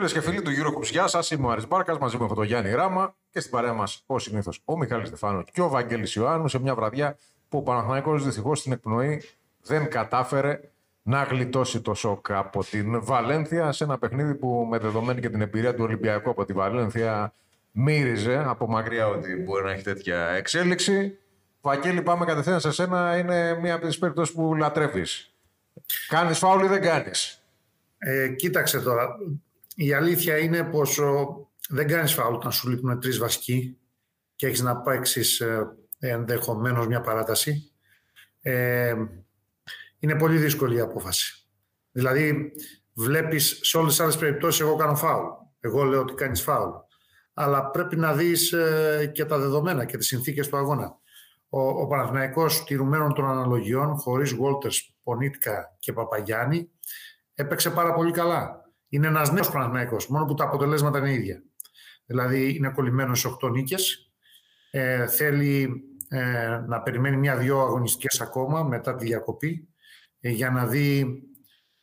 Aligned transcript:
Φίλες 0.00 0.14
και 0.14 0.20
φίλοι 0.20 0.42
του 0.42 0.50
Euro 0.50 0.82
γεια 0.82 1.06
σας. 1.06 1.30
Είμαι 1.30 1.46
ο 1.46 1.50
Άρης 1.50 1.68
Μπάρκας, 1.68 1.98
μαζί 1.98 2.16
μου 2.16 2.24
έχω 2.24 2.34
τον 2.34 2.44
Γιάννη 2.44 2.72
Ράμα 2.72 3.14
και 3.30 3.40
στην 3.40 3.52
παρέα 3.52 3.72
μας, 3.72 4.02
ω 4.06 4.18
συνήθως, 4.18 4.60
ο 4.64 4.76
Μιχάλης 4.76 5.08
Στεφάνο 5.08 5.44
και 5.52 5.60
ο 5.60 5.68
Βαγγέλης 5.68 6.14
Ιωάννου 6.14 6.48
σε 6.48 6.58
μια 6.60 6.74
βραδιά 6.74 7.16
που 7.48 7.58
ο 7.58 7.62
Παναθηναϊκός 7.62 8.24
δυστυχώς 8.24 8.58
στην 8.58 8.72
εκπνοή 8.72 9.22
δεν 9.62 9.90
κατάφερε 9.90 10.60
να 11.02 11.22
γλιτώσει 11.22 11.80
το 11.80 11.94
σοκ 11.94 12.30
από 12.30 12.64
την 12.64 13.04
Βαλένθια 13.04 13.72
σε 13.72 13.84
ένα 13.84 13.98
παιχνίδι 13.98 14.34
που 14.34 14.66
με 14.70 14.78
δεδομένη 14.78 15.20
και 15.20 15.30
την 15.30 15.40
εμπειρία 15.40 15.74
του 15.74 15.84
Ολυμπιακού 15.84 16.30
από 16.30 16.44
τη 16.44 16.52
Βαλένθια 16.52 17.32
μύριζε 17.70 18.44
από 18.46 18.68
μακριά 18.68 19.08
ότι 19.08 19.34
μπορεί 19.34 19.64
να 19.64 19.70
έχει 19.70 19.82
τέτοια 19.82 20.28
εξέλιξη. 20.28 21.18
Βαγγέλη, 21.60 22.02
πάμε 22.02 22.24
κατευθείαν 22.24 22.60
σε 22.60 22.72
σένα. 22.72 23.16
Είναι 23.16 23.58
μία 23.60 23.74
από 23.74 23.86
τις 23.86 23.98
περιπτώσεις 23.98 24.34
που 24.34 24.54
λατρεύεις. 24.54 25.34
Κάνεις 26.08 26.38
φάουλ 26.38 26.64
ή 26.64 26.68
δεν 26.68 26.82
κάνεις; 26.82 27.42
Ε, 27.98 28.28
κοίταξε 28.28 28.80
τώρα. 28.80 29.16
Η 29.82 29.92
αλήθεια 29.92 30.38
είναι 30.38 30.64
πως 30.64 31.00
δεν 31.68 31.88
κάνεις 31.88 32.14
φάουλ 32.14 32.34
όταν 32.34 32.52
σου 32.52 32.68
λείπουν 32.68 33.00
τρεις 33.00 33.18
βασικοί 33.18 33.78
και 34.36 34.46
έχεις 34.46 34.60
να 34.60 34.76
παίξεις 34.76 35.40
ε, 35.40 35.76
ενδεχομένως 35.98 36.86
μια 36.86 37.00
παράταση. 37.00 37.72
Ε, 38.40 38.94
είναι 39.98 40.14
πολύ 40.14 40.38
δύσκολη 40.38 40.76
η 40.76 40.80
απόφαση. 40.80 41.48
Δηλαδή, 41.90 42.52
βλέπεις 42.94 43.58
σε 43.62 43.78
όλες 43.78 43.90
τις 43.90 44.00
άλλες 44.00 44.16
περιπτώσεις 44.16 44.60
εγώ 44.60 44.76
κάνω 44.76 44.96
φάουλ. 44.96 45.26
Εγώ 45.60 45.82
λέω 45.82 46.00
ότι 46.00 46.14
κάνεις 46.14 46.42
φάουλ. 46.42 46.70
Αλλά 47.34 47.70
πρέπει 47.70 47.96
να 47.96 48.14
δεις 48.14 48.52
ε, 48.52 49.10
και 49.14 49.24
τα 49.24 49.38
δεδομένα 49.38 49.84
και 49.84 49.96
τις 49.96 50.06
συνθήκες 50.06 50.48
του 50.48 50.56
αγώνα. 50.56 50.98
Ο, 51.48 51.60
ο 51.60 51.86
Παναθηναϊκός 51.86 52.64
τηρουμένων 52.64 53.14
των 53.14 53.24
αναλογιών, 53.24 53.96
χωρίς 53.96 54.32
Γόλτερς, 54.32 54.94
Πονίτκα 55.02 55.76
και 55.78 55.92
Παπαγιάννη, 55.92 56.70
έπαιξε 57.34 57.70
πάρα 57.70 57.94
πολύ 57.94 58.12
καλά. 58.12 58.59
Είναι 58.92 59.06
ένας 59.06 59.32
νέος 59.32 59.50
Παναθυναϊκό, 59.50 59.96
μόνο 60.08 60.24
που 60.24 60.34
τα 60.34 60.44
αποτελέσματα 60.44 60.98
είναι 60.98 61.12
ίδια. 61.12 61.42
Δηλαδή 62.06 62.54
είναι 62.54 62.70
κολλημένος 62.70 63.20
σε 63.20 63.28
8 63.42 63.50
νίκες. 63.50 64.12
Ε, 64.70 65.06
θέλει 65.06 65.84
ε, 66.08 66.64
να 66.66 66.82
περιμένει 66.82 67.16
μια-δυο 67.16 67.60
αγωνιστικές 67.60 68.20
ακόμα 68.20 68.62
μετά 68.62 68.94
τη 68.94 69.04
διακοπή 69.04 69.68
ε, 70.20 70.30
για 70.30 70.50
να 70.50 70.66
δει 70.66 71.22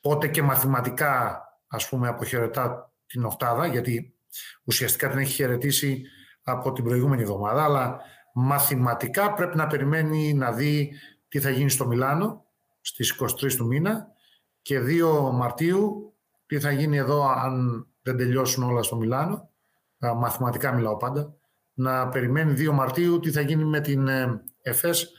πότε 0.02 0.28
και 0.28 0.41
μαθηματικά 0.41 1.41
ας 1.67 1.89
πούμε 1.89 2.08
αποχαιρετά 2.08 2.94
την 3.05 3.25
οκτάδα 3.25 3.67
γιατί 3.67 4.16
ουσιαστικά 4.63 5.09
την 5.09 5.19
έχει 5.19 5.33
χαιρετήσει 5.33 6.03
από 6.44 6.72
την 6.72 6.83
προηγούμενη 6.83 7.22
εβδομάδα 7.22 7.63
αλλά 7.63 8.00
μαθηματικά 8.33 9.33
πρέπει 9.33 9.58
να 9.58 9.67
περιμένει 9.67 10.33
να 10.33 10.52
δει 10.52 10.94
τι 11.28 11.39
θα 11.39 11.50
γίνει 11.50 11.69
στο 11.69 11.88
Μιλάνο 11.88 12.45
στις 12.81 13.22
23 13.44 13.53
του 13.56 13.66
μήνα 13.66 14.07
και 14.62 14.79
2 14.79 15.31
Μαρτίου 15.34 16.13
τι 16.47 16.59
θα 16.59 16.72
γίνει 16.72 16.97
εδώ 16.97 17.30
αν 17.30 17.88
δεν 18.02 18.18
τελειώσουν 18.18 18.63
όλα 18.63 18.84
στο 18.84 18.96
Μιλάνο, 18.96 19.50
μαθηματικά 19.97 20.74
μιλάω 20.74 20.97
πάντα, 20.97 21.35
να 21.74 22.09
περιμένει 22.09 22.69
2 22.69 22.72
Μαρτίου 22.72 23.19
τι 23.19 23.31
θα 23.31 23.41
γίνει 23.41 23.63
με 23.63 23.80
την 23.80 24.08
ε, 24.08 24.41
ΕΦΕΣ 24.62 25.12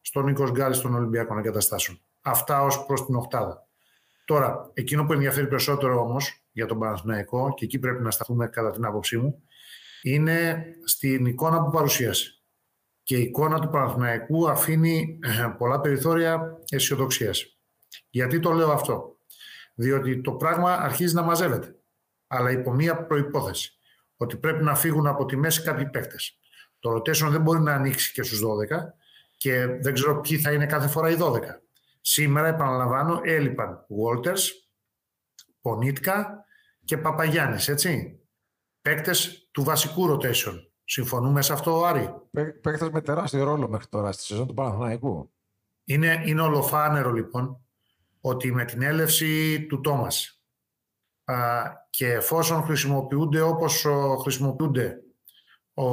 στον 0.00 0.24
Νίκος 0.24 0.50
Γκάλης 0.50 0.80
των 0.80 0.94
Ολυμπιακών 0.94 1.38
Εγκαταστάσεων. 1.38 2.00
Αυτά 2.22 2.62
ως 2.62 2.86
προς 2.86 3.06
την 3.06 3.14
οκτάδα. 3.14 3.66
Τώρα, 4.24 4.70
εκείνο 4.74 5.04
που 5.04 5.12
ενδιαφέρει 5.12 5.46
περισσότερο 5.46 6.00
όμως 6.00 6.46
για 6.52 6.66
τον 6.66 6.78
Παναθηναϊκό 6.78 7.54
και 7.54 7.64
εκεί 7.64 7.78
πρέπει 7.78 8.02
να 8.02 8.10
σταθούμε 8.10 8.46
κατά 8.46 8.70
την 8.70 8.84
άποψή 8.84 9.16
μου, 9.16 9.42
είναι 10.02 10.64
στην 10.84 11.26
εικόνα 11.26 11.62
που 11.62 11.70
παρουσίασε. 11.70 12.30
Και 13.02 13.16
η 13.16 13.22
εικόνα 13.22 13.60
του 13.60 13.68
Παναθηναϊκού 13.68 14.50
αφήνει 14.50 15.18
ε, 15.22 15.54
πολλά 15.58 15.80
περιθώρια 15.80 16.58
αισιοδοξίας. 16.68 17.58
Γιατί 18.10 18.40
το 18.40 18.50
λέω 18.50 18.70
αυτό; 18.70 19.15
Διότι 19.78 20.20
το 20.20 20.32
πράγμα 20.32 20.72
αρχίζει 20.72 21.14
να 21.14 21.22
μαζεύεται. 21.22 21.76
Αλλά 22.26 22.50
υπό 22.50 22.72
μία 22.72 23.06
προπόθεση. 23.06 23.78
Ότι 24.16 24.36
πρέπει 24.36 24.64
να 24.64 24.74
φύγουν 24.74 25.06
από 25.06 25.24
τη 25.24 25.36
μέση 25.36 25.62
κάποιοι 25.62 25.90
παίκτες. 25.90 26.38
Το 26.78 26.90
rotation 26.94 27.28
δεν 27.30 27.40
μπορεί 27.40 27.60
να 27.60 27.72
ανοίξει 27.72 28.12
και 28.12 28.22
στους 28.22 28.40
12 28.40 28.44
και 29.36 29.66
δεν 29.66 29.94
ξέρω 29.94 30.20
ποιοι 30.20 30.38
θα 30.38 30.52
είναι 30.52 30.66
κάθε 30.66 30.88
φορά 30.88 31.10
οι 31.10 31.16
12. 31.20 31.40
Σήμερα, 32.00 32.46
επαναλαμβάνω, 32.46 33.20
έλειπαν 33.24 33.86
Walters, 33.88 34.40
Πονίτκα 35.60 36.44
και 36.84 36.98
Παπαγιάννης, 36.98 37.68
έτσι. 37.68 38.20
Παίκτες 38.82 39.48
του 39.50 39.62
βασικού 39.62 40.08
rotation. 40.10 40.54
Συμφωνούμε 40.84 41.42
σε 41.42 41.52
αυτό, 41.52 41.84
Άρη; 41.84 42.14
Παίκτες 42.60 42.90
με 42.90 43.00
τεράστιο 43.00 43.44
ρόλο 43.44 43.68
μέχρι 43.68 43.86
τώρα 43.86 44.12
στη 44.12 44.22
σεζόν 44.22 44.46
του 44.46 44.54
Παναθηναϊκού. 44.54 45.32
Είναι, 45.84 46.22
είναι 46.26 46.40
ολοφάνερο 46.40 47.12
λοιπόν 47.12 47.65
ότι 48.26 48.52
με 48.52 48.64
την 48.64 48.82
έλευση 48.82 49.66
του 49.66 49.80
Τόμας 49.80 50.42
και 51.90 52.12
εφόσον 52.12 52.62
χρησιμοποιούνται 52.62 53.40
όπως 53.40 53.86
χρησιμοποιούνται 54.20 55.00
ο 55.74 55.88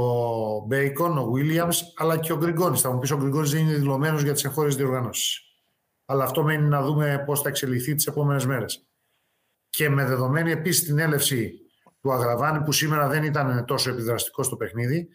Μπέικον, 0.66 1.18
ο 1.18 1.32
Βίλιαμς, 1.32 1.82
αλλά 1.96 2.18
και 2.18 2.34
ο 2.34 2.38
Γκριγκόνης. 2.38 2.82
Θα 2.82 2.92
μου 2.92 3.00
πεις 3.00 3.12
ο 3.12 3.18
Γκριγκόνης 3.18 3.52
δεν 3.52 3.62
είναι 3.62 3.74
δηλωμένος 3.74 4.24
για 4.24 4.34
τις 4.34 4.44
εγχώριες 4.44 4.76
διοργανώσεις. 4.76 5.42
Αλλά 6.06 6.24
αυτό 6.24 6.44
μένει 6.44 6.68
να 6.68 6.82
δούμε 6.82 7.24
πώς 7.26 7.42
θα 7.42 7.50
εξελιχθεί 7.50 7.96
τις 7.96 8.08
επόμενες 8.08 8.46
μέρες. 8.46 8.88
Και 9.70 9.90
με 9.90 10.06
δεδομένη 10.06 10.52
επίσης 10.52 10.84
την 10.84 11.00
έλευση 11.00 11.54
του 12.02 12.12
Αγραβάνη 12.14 12.64
που 12.64 12.72
σήμερα 12.72 13.08
δεν 13.08 13.24
ήταν 13.24 13.66
τόσο 13.66 13.90
επιδραστικό 13.90 14.44
στο 14.44 14.56
παιχνίδι, 14.56 15.08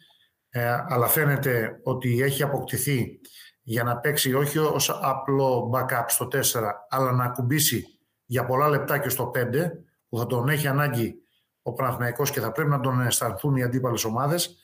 ε, 0.49 0.85
αλλά 0.89 1.07
φαίνεται 1.07 1.81
ότι 1.83 2.23
έχει 2.23 2.43
αποκτηθεί 2.43 3.21
για 3.69 3.85
να 3.85 3.99
παίξει 3.99 4.35
όχι 4.35 4.59
ως 4.59 4.91
απλό 5.03 5.71
backup 5.75 6.05
στο 6.07 6.29
4, 6.33 6.41
αλλά 6.89 7.13
να 7.13 7.25
ακουμπήσει 7.25 7.85
για 8.25 8.45
πολλά 8.45 8.69
λεπτά 8.69 8.99
και 8.99 9.09
στο 9.09 9.31
5, 9.35 9.71
που 10.09 10.19
θα 10.19 10.27
τον 10.27 10.49
έχει 10.49 10.67
ανάγκη 10.67 11.15
ο 11.63 11.73
Παναθηναϊκός 11.73 12.31
και 12.31 12.41
θα 12.41 12.53
πρέπει 12.53 12.71
να 12.71 12.81
τον 12.81 13.01
αισθανθούν 13.01 13.57
οι 13.57 13.63
αντίπαλες 13.63 14.05
ομάδες, 14.05 14.57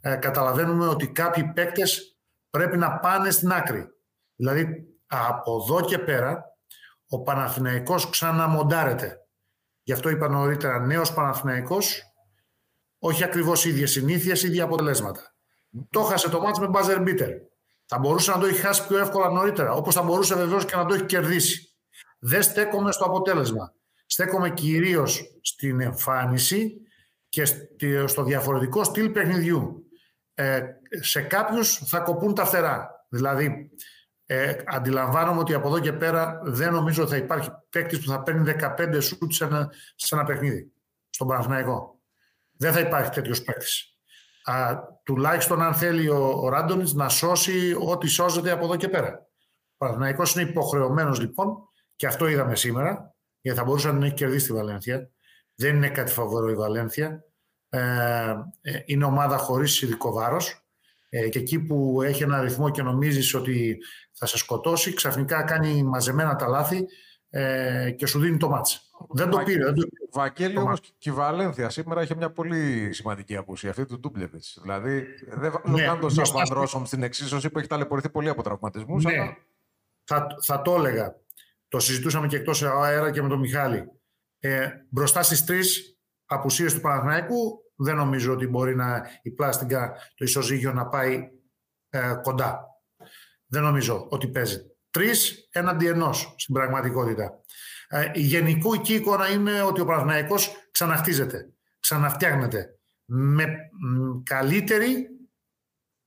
ε, 0.00 0.16
καταλαβαίνουμε 0.16 0.86
ότι 0.86 1.08
κάποιοι 1.08 1.52
παίκτες 1.52 2.18
πρέπει 2.50 2.76
να 2.76 2.98
πάνε 2.98 3.30
στην 3.30 3.52
άκρη. 3.52 3.86
Δηλαδή, 4.34 4.86
από 5.06 5.62
εδώ 5.62 5.80
και 5.80 5.98
πέρα, 5.98 6.44
ο 7.08 7.22
Παναθηναϊκός 7.22 8.10
ξαναμοντάρεται. 8.10 9.26
Γι' 9.82 9.92
αυτό 9.92 10.08
είπα 10.08 10.28
νωρίτερα, 10.28 10.78
νέος 10.78 11.14
Παναθηναϊκός, 11.14 12.02
όχι 12.98 13.24
ακριβώς 13.24 13.64
ίδιες 13.64 13.90
συνήθειες, 13.90 14.42
ίδια 14.42 14.64
αποτελέσματα. 14.64 15.34
Το 15.90 16.02
χάσε 16.02 16.28
το 16.28 16.40
μάτς 16.40 16.58
με 16.58 16.68
buzzer 16.72 16.98
beater. 16.98 17.47
Θα 17.90 17.98
μπορούσε 17.98 18.30
να 18.30 18.38
το 18.38 18.46
έχει 18.46 18.60
χάσει 18.60 18.86
πιο 18.86 18.98
εύκολα 18.98 19.28
νωρίτερα, 19.30 19.72
όπως 19.72 19.94
θα 19.94 20.02
μπορούσε 20.02 20.34
βεβαίως 20.34 20.64
και 20.64 20.76
να 20.76 20.84
το 20.84 20.94
έχει 20.94 21.04
κερδίσει. 21.04 21.76
Δεν 22.18 22.42
στέκομαι 22.42 22.92
στο 22.92 23.04
αποτέλεσμα. 23.04 23.74
Στέκομαι 24.06 24.50
κυρίως 24.50 25.38
στην 25.42 25.80
εμφάνιση 25.80 26.76
και 27.28 27.44
στο 28.06 28.22
διαφορετικό 28.22 28.84
στυλ 28.84 29.10
παιχνιδιού. 29.10 29.86
Ε, 30.34 30.62
σε 31.00 31.20
κάποιους 31.20 31.82
θα 31.86 31.98
κοπούν 31.98 32.34
τα 32.34 32.44
φτερά. 32.44 33.06
Δηλαδή, 33.08 33.70
ε, 34.26 34.56
αντιλαμβάνομαι 34.66 35.40
ότι 35.40 35.54
από 35.54 35.68
εδώ 35.68 35.78
και 35.78 35.92
πέρα 35.92 36.40
δεν 36.42 36.72
νομίζω 36.72 37.02
ότι 37.02 37.10
θα 37.10 37.16
υπάρχει 37.16 37.50
παίκτης 37.70 38.00
που 38.00 38.10
θα 38.10 38.22
παίρνει 38.22 38.42
15 38.42 39.00
σουτς 39.00 39.36
σε 39.36 39.44
ένα, 39.44 39.72
σε 39.94 40.14
ένα 40.14 40.24
παιχνίδι. 40.24 40.72
Στον 41.10 41.26
Παναθηναϊκό. 41.26 42.00
Δεν 42.52 42.72
θα 42.72 42.80
υπάρχει 42.80 43.10
τέτοιος 43.10 43.42
παίκτης 43.42 43.97
α, 44.50 44.78
τουλάχιστον 45.02 45.62
αν 45.62 45.74
θέλει 45.74 46.08
ο, 46.08 46.40
ο 46.42 46.48
Ράντονιτς 46.48 46.94
να 46.94 47.08
σώσει 47.08 47.76
ό,τι 47.80 48.06
σώζεται 48.06 48.50
από 48.50 48.64
εδώ 48.64 48.76
και 48.76 48.88
πέρα. 48.88 49.28
Ο 49.72 49.76
Παναθηναϊκός 49.76 50.34
είναι 50.34 50.50
υποχρεωμένος 50.50 51.20
λοιπόν 51.20 51.68
και 51.96 52.06
αυτό 52.06 52.28
είδαμε 52.28 52.56
σήμερα 52.56 53.14
γιατί 53.40 53.58
θα 53.58 53.64
μπορούσε 53.64 53.92
να 53.92 54.06
έχει 54.06 54.14
κερδίσει 54.14 54.46
τη 54.46 54.52
Βαλένθια. 54.52 55.10
Δεν 55.54 55.76
είναι 55.76 55.88
κάτι 55.88 56.12
φαβορό 56.12 56.48
η 56.48 56.54
Βαλένθια. 56.54 57.24
Ε, 57.68 57.80
ε, 58.60 58.82
είναι 58.84 59.04
ομάδα 59.04 59.36
χωρίς 59.36 59.82
ειδικό 59.82 60.12
βάρος 60.12 60.66
ε, 61.08 61.28
και 61.28 61.38
εκεί 61.38 61.58
που 61.60 62.02
έχει 62.02 62.22
ένα 62.22 62.40
ρυθμό 62.40 62.70
και 62.70 62.82
νομίζεις 62.82 63.34
ότι 63.34 63.78
θα 64.12 64.26
σε 64.26 64.38
σκοτώσει 64.38 64.92
ξαφνικά 64.92 65.42
κάνει 65.42 65.82
μαζεμένα 65.82 66.36
τα 66.36 66.48
λάθη 66.48 66.86
ε, 67.30 67.90
και 67.90 68.06
σου 68.06 68.20
δίνει 68.20 68.36
το 68.36 68.48
μάτς. 68.48 68.90
Δεν 69.08 69.30
το 69.30 69.38
πήρε. 69.38 69.64
Δεν 69.64 69.74
το 69.74 69.86
πήρε. 70.10 70.22
Βαγγέλη 70.24 70.58
όμως 70.58 70.80
και 70.80 71.10
η 71.10 71.12
Βαλένθια 71.12 71.70
σήμερα 71.70 72.02
είχε 72.02 72.14
μια 72.14 72.30
πολύ 72.30 72.92
σημαντική 72.92 73.36
απουσία 73.36 73.70
αυτή 73.70 73.86
του 73.86 73.98
Ντούμπλεβιτς. 73.98 74.58
Δηλαδή 74.62 75.04
δεν 75.28 75.52
βάλω 75.52 75.76
ναι, 75.76 75.84
καν 75.84 76.00
τον 76.00 76.10
Σάμπαν 76.10 76.46
Ρώσομ 76.50 76.84
στην 76.84 77.02
εξίσωση 77.02 77.50
που 77.50 77.58
έχει 77.58 77.68
ταλαιπωρηθεί 77.68 78.10
πολύ 78.10 78.28
από 78.28 78.42
τραυματισμούς. 78.42 79.04
Ναι. 79.04 79.12
Αλλά... 79.12 79.36
Θα, 80.04 80.26
θα 80.44 80.62
το 80.62 80.74
έλεγα. 80.74 81.16
Το 81.68 81.80
συζητούσαμε 81.80 82.26
και 82.26 82.36
εκτός 82.36 82.62
αέρα 82.62 83.10
και 83.10 83.22
με 83.22 83.28
τον 83.28 83.38
Μιχάλη. 83.38 83.90
Ε, 84.38 84.68
μπροστά 84.88 85.22
στις 85.22 85.44
τρεις 85.44 85.98
απουσίες 86.26 86.74
του 86.74 86.80
Παναθηναϊκού 86.80 87.62
δεν 87.76 87.96
νομίζω 87.96 88.32
ότι 88.32 88.46
μπορεί 88.46 88.76
να 88.76 89.06
η 89.22 89.30
πλάστιγκα, 89.30 89.92
το 90.14 90.24
ισοζύγιο 90.24 90.72
να 90.72 90.86
πάει 90.86 91.28
ε, 91.88 92.14
κοντά. 92.22 92.66
Δεν 93.46 93.62
νομίζω 93.62 94.06
ότι 94.10 94.28
παίζει. 94.28 94.58
Τρεις 94.90 95.48
έναντι 95.50 95.86
ενός 95.86 96.34
στην 96.36 96.54
πραγματικότητα. 96.54 97.40
Ε, 97.90 98.10
η 98.14 98.20
γενική 98.20 98.94
εικόνα 98.94 99.28
είναι 99.28 99.62
ότι 99.62 99.80
ο 99.80 99.84
Παναθηναϊκός 99.84 100.68
ξαναχτίζεται, 100.70 101.52
ξαναφτιάχνεται 101.80 102.78
με 103.04 103.70
καλύτερη 104.22 105.08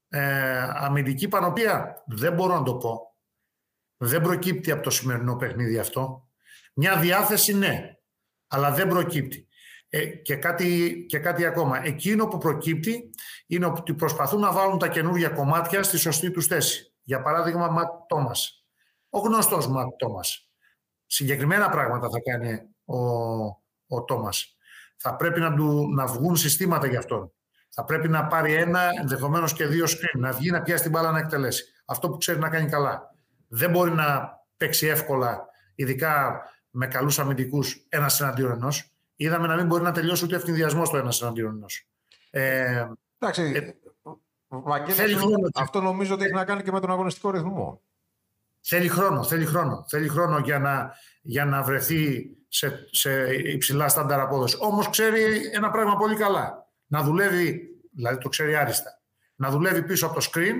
ε, 0.09 0.57
αμυντική 0.73 1.27
πανοπία. 1.27 2.03
Δεν 2.07 2.33
μπορώ 2.33 2.57
να 2.57 2.63
το 2.63 2.75
πω. 2.75 3.15
Δεν 3.97 4.21
προκύπτει 4.21 4.71
από 4.71 4.83
το 4.83 4.89
σημερινό 4.89 5.35
παιχνίδι 5.35 5.79
αυτό. 5.79 6.27
Μια 6.73 6.99
διάθεση 6.99 7.53
ναι, 7.53 7.97
αλλά 8.47 8.71
δεν 8.71 8.87
προκύπτει. 8.87 9.47
Ε, 9.89 10.05
και, 10.05 10.35
κάτι, 10.35 11.05
και 11.09 11.19
κάτι 11.19 11.45
ακόμα. 11.45 11.85
Εκείνο 11.85 12.27
που 12.27 12.37
προκύπτει 12.37 13.09
είναι 13.47 13.65
ότι 13.65 13.93
προσπαθούν 13.93 14.39
να 14.39 14.51
βάλουν 14.51 14.77
τα 14.77 14.87
καινούργια 14.87 15.29
κομμάτια 15.29 15.83
στη 15.83 15.97
σωστή 15.97 16.31
τους 16.31 16.45
θέση. 16.45 16.93
Για 17.01 17.21
παράδειγμα, 17.21 17.67
Ματ 17.67 17.89
Τόμας. 18.07 18.65
Ο 19.09 19.19
γνωστός 19.19 19.67
Ματ 19.67 19.87
Τόμας. 19.97 20.50
Συγκεκριμένα 21.11 21.69
πράγματα 21.69 22.09
θα 22.09 22.19
κάνει 22.19 22.61
ο, 22.85 22.97
ο 23.87 24.03
Τόμας. 24.07 24.55
Θα 24.97 25.15
πρέπει 25.15 25.39
να, 25.39 25.53
του, 25.55 25.93
να 25.93 26.05
βγουν 26.05 26.35
συστήματα 26.35 26.87
για 26.87 26.99
αυτόν. 26.99 27.31
Θα 27.69 27.83
πρέπει 27.83 28.07
να 28.09 28.27
πάρει 28.27 28.53
ένα, 28.53 28.89
ενδεχομένως 28.99 29.53
και 29.53 29.65
δύο 29.65 29.85
screen, 29.85 30.19
να 30.19 30.31
βγει 30.31 30.51
να 30.51 30.61
πιάσει 30.61 30.81
την 30.81 30.91
μπάλα 30.91 31.11
να 31.11 31.19
εκτελέσει. 31.19 31.63
Αυτό 31.85 32.09
που 32.09 32.17
ξέρει 32.17 32.39
να 32.39 32.49
κάνει 32.49 32.69
καλά. 32.69 33.15
Δεν 33.47 33.69
μπορεί 33.69 33.91
να 33.91 34.39
παίξει 34.57 34.87
εύκολα, 34.87 35.45
ειδικά 35.75 36.41
με 36.69 36.87
καλούς 36.87 37.19
αμυντικούς, 37.19 37.85
ένας 37.89 38.21
εναντίον 38.21 38.51
ενός. 38.51 38.91
Είδαμε 39.15 39.47
να 39.47 39.55
μην 39.55 39.65
μπορεί 39.65 39.83
να 39.83 39.91
τελειώσει 39.91 40.25
ούτε 40.25 40.35
ευθυνδιασμό 40.35 40.83
το 40.83 40.97
ένας 40.97 41.21
εναντίον 41.21 41.55
ενός. 41.55 41.87
Ε, 42.29 42.87
Εντάξει. 43.19 43.41
Ε, 43.55 43.71
Βαγγέλη, 44.47 45.15
αυτό 45.55 45.81
νομίζω 45.81 46.13
ότι 46.13 46.23
έχει 46.23 46.33
να 46.33 46.45
κάνει 46.45 46.63
και 46.63 46.71
με 46.71 46.79
τον 46.79 46.91
αγωνιστικό 46.91 47.29
ρυθμό. 47.31 47.81
Θέλει 48.61 48.87
χρόνο, 48.87 49.23
θέλει 49.23 49.45
χρόνο. 49.45 49.85
Θέλει 49.89 50.07
χρόνο 50.07 50.39
για 50.39 50.59
να, 50.59 50.93
για 51.21 51.45
να 51.45 51.63
βρεθεί 51.63 52.29
σε, 52.47 52.87
σε 52.91 53.33
υψηλά 53.33 53.87
στάνταρ 53.87 54.19
απόδοσης. 54.19 54.59
Όμως 54.61 54.89
ξέρει 54.89 55.49
ένα 55.53 55.71
πράγμα 55.71 55.95
πολύ 55.95 56.15
καλά. 56.15 56.69
Να 56.87 57.03
δουλεύει, 57.03 57.69
δηλαδή 57.95 58.17
το 58.17 58.29
ξέρει 58.29 58.55
άριστα, 58.55 59.01
να 59.35 59.49
δουλεύει 59.49 59.83
πίσω 59.83 60.05
από 60.05 60.15
το 60.15 60.29
screen 60.33 60.55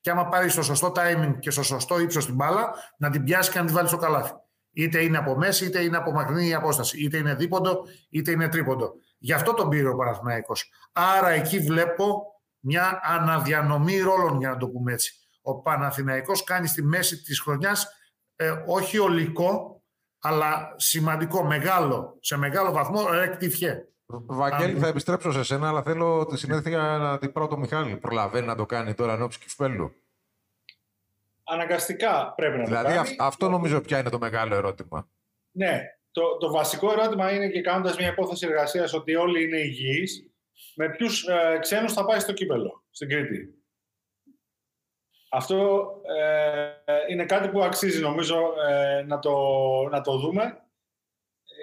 και 0.00 0.10
άμα 0.10 0.28
πάρει 0.28 0.48
στο 0.48 0.62
σωστό 0.62 0.92
timing 0.96 1.34
και 1.38 1.50
στο 1.50 1.62
σωστό 1.62 2.00
ύψος 2.00 2.26
την 2.26 2.34
μπάλα, 2.34 2.74
να 2.96 3.10
την 3.10 3.24
πιάσει 3.24 3.50
και 3.50 3.58
να 3.58 3.64
την 3.64 3.74
βάλει 3.74 3.88
στο 3.88 3.96
καλάθι. 3.96 4.32
Είτε 4.72 5.02
είναι 5.02 5.18
από 5.18 5.36
μέση, 5.36 5.64
είτε 5.64 5.82
είναι 5.82 5.96
από 5.96 6.12
μακρινή 6.12 6.48
η 6.48 6.54
απόσταση. 6.54 7.04
Είτε 7.04 7.16
είναι 7.16 7.34
δίποντο, 7.34 7.86
είτε 8.10 8.30
είναι 8.30 8.48
τρίποντο. 8.48 8.94
Γι' 9.18 9.32
αυτό 9.32 9.54
τον 9.54 9.68
πήρε 9.68 9.88
ο 9.88 9.96
Παναθηναϊκός. 9.96 10.70
Άρα 10.92 11.28
εκεί 11.28 11.58
βλέπω 11.58 12.22
μια 12.60 13.00
αναδιανομή 13.02 13.98
ρόλων, 13.98 14.38
για 14.38 14.48
να 14.48 14.56
το 14.56 14.68
πούμε 14.68 14.92
έτσι. 14.92 15.23
Ο 15.46 15.60
Παναθηναϊκός 15.60 16.44
κάνει 16.44 16.66
στη 16.66 16.82
μέση 16.82 17.22
της 17.22 17.40
χρονιάς 17.40 17.88
ε, 18.36 18.62
όχι 18.66 18.98
ολικό, 18.98 19.82
αλλά 20.18 20.74
σημαντικό, 20.76 21.44
μεγάλο, 21.44 22.16
σε 22.20 22.36
μεγάλο 22.36 22.72
βαθμό 22.72 23.10
ρεκτιφιέ. 23.10 23.88
Βαγγέλη, 24.06 24.78
θα 24.78 24.86
επιστρέψω 24.86 25.32
σε 25.32 25.42
σένα, 25.42 25.68
αλλά 25.68 25.82
θέλω 25.82 26.26
τη 26.26 26.38
συνέχεια 26.38 26.78
να 26.78 27.18
την 27.18 27.32
πάω 27.32 27.46
το 27.46 27.56
Μιχάλη. 27.56 27.96
Προλαβαίνει 27.96 28.46
να 28.46 28.56
το 28.56 28.66
κάνει 28.66 28.94
τώρα 28.94 29.12
ενώψη 29.12 29.38
κυφπέλου. 29.38 29.94
Αναγκαστικά 31.44 32.32
πρέπει 32.36 32.56
να 32.56 32.64
δηλαδή, 32.64 32.82
το 32.82 32.92
κάνει. 32.92 33.08
Δηλαδή 33.08 33.16
αυτό 33.20 33.48
νομίζω 33.48 33.80
πια 33.80 33.98
είναι 33.98 34.10
το 34.10 34.18
μεγάλο 34.18 34.54
ερώτημα. 34.54 35.08
Ναι. 35.50 35.82
Το, 36.10 36.36
το 36.36 36.50
βασικό 36.50 36.92
ερώτημα 36.92 37.32
είναι 37.32 37.48
και 37.48 37.60
κάνοντας 37.60 37.96
μια 37.96 38.08
υπόθεση 38.08 38.46
εργασίας 38.46 38.92
ότι 38.92 39.14
όλοι 39.14 39.44
είναι 39.44 39.58
υγιείς, 39.58 40.30
με 40.74 40.90
ποιους 40.90 41.26
ε, 41.26 41.58
ξένους 41.60 41.92
θα 41.92 42.04
πάει 42.04 42.20
στο 42.20 42.32
κύπελο 42.32 42.84
στην 42.90 43.08
Κρήτη. 43.08 43.63
Αυτό 45.34 45.90
ε, 46.02 47.12
είναι 47.12 47.24
κάτι 47.24 47.48
που 47.48 47.62
αξίζει 47.62 48.00
νομίζω 48.00 48.54
ε, 48.68 49.02
να, 49.02 49.18
το, 49.18 49.36
να 49.90 50.00
το 50.00 50.18
δούμε. 50.18 50.58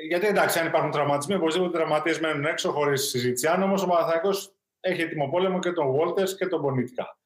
Γιατί 0.07 0.27
εντάξει, 0.27 0.59
αν 0.59 0.67
υπάρχουν 0.67 0.91
τραυματισμοί, 0.91 1.35
οπωσδήποτε 1.35 1.77
τραυματίες 1.77 2.19
μένουν 2.19 2.45
έξω 2.45 2.71
χωρίς 2.71 3.09
συζήτηση. 3.09 3.47
Αν 3.47 3.63
όμως 3.63 3.83
ο 3.83 3.87
Παναθανικό 3.87 4.29
έχει 4.79 5.01
έτοιμο 5.01 5.29
πόλεμο 5.29 5.59
και 5.59 5.71
τον 5.71 5.91
Βόλτερ 5.91 6.35
και 6.35 6.47
τον 6.47 6.61
Πονίτικα. 6.61 7.17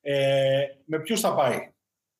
Ε, 0.00 0.64
με 0.84 1.00
ποιους 1.00 1.20
θα 1.20 1.34
πάει 1.34 1.72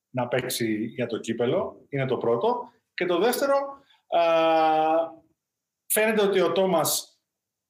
να 0.09 0.27
παίξει 0.27 0.85
για 0.85 1.07
το 1.07 1.19
κύπελο, 1.19 1.85
είναι 1.89 2.05
το 2.05 2.17
πρώτο. 2.17 2.71
Και 2.93 3.05
το 3.05 3.19
δεύτερο, 3.19 3.55
α, 4.07 4.21
φαίνεται 5.85 6.21
ότι 6.21 6.41
ο 6.41 6.51
Τόμας 6.51 7.19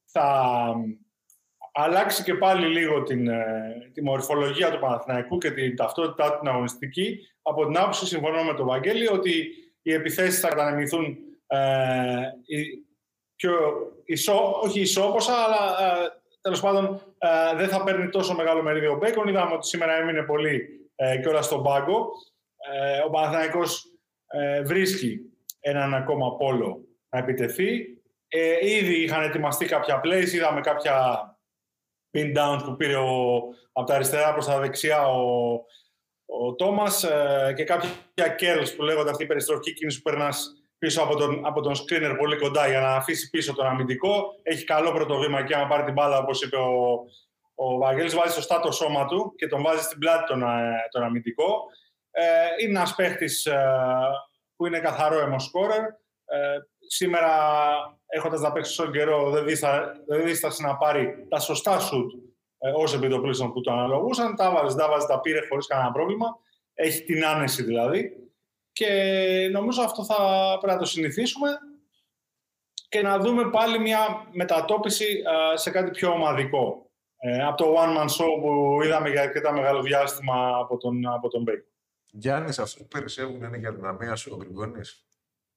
θα 0.05 0.75
αλλάξει 1.74 2.24
και 2.24 2.34
πάλι 2.34 2.68
λίγο 2.68 3.04
την, 3.04 3.28
ε, 3.28 3.90
τη 3.94 4.04
μορφολογία 4.04 4.72
του 4.72 4.80
Παναθηναϊκού 4.80 5.38
και 5.38 5.52
την 5.52 5.75
ταυτότητά 5.75 6.40
την 6.40 6.48
αγωνιστική. 6.48 7.20
Από 7.42 7.66
την 7.66 7.78
άποψη, 7.78 8.06
συμφωνώ 8.06 8.44
με 8.44 8.54
τον 8.54 8.66
Βαγγέλη, 8.66 9.08
ότι 9.08 9.48
οι 9.81 9.94
επιθέσεις 9.94 10.40
θα 10.40 10.48
κατανεμηθούν 10.48 11.18
ε, 11.48 12.22
πιο 13.36 13.54
ισό, 14.06 14.60
όχι 14.64 14.80
ισόποσα, 14.80 15.34
αλλά 15.34 15.94
ε, 15.94 16.08
τέλος 16.42 16.62
πάντων 16.62 17.02
ε, 17.18 17.56
δεν 17.56 17.68
θα 17.68 17.84
παίρνει 17.84 18.10
τόσο 18.10 18.36
μεγάλο 18.36 18.62
μερίδιο 18.62 18.92
ο 18.92 18.98
Μπέκον. 18.98 19.28
Είδαμε 19.28 19.54
ότι 19.54 19.68
σήμερα 19.68 19.94
έμεινε 19.94 20.24
πολύ 20.24 20.68
ε, 20.96 21.18
και 21.18 21.28
όλα 21.28 21.42
στον 21.42 21.64
πάγκο. 21.64 22.10
Ε, 22.72 23.02
ο 23.06 23.10
Παναθηναϊκός 23.10 23.86
ε, 24.28 24.62
βρίσκει 24.62 25.20
έναν 25.60 25.94
ακόμα 25.94 26.38
πόλο 26.38 26.86
να 27.10 27.20
επιτεθεί. 27.20 27.98
Ε, 28.28 28.68
ήδη 28.68 29.04
είχαν 29.04 29.24
ετοιμαστεί 29.24 29.66
κάποια 29.66 30.02
plays, 30.04 30.34
είδαμε 30.34 30.62
κάποια 30.62 31.28
pin 32.13 32.38
downs 32.38 32.62
που 32.63 32.75
πήρε 32.75 32.95
ο, 32.95 33.42
από 33.71 33.88
τα 33.88 33.95
αριστερά 33.95 34.33
προς 34.33 34.45
τα 34.45 34.60
δεξιά 34.60 35.07
ο, 35.07 35.51
ο 36.25 36.56
Τόμας 36.56 37.04
ε, 37.04 37.54
και 37.56 37.63
κάποια 37.63 38.36
curls 38.39 38.74
που 38.75 38.83
λέγονται 38.83 39.10
αυτή 39.10 39.24
η 39.24 39.27
περιστροφική 39.27 39.74
κίνηση 39.74 40.01
που 40.01 40.10
περνάς 40.10 40.63
πίσω 40.77 41.01
από 41.01 41.15
τον, 41.15 41.45
από 41.45 41.62
τον 41.62 41.74
screener 41.74 42.15
πολύ 42.18 42.38
κοντά 42.38 42.68
για 42.68 42.80
να 42.80 42.95
αφήσει 42.95 43.30
πίσω 43.30 43.54
τον 43.54 43.65
αμυντικό. 43.65 44.39
Έχει 44.44 44.63
καλό 44.63 44.92
πρώτο 44.92 45.18
βήμα 45.18 45.44
και 45.44 45.56
άμα 45.56 45.68
πάρει 45.68 45.83
την 45.83 45.94
μπάλα 45.94 46.18
όπως 46.18 46.42
είπε 46.42 46.56
ο, 46.57 47.06
ο 47.56 47.77
Βαγγέλης 47.77 48.15
βάζει 48.15 48.33
σωστά 48.33 48.60
το 48.60 48.71
σώμα 48.71 49.06
του 49.06 49.34
και 49.38 49.48
τον 49.48 49.62
βάζει 49.62 49.84
στην 49.84 50.00
πλάτη 50.00 50.25
τον, 50.25 50.41
ε, 50.41 50.88
τον 50.91 51.03
αμυντικό. 51.03 51.65
Ε, 52.12 52.24
είναι 52.62 52.79
ένας 52.79 52.96
παίχτης 52.96 53.46
ε, 53.46 53.70
που 54.55 54.65
είναι 54.65 54.79
καθαρόαιμος 54.79 55.20
σκόρερ. 55.20 55.82
Ε, 56.25 56.60
σήμερα 56.88 57.32
έχοντας 58.06 58.42
να 58.42 58.52
παίξει 58.52 58.75
τόσο 58.75 58.92
καιρό, 58.92 59.30
δεν 60.06 60.25
δίστασε 60.25 60.63
να 60.63 60.78
πάρει 60.78 61.28
τα 61.30 61.40
σωστά 61.40 61.80
σουτ 61.80 62.12
ε, 62.58 62.72
ως 62.75 62.94
επί 62.93 63.07
το 63.07 63.17
πλείστον 63.17 63.53
που 63.54 63.62
του 63.62 63.72
αναλογούσαν. 63.72 64.36
Τα 64.36 64.52
βάζεις, 64.52 64.75
τα 64.75 64.90
βάζεις, 64.90 65.08
τα 65.08 65.20
πήρε 65.20 65.48
χωρίς 65.50 65.68
κανένα 65.68 65.92
πρόβλημα. 65.92 66.28
Έχει 66.74 67.04
την 67.04 67.25
άνεση 67.25 67.63
δηλαδή. 67.63 68.12
Και 68.72 68.90
νομίζω 69.52 69.82
αυτό 69.82 70.06
θα 70.06 70.16
πρέπει 70.60 70.74
να 70.74 70.80
το 70.80 70.86
συνηθίσουμε 70.86 71.50
και 72.90 73.02
να 73.02 73.18
δούμε 73.18 73.50
πάλι 73.50 73.80
μια 73.80 74.28
μετατόπιση 74.32 75.24
ε, 75.54 75.58
σε 75.58 75.72
κάτι 75.72 75.92
πιο 75.92 76.12
ομαδικό. 76.12 76.92
Ε, 77.18 77.44
από 77.44 77.58
το 77.58 77.75
one 77.78 77.98
man 77.98 78.06
show 78.06 78.42
που 78.42 78.80
είδαμε 78.84 79.10
για 79.10 79.22
αρκετά 79.22 79.54
μεγάλο 79.54 79.82
διάστημα 79.82 80.58
από 80.58 80.78
τον, 80.78 81.08
από 81.08 81.28
τον 81.28 81.42
Μπέικ. 81.42 81.63
Γιάννης, 82.12 82.60
αυτό 82.60 82.82
που 82.82 82.88
περισσεύουν 82.88 83.44
είναι 83.44 83.58
για 83.58 83.74
την 83.74 83.86
αμία 83.86 84.16
σου 84.16 84.32
ο 84.34 84.38
Γκριγκόνης. 84.38 85.06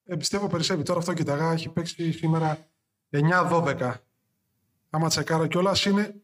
Ε, 0.06 0.16
πιστεύω 0.16 0.46
περισσεύει. 0.46 0.82
Τώρα 0.82 0.98
αυτό 0.98 1.12
κοιταγά, 1.12 1.52
έχει 1.52 1.68
παίξει 1.68 2.12
σήμερα 2.12 2.58
9-12. 3.10 3.92
Άμα 4.90 5.08
τσεκάρω 5.08 5.46
κιόλας 5.46 5.84
είναι 5.84 6.14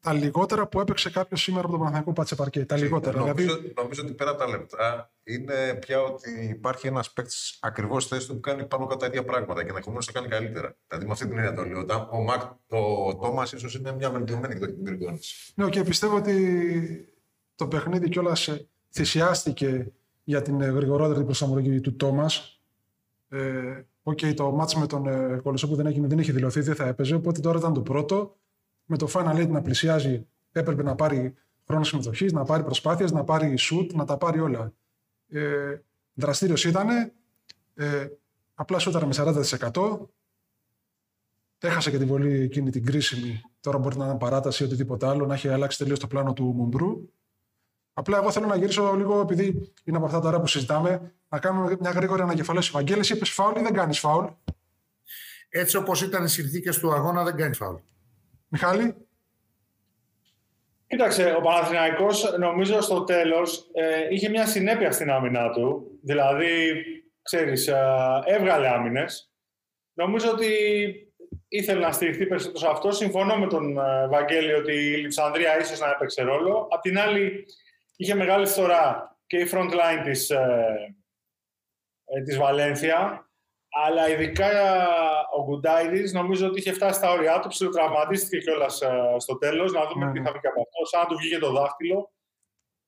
τα 0.00 0.12
λιγότερα 0.12 0.66
που 0.66 0.80
έπαιξε 0.80 1.10
κάποιος 1.10 1.42
σήμερα 1.42 1.62
από 1.62 1.70
τον 1.70 1.78
Παναθανικό 1.78 2.12
Πατσεπαρκέ. 2.12 2.64
Τα 2.64 2.76
λιγότερα. 2.76 3.18
Νομίζω, 3.18 3.34
δηλαδή... 3.34 3.72
νομίζω 3.76 4.02
ότι 4.02 4.12
πέρα 4.12 4.30
από 4.30 4.38
τα 4.38 4.48
λεπτά 4.48 5.12
είναι 5.24 5.74
πια 5.74 6.00
ότι 6.02 6.48
υπάρχει 6.50 6.86
ένας 6.86 7.12
παίκτης 7.12 7.58
ακριβώς 7.60 8.06
θέση 8.06 8.26
του 8.26 8.34
που 8.34 8.40
κάνει 8.40 8.66
πάνω 8.66 8.86
κατά 8.86 9.00
τα 9.00 9.06
ίδια 9.06 9.24
πράγματα 9.24 9.62
και 9.62 9.68
ενδεχομένως 9.68 10.06
θα 10.06 10.12
κάνει 10.12 10.28
καλύτερα. 10.28 10.76
Δηλαδή 10.88 11.06
με 11.06 11.12
αυτή 11.12 11.26
την 11.26 11.38
έννοια 11.38 11.54
το 11.54 11.64
λέω. 11.64 12.08
Ο, 12.10 12.22
Μακ, 12.22 12.42
το 12.66 12.78
Τόμας 13.20 13.52
ίσως 13.52 13.74
είναι 13.74 13.92
μια 13.92 14.10
βελτιωμένη 14.10 14.54
εκδοχή 14.54 14.72
του 14.72 14.82
Γκριγκόνη. 14.82 15.18
Ναι, 15.54 15.68
και 15.68 15.82
πιστεύω 15.82 16.16
ότι 16.16 17.14
το 17.54 17.68
παιχνίδι 17.68 18.08
κιόλας 18.08 18.48
θυσιάστηκε 18.94 19.92
για 20.24 20.42
την 20.42 20.62
γρηγορότερη 20.62 21.24
προσαρμογή 21.24 21.80
του 21.80 21.96
Τόμας 21.96 22.57
ε, 23.28 23.82
okay, 24.02 24.34
το 24.34 24.50
μάτς 24.50 24.74
με 24.74 24.86
τον 24.86 25.06
ε, 25.06 25.40
που 25.42 25.74
δεν, 25.76 25.86
έχει, 25.86 26.00
δεν 26.00 26.18
έχει 26.18 26.32
δηλωθεί, 26.32 26.60
δεν 26.60 26.74
θα 26.74 26.86
έπαιζε. 26.86 27.14
Οπότε 27.14 27.40
τώρα 27.40 27.58
ήταν 27.58 27.72
το 27.72 27.82
πρώτο. 27.82 28.36
Με 28.84 28.96
το 28.96 29.08
Final 29.12 29.36
Eight 29.36 29.48
να 29.48 29.62
πλησιάζει, 29.62 30.26
έπρεπε 30.52 30.82
να 30.82 30.94
πάρει 30.94 31.34
χρόνο 31.66 31.84
συμμετοχής, 31.84 32.32
να 32.32 32.44
πάρει 32.44 32.62
προσπάθειες, 32.62 33.12
να 33.12 33.24
πάρει 33.24 33.54
shoot, 33.58 33.94
να 33.94 34.04
τα 34.04 34.16
πάρει 34.16 34.40
όλα. 34.40 34.72
Ε, 35.28 35.78
Δραστήριος 36.14 36.64
ήταν. 36.64 36.88
Ε, 37.74 38.06
απλά 38.54 38.78
σούταρε 38.78 39.06
με 39.06 39.14
40%. 39.16 39.98
Έχασε 41.58 41.90
και 41.90 41.98
την 41.98 42.06
βολή 42.06 42.40
εκείνη 42.40 42.70
την 42.70 42.84
κρίσιμη. 42.84 43.40
Τώρα 43.60 43.78
μπορεί 43.78 43.96
να 43.96 44.04
είναι 44.04 44.18
παράταση 44.18 44.62
ή 44.62 44.66
οτιδήποτε 44.66 45.06
άλλο, 45.06 45.26
να 45.26 45.34
έχει 45.34 45.48
αλλάξει 45.48 45.78
τελείως 45.78 45.98
το 45.98 46.06
πλάνο 46.06 46.32
του 46.32 46.44
Μουμπρού. 46.44 47.08
Απλά 47.98 48.16
εγώ 48.16 48.30
θέλω 48.30 48.46
να 48.46 48.56
γυρίσω 48.56 48.94
λίγο, 48.96 49.20
επειδή 49.20 49.72
είναι 49.84 49.96
από 49.96 50.06
αυτά 50.06 50.20
τα 50.20 50.28
ώρα 50.28 50.40
που 50.40 50.46
συζητάμε, 50.46 51.12
να 51.28 51.38
κάνουμε 51.38 51.76
μια 51.80 51.90
γρήγορη 51.90 52.22
ανακεφαλαίωση. 52.22 52.70
Βαγγέλη, 52.70 53.04
είπες 53.08 53.30
φάουλ 53.30 53.58
ή 53.58 53.62
δεν 53.62 53.72
κάνεις 53.72 53.98
φάουλ; 53.98 54.26
Έτσι 55.48 55.76
όπως 55.76 56.02
ήταν 56.02 56.24
οι 56.24 56.28
συνθήκες 56.28 56.78
του 56.78 56.92
αγώνα, 56.92 57.24
δεν 57.24 57.36
κάνεις 57.36 57.56
φάουλ. 57.56 57.76
Μιχάλη; 58.48 58.94
Κοίταξε, 60.86 61.34
ο 61.38 61.40
Παναθηναϊκός 61.40 62.34
νομίζω 62.38 62.80
στο 62.80 63.04
τέλος 63.04 63.70
ε, 63.72 64.06
είχε 64.10 64.28
μια 64.28 64.46
συνέπεια 64.46 64.92
στην 64.92 65.10
άμυνά 65.10 65.50
του. 65.50 65.98
Δηλαδή, 66.02 66.84
ξέρεις, 67.22 67.68
ε, 67.68 67.82
έβγαλε 68.24 68.68
άμυνες. 68.68 69.32
Νομίζω 69.92 70.30
ότι 70.30 70.48
ήθελε 71.48 71.80
να 71.80 71.92
στηριχθεί 71.92 72.26
περισσότερο 72.26 72.58
σε 72.58 72.70
αυτό. 72.70 72.90
Συμφωνώ 72.90 73.36
με 73.36 73.46
τον 73.46 73.78
ε, 73.78 74.08
Βαγγέλη 74.08 74.52
ότι 74.52 74.72
η 74.72 74.96
Λιψανδρία 74.96 75.60
ίσως 75.60 75.80
να 75.80 75.90
έπαιξε 75.90 76.22
ρόλο. 76.22 76.68
Απ' 76.70 76.80
την 76.80 76.98
άλλη, 76.98 77.46
είχε 77.98 78.14
μεγάλη 78.14 78.46
φθορά 78.46 79.16
και 79.26 79.38
η 79.38 79.48
front 79.52 79.70
line 79.70 80.02
της, 80.04 80.30
ε, 80.30 80.96
ε, 82.04 82.22
της 82.22 82.36
Βαλένθια, 82.36 83.28
αλλά 83.84 84.08
ειδικά 84.08 84.50
ο 85.36 85.44
Γκουντάιδης 85.44 86.12
νομίζω 86.12 86.46
ότι 86.46 86.58
είχε 86.58 86.72
φτάσει 86.72 86.98
στα 86.98 87.10
όρια 87.10 87.40
του, 87.40 87.48
ψιλοτραυματίστηκε 87.48 88.38
κιόλας 88.38 88.80
ε, 88.82 89.16
στο 89.18 89.38
τέλος. 89.38 89.72
Να 89.72 89.86
δούμε 89.86 90.04
Ναι, 90.04 90.12
τι 90.12 90.18
ναι. 90.18 90.24
θα 90.24 90.32
βγει 90.32 90.46
από 90.46 90.60
αυτός. 90.60 90.88
Σαν 90.88 91.00
να 91.00 91.06
του 91.06 91.16
βγήκε 91.16 91.38
το 91.38 91.52
δάχτυλο. 91.52 92.12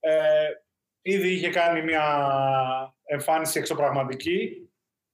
Ε, 0.00 0.48
ήδη 1.02 1.28
είχε 1.28 1.50
κάνει 1.50 1.82
μια 1.82 2.04
εμφάνιση 3.02 3.58
εξωπραγματική. 3.58 4.69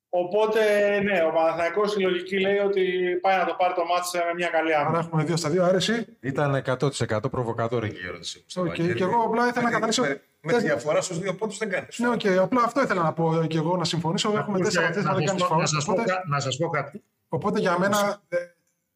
Οπότε, 0.09 0.61
ναι, 1.01 1.23
ο 1.29 1.33
Παναθηναϊκός 1.33 1.95
η 1.97 2.01
λογική 2.01 2.41
λέει 2.41 2.59
ότι 2.59 2.83
πάει 3.21 3.37
να 3.39 3.45
το 3.45 3.55
πάρει 3.59 3.75
το 3.75 3.85
μάτς 3.85 4.13
με 4.15 4.35
μια 4.37 4.49
καλή 4.49 4.75
Άρα 4.75 4.87
άμυνα. 4.87 4.99
έχουμε 5.05 5.25
δύο 5.25 5.37
στα 5.37 5.51
δύο. 5.51 5.65
Άρεση. 5.65 6.07
Ήταν 6.21 6.55
100% 6.55 7.31
προβοκατόρικη 7.31 8.01
η 8.03 8.07
ερώτηση. 8.07 8.45
στο 8.47 8.61
Οκ, 8.61 8.67
Βαγγέλη. 8.67 8.95
και 8.95 9.03
εγώ 9.03 9.23
απλά 9.27 9.43
ήθελα 9.47 9.61
να 9.63 9.67
Με- 9.69 9.71
καταλήξω- 9.75 10.05
Με, 10.07 10.21
με 10.41 10.53
τη 10.53 10.59
διαφορά 10.65 11.01
στους 11.01 11.19
δύο 11.19 11.35
πόντους 11.35 11.59
δεν 11.59 11.71
κάνεις. 11.71 11.99
Ναι, 11.99 12.09
οκ. 12.09 12.27
Απλά 12.41 12.63
αυτό 12.63 12.83
ήθελα 12.83 13.03
να 13.03 13.13
πω 13.13 13.45
και 13.49 13.57
εγώ 13.59 13.77
να 13.77 13.85
συμφωνήσω. 13.85 14.29
Έχουμε 14.29 14.43
Ακούστε, 14.43 14.63
τέσσερα 14.65 14.87
τέσσερα, 14.87 15.13
να 15.13 15.19
δεν 15.19 15.23
σας 15.29 15.31
κάνεις 15.37 15.43
πω- 15.43 15.49
να 15.49 15.55
φάουλ. 15.57 15.65
σας 15.77 15.85
πω 15.85 15.93
Οπότε, 15.93 16.11
κα- 16.11 16.23
Να 16.27 16.41
σας 16.41 16.57
πω 16.57 16.69
κάτι. 16.69 17.03
οπότε 17.29 17.61
για 17.61 17.79
μένα 17.79 18.23
ε, 18.29 18.37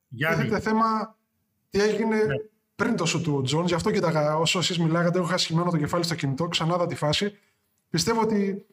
Γιάννη, 0.09 0.43
τίθεται 0.43 0.61
θέμα 0.61 1.17
τι 1.71 1.81
έγινε 1.83 2.17
Ναι. 2.17 2.35
πριν 2.76 2.97
το 2.97 3.05
σουτ 3.06 3.20
του 3.23 3.43
Τζόουνς. 3.44 3.64
Γι' 3.67 3.75
αυτό 3.75 3.90
κοίταγα 3.90 4.37
όσο 4.37 4.59
εσείς 4.59 4.79
μιλάγατε, 4.79 5.19
έχω 5.19 5.26
χάσει 5.26 5.47
χωμένο 5.47 5.70
το 5.71 5.76
κεφάλι 5.76 6.05
στο 6.05 6.14
κινητό, 6.14 6.49
ξανά 6.49 6.75
είδα 6.75 6.87
τη 6.87 6.95
φάση. 6.95 7.38
Πιστεύω 7.90 8.21
ότι 8.21 8.67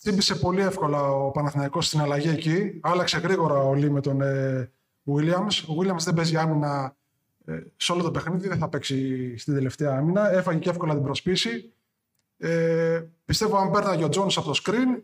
τσίμπησε 0.00 0.34
πολύ 0.34 0.60
εύκολα 0.60 1.02
ο 1.10 1.30
Παναθηναϊκός 1.30 1.86
στην 1.86 2.00
αλλαγή 2.00 2.28
εκεί. 2.28 2.78
Άλλαξε 2.82 3.18
γρήγορα 3.18 3.54
ο 3.54 3.74
Λί 3.74 3.90
με 3.90 4.00
τον 4.00 4.20
ε, 4.20 4.70
Williams. 5.06 5.64
Ο 5.68 5.72
Williams 5.80 5.98
δεν 6.04 6.14
παίζει 6.14 6.36
άμυνα 6.36 6.96
ε, 7.44 7.58
σε 7.76 7.92
όλο 7.92 8.02
το 8.02 8.10
παιχνίδι, 8.10 8.48
δεν 8.48 8.58
θα 8.58 8.68
παίξει 8.68 9.36
στην 9.38 9.54
τελευταία 9.54 9.96
άμυνα. 9.96 10.30
Έφαγε 10.32 10.58
και 10.58 10.70
εύκολα 10.70 10.94
την 10.94 11.02
προσποίηση. 11.02 11.72
Ε, 12.38 13.02
πιστεύω 13.24 13.56
αν 13.56 13.70
πέρναγε 13.70 14.04
ο 14.04 14.08
Τζόουνς 14.08 14.36
από 14.36 14.46
το 14.52 14.60
screen 14.64 15.02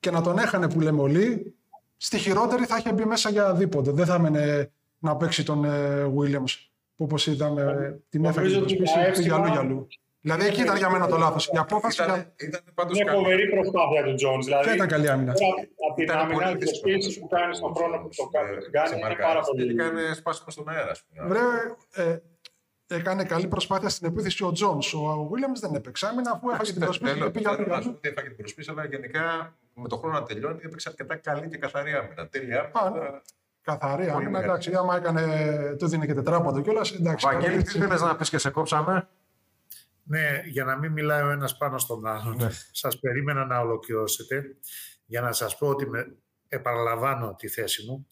και 0.00 0.10
να 0.10 0.20
τον 0.22 0.38
έχανε 0.38 0.68
που 0.68 0.80
λέμε 0.80 1.00
όλοι, 1.00 1.54
στη 1.96 2.18
χειρότερη 2.18 2.64
θα 2.64 2.76
είχε 2.76 2.92
μπει 2.92 3.04
μέσα 3.04 3.30
για 3.30 3.54
δίποτε. 3.54 3.90
Δεν 3.90 4.06
θα 4.06 4.14
έμενε 4.14 4.70
να 4.98 5.16
παίξει 5.16 5.44
τον 5.44 5.64
ε, 5.64 6.04
Williams 6.16 6.54
που 6.96 7.04
όπως 7.04 7.26
είδαμε 7.26 7.98
την 8.08 8.24
έφαγε 8.24 8.46
Νομίζω 8.48 8.64
την 8.64 8.64
ότι 8.64 8.76
προσπίση 8.76 8.94
τα 8.94 9.00
πήγε 9.00 9.10
εύσημα- 9.10 9.36
αλλού 9.36 9.50
για 9.50 9.60
αλλού. 9.60 9.86
Δηλαδή 10.20 10.46
εκεί 10.46 10.60
ήταν 10.60 10.76
για 10.76 10.90
μένα 10.90 11.06
το 11.06 11.16
λάθος. 11.16 11.46
Η 11.46 11.56
απόφαση 11.58 12.02
Ήταν, 12.02 12.14
για... 12.14 12.32
ήταν 12.48 12.60
πάντως 12.74 12.96
Είναι 12.98 13.04
καλή. 13.10 13.18
φοβερή 13.22 13.48
προσπάθεια 13.48 14.02
του 14.04 14.14
Jones. 14.22 14.44
Δηλαδή, 14.44 14.64
Ποια 14.64 14.74
ήταν 14.74 14.88
καλή 14.88 15.08
άμυνα. 15.10 15.32
πέρα 15.32 15.48
από 15.86 15.94
την 15.94 16.04
Ήταν 16.04 16.18
άμυνα, 16.18 16.34
πολύ 16.38 16.50
οι 16.52 16.56
δύσκολο. 16.56 16.80
προσπίσεις 16.92 17.18
που 17.20 17.26
κάνει 17.34 17.54
στον 17.54 17.74
χρόνο 17.76 17.96
που 18.02 18.08
το 18.16 18.24
κάνει, 18.34 18.50
Ε, 18.50 18.58
την 18.64 18.72
κάνει 18.72 18.88
σε 18.88 18.94
είναι 18.94 19.02
μαρκάρισμα. 19.02 19.28
πάρα 19.32 19.40
πολύ. 19.46 19.74
Και 19.74 19.82
έκανε 19.82 20.14
σπάσιμο 20.20 20.50
στον 20.50 20.68
αέρα, 20.68 20.90
ας 20.90 21.00
πούμε. 21.04 21.28
Βρε, 21.30 21.46
ε, 22.04 22.16
έκανε 22.98 23.24
καλή 23.24 23.46
προσπάθεια 23.54 23.88
στην 23.88 24.06
επίθεση 24.10 24.44
ο 24.44 24.52
Τζόνς. 24.52 24.94
Ο 24.94 25.28
Williams 25.30 25.58
δεν 25.64 25.74
έπαιξε 25.74 26.06
άμυνα 26.06 26.30
αφού 26.34 26.50
έφαγε 26.50 26.72
την 26.72 26.80
προσπίση 26.88 27.12
και 27.12 27.18
Τέλος, 27.18 27.32
πήγε 27.34 27.48
αλλού 27.48 27.56
θέλω 27.56 27.68
για 27.68 27.76
να 27.76 27.82
σου 27.82 27.88
αλλού. 27.88 27.92
πω 27.92 27.98
ότι 28.02 28.08
έφαγε 28.12 28.28
την 28.28 28.36
προσπίση, 28.36 28.68
αλλά 28.72 28.84
γενικά 28.84 29.24
με 29.82 29.88
το 29.88 29.96
χρόνο 29.96 30.14
να 30.18 30.24
τελειώνει 30.28 30.58
έπαιξε 30.64 30.88
αρκετά 30.88 31.14
καλή 31.16 31.48
και 31.48 31.56
καθαρή 31.64 31.92
άμυνα. 32.00 32.28
Τέλεια 32.28 32.60
Α, 32.60 32.70
άμυνα. 32.72 33.04
ναι. 33.10 33.18
Καθαρή 33.62 33.96
Πολύ 34.02 34.10
άμυνα, 34.10 34.30
μεγάλη. 34.30 34.44
εντάξει, 34.50 34.74
άμα 34.74 34.96
έκανε, 34.96 35.22
του 35.78 35.86
δίνει 35.88 36.06
και 36.06 36.14
τετράποντο 36.14 36.60
κιόλας, 36.60 36.90
εντάξει. 36.92 37.26
Βαγγέλη, 37.26 37.52
καλή- 37.52 37.66
τι 37.66 37.78
θες 37.78 38.00
να 38.02 38.16
πεις 38.16 38.28
και 38.30 38.38
σε 38.38 38.50
κόψαμε; 38.50 39.08
Ναι, 40.08 40.42
για 40.44 40.64
να 40.64 40.78
μην 40.78 40.92
μιλάει 40.92 41.22
ο 41.22 41.30
ένας 41.30 41.56
πάνω 41.56 41.78
στον 41.78 42.06
άλλον. 42.06 42.36
Ναι. 42.36 42.48
Σας 42.72 42.98
περίμενα 42.98 43.44
να 43.44 43.58
ολοκληρώσετε 43.58 44.56
για 45.06 45.20
να 45.20 45.32
σας 45.32 45.58
πω 45.58 45.68
ότι 45.68 45.88
με, 45.88 46.16
επαναλαμβάνω 46.48 47.34
τη 47.34 47.48
θέση 47.48 47.86
μου 47.86 48.08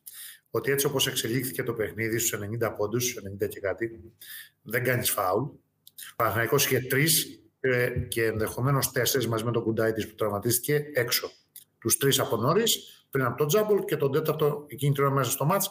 ότι 0.50 0.70
έτσι 0.70 0.86
όπως 0.86 1.06
εξελίχθηκε 1.06 1.62
το 1.62 1.72
παιχνίδι 1.72 2.18
στους 2.18 2.40
90 2.40 2.74
πόντους, 2.76 3.04
στους 3.04 3.22
90 3.22 3.48
και 3.48 3.60
κάτι, 3.60 4.14
δεν 4.62 4.84
κάνεις 4.84 5.10
φάουλ. 5.10 5.42
Ο 5.42 6.14
Παναθηναϊκός 6.16 6.64
είχε 6.64 6.80
τρεις 6.80 7.40
ε, 7.60 7.90
και 8.08 8.24
ενδεχομένως 8.24 8.90
τέσσερις 8.92 9.28
μαζί 9.28 9.44
με 9.44 9.52
τον 9.52 9.62
Κουντάιτης 9.62 10.08
που 10.08 10.14
τραυματίστηκε 10.14 10.90
έξω. 10.94 11.30
Τους 11.78 11.96
τρεις 11.96 12.18
από 12.18 12.36
νωρίς, 12.36 13.06
πριν 13.10 13.24
από 13.24 13.36
τον 13.36 13.46
Τζάμπολ 13.48 13.84
και 13.84 13.96
τον 13.96 14.12
τέταρτο 14.12 14.64
εκείνη 14.68 14.94
την 14.94 15.04
ώρα 15.04 15.12
μέσα 15.12 15.30
στο 15.30 15.44
μάτς. 15.44 15.70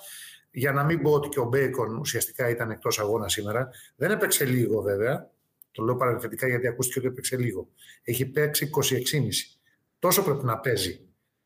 Για 0.52 0.72
να 0.72 0.84
μην 0.84 1.02
πω 1.02 1.12
ότι 1.12 1.30
και 1.30 1.40
ο 1.40 1.46
Μπέικον 1.46 1.98
ουσιαστικά 1.98 2.50
ήταν 2.50 2.72
εκτός 2.72 3.00
αγώνας 3.00 3.32
σήμερα. 3.32 3.70
Δεν 3.96 4.12
έπαιξε 4.12 4.46
λίγο 4.46 4.82
βέβαια, 4.82 5.30
το 5.76 5.84
λέω 5.84 5.96
παρενθετικά 5.96 6.48
γιατί 6.48 6.68
ακούστηκε 6.68 7.00
ότι 7.00 7.08
έπαιξε 7.08 7.38
λίγο. 7.38 7.70
Έχει 8.04 8.26
παίξει 8.26 8.70
26,5. 8.92 8.98
Τόσο 10.00 10.24
πρέπει 10.24 10.46
να 10.46 10.60
παίζει. 10.60 11.00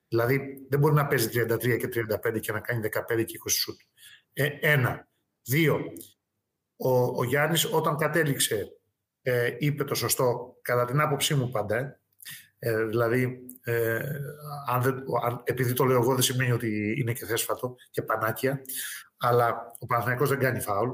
Δηλαδή 0.07 0.65
δεν 0.69 0.79
μπορεί 0.79 0.93
να 0.93 1.07
παίζει 1.07 1.29
33 1.33 1.57
και 1.59 2.05
35 2.33 2.39
και 2.39 2.51
να 2.51 2.59
κάνει 2.59 2.89
15 3.11 3.25
και 3.25 3.39
20 3.45 3.49
σουτ. 3.49 3.79
Ε, 4.33 4.47
ένα. 4.61 5.07
Δύο. 5.43 5.79
Ο, 6.75 6.89
ο 7.03 7.23
Γιάννης 7.23 7.73
όταν 7.73 7.97
κατέληξε 7.97 8.79
ε, 9.21 9.55
είπε 9.59 9.83
το 9.83 9.95
σωστό, 9.95 10.57
κατά 10.61 10.85
την 10.85 11.01
άποψή 11.01 11.35
μου 11.35 11.49
πάντα. 11.49 11.75
ε. 11.77 11.99
Ε, 12.61 12.83
δηλαδή, 12.85 13.39
ε, 13.63 14.01
αν 14.67 14.81
δεν, 14.81 15.03
αν, 15.23 15.41
επειδή 15.43 15.73
το 15.73 15.83
λέω 15.83 16.01
εγώ 16.01 16.13
δεν 16.13 16.21
σημαίνει 16.21 16.51
ότι 16.51 16.95
είναι 16.99 17.13
και 17.13 17.25
θέσφατο 17.25 17.75
και 17.91 18.01
πανάκια, 18.01 18.61
αλλά 19.17 19.71
ο 19.79 19.85
Παναθηναϊκός 19.85 20.29
δεν 20.29 20.39
κάνει 20.39 20.59
φάουλ. 20.59 20.89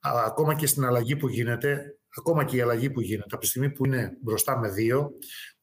Α, 0.00 0.22
ακόμα 0.26 0.54
και 0.54 0.66
στην 0.66 0.84
αλλαγή 0.84 1.16
που 1.16 1.28
γίνεται, 1.28 1.98
ακόμα 2.18 2.44
και 2.44 2.56
η 2.56 2.60
αλλαγή 2.60 2.90
που 2.90 3.00
γίνεται, 3.00 3.28
από 3.30 3.40
τη 3.40 3.46
στιγμή 3.46 3.70
που 3.70 3.86
είναι 3.86 4.16
μπροστά 4.20 4.58
με 4.58 4.68
δύο, 4.68 5.12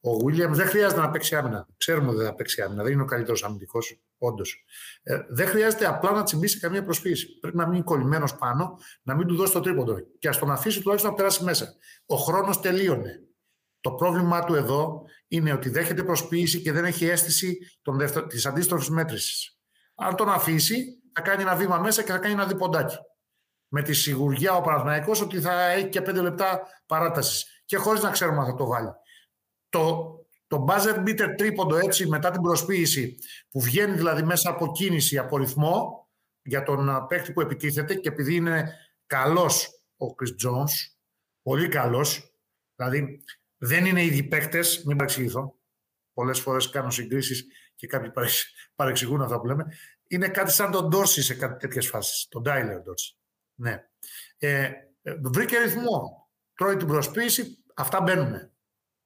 ο 0.00 0.10
Williams 0.24 0.52
δεν 0.52 0.66
χρειάζεται 0.66 1.00
να 1.00 1.10
παίξει 1.10 1.36
άμυνα. 1.36 1.66
Ξέρουμε 1.76 2.08
ότι 2.08 2.16
δεν 2.16 2.26
θα 2.26 2.34
παίξει 2.34 2.62
άμυνα, 2.62 2.82
δεν 2.82 2.92
είναι 2.92 3.02
ο 3.02 3.04
καλύτερος 3.04 3.44
αμυντικός, 3.44 4.00
όντως. 4.18 4.64
Ε, 5.02 5.18
δεν 5.28 5.46
χρειάζεται 5.46 5.86
απλά 5.86 6.10
να 6.10 6.22
τσιμπήσει 6.22 6.58
καμία 6.58 6.84
προσποίηση. 6.84 7.38
Πρέπει 7.38 7.56
να 7.56 7.68
μείνει 7.68 7.82
κολλημένος 7.82 8.36
πάνω, 8.36 8.78
να 9.02 9.16
μην 9.16 9.26
του 9.26 9.36
δώσει 9.36 9.52
το 9.52 9.60
τρίποντο 9.60 9.96
και 10.18 10.28
ας 10.28 10.38
τον 10.38 10.50
αφήσει 10.50 10.80
τουλάχιστον 10.80 11.10
να 11.10 11.16
περάσει 11.16 11.44
μέσα. 11.44 11.74
Ο 12.06 12.16
χρόνος 12.16 12.60
τελείωνε. 12.60 13.22
Το 13.80 13.90
πρόβλημά 13.90 14.44
του 14.44 14.54
εδώ 14.54 15.02
είναι 15.28 15.52
ότι 15.52 15.68
δέχεται 15.68 16.02
προσποίηση 16.02 16.62
και 16.62 16.72
δεν 16.72 16.84
έχει 16.84 17.06
αίσθηση 17.06 17.58
της 18.28 18.46
αντίστροφης 18.46 18.88
μέτρησης. 18.88 19.58
Αν 19.94 20.16
τον 20.16 20.28
αφήσει, 20.28 21.00
θα 21.12 21.20
κάνει 21.20 21.42
ένα 21.42 21.56
βήμα 21.56 21.78
μέσα 21.78 22.02
και 22.02 22.12
θα 22.12 22.18
κάνει 22.18 22.34
ένα 22.34 22.46
διποντάκι. 22.46 22.96
Με 23.72 23.82
τη 23.82 23.92
σιγουριά 23.92 24.54
ο 24.54 24.60
Παναθηναϊκός 24.60 25.20
ότι 25.20 25.40
θα 25.40 25.70
έχει 25.70 25.88
και 25.88 26.02
πέντε 26.02 26.20
λεπτά 26.20 26.62
παράτασης. 26.86 27.62
Και 27.64 27.76
χωρίς 27.76 28.02
να 28.02 28.10
ξέρουμε 28.10 28.38
αν 28.38 28.46
θα 28.46 28.54
το 28.54 28.66
βάλει. 28.66 28.90
Το, 29.68 30.14
το 30.46 30.64
buzzer 30.68 30.98
beater 30.98 31.34
τρίποντο 31.36 31.76
έτσι 31.76 32.06
μετά 32.06 32.30
την 32.30 32.40
προσποίηση, 32.40 33.16
που 33.50 33.60
βγαίνει 33.60 33.96
δηλαδή 33.96 34.22
μέσα 34.22 34.50
από 34.50 34.72
κίνηση, 34.72 35.18
από 35.18 35.36
ρυθμό, 35.36 36.08
για 36.42 36.62
τον 36.62 37.06
παίκτη 37.08 37.32
που 37.32 37.40
επιτίθεται 37.40 37.94
και 37.94 38.08
επειδή 38.08 38.34
είναι 38.34 38.74
καλός 39.06 39.84
ο 39.96 40.06
Chris 40.06 40.46
Jones, 40.46 40.70
πολύ 41.42 41.68
καλός, 41.68 42.34
δηλαδή 42.74 43.22
δεν 43.56 43.84
είναι 43.84 44.04
ήδη 44.04 44.22
παίκτες, 44.22 44.84
μην 44.84 44.96
παρεξηγηθώ, 44.96 45.58
πολλές 46.12 46.40
φορές 46.40 46.70
κάνω 46.70 46.90
συγκρίσεις 46.90 47.46
και 47.74 47.86
κάποιοι 47.86 48.10
παρεξηγούν 48.74 49.22
αυτά 49.22 49.40
που 49.40 49.46
λέμε, 49.46 49.66
είναι 50.06 50.28
κάτι 50.28 50.50
σαν 50.50 50.70
τον 50.70 50.90
Dorsey 50.92 51.04
σε 51.04 51.34
κάτι 51.34 51.56
τέτοιες 51.56 51.86
φάσεις, 51.88 52.28
τον 52.28 52.42
Tyler 52.46 52.76
Dorsey. 52.76 53.19
Ναι. 53.60 53.84
Ε, 54.38 54.70
βρήκε 55.22 55.58
ρυθμό, 55.58 56.28
τρώει 56.54 56.76
την 56.76 56.86
προσποίηση, 56.86 57.64
αυτά 57.74 58.00
μπαίνουν. 58.00 58.50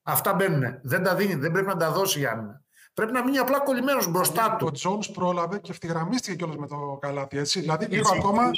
Αυτά 0.03 0.35
μπαίνουν. 0.35 0.79
Δεν 0.83 1.03
τα 1.03 1.15
δίνει, 1.15 1.35
δεν 1.35 1.53
πρέπει 1.53 1.67
να 1.67 1.77
τα 1.77 1.93
δώσει 1.93 2.21
η 2.21 2.27
άμυνα. 2.27 2.63
Πρέπει 2.95 3.13
να 3.13 3.25
μείνει 3.25 3.39
απλά 3.39 3.61
κολλημένος 3.61 4.11
μπροστά 4.11 4.57
του. 4.59 4.67
Ο 4.67 4.71
Τζόνς 4.71 5.11
πρόλαβε 5.11 5.59
και 5.59 5.71
ευθυγραμμίστηκε 5.71 6.37
κιόλας 6.37 6.57
με 6.57 6.67
το 6.67 6.99
καλάθι. 7.01 7.39
Έτσι. 7.39 7.61
Δηλαδή, 7.61 7.87
λίγο 7.87 8.11
ακόμα 8.19 8.51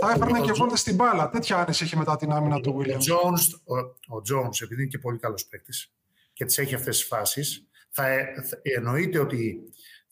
θα 0.00 0.10
έφερνε 0.10 0.40
και 0.40 0.52
βόλτε 0.52 0.76
στην 0.76 0.94
μπάλα. 0.94 1.28
Τέτοια 1.28 1.56
άνεση 1.56 1.84
είχε 1.84 1.96
μετά 1.96 2.16
την 2.16 2.32
άμυνα 2.32 2.60
του 2.60 2.78
Williams. 2.78 3.06
Ο, 3.64 3.76
ο 4.16 4.22
Jones, 4.30 4.60
επειδή 4.62 4.82
είναι 4.82 4.90
και 4.90 4.98
πολύ 4.98 5.18
καλός 5.18 5.46
παίκτης 5.46 5.92
και 6.32 6.44
τις 6.44 6.58
έχει 6.58 6.74
αυτές 6.74 6.96
τις 6.96 7.06
φάσεις, 7.06 7.66
θα, 7.90 8.04
θα 8.48 8.60
εννοείται 8.62 9.18
ότι 9.18 9.62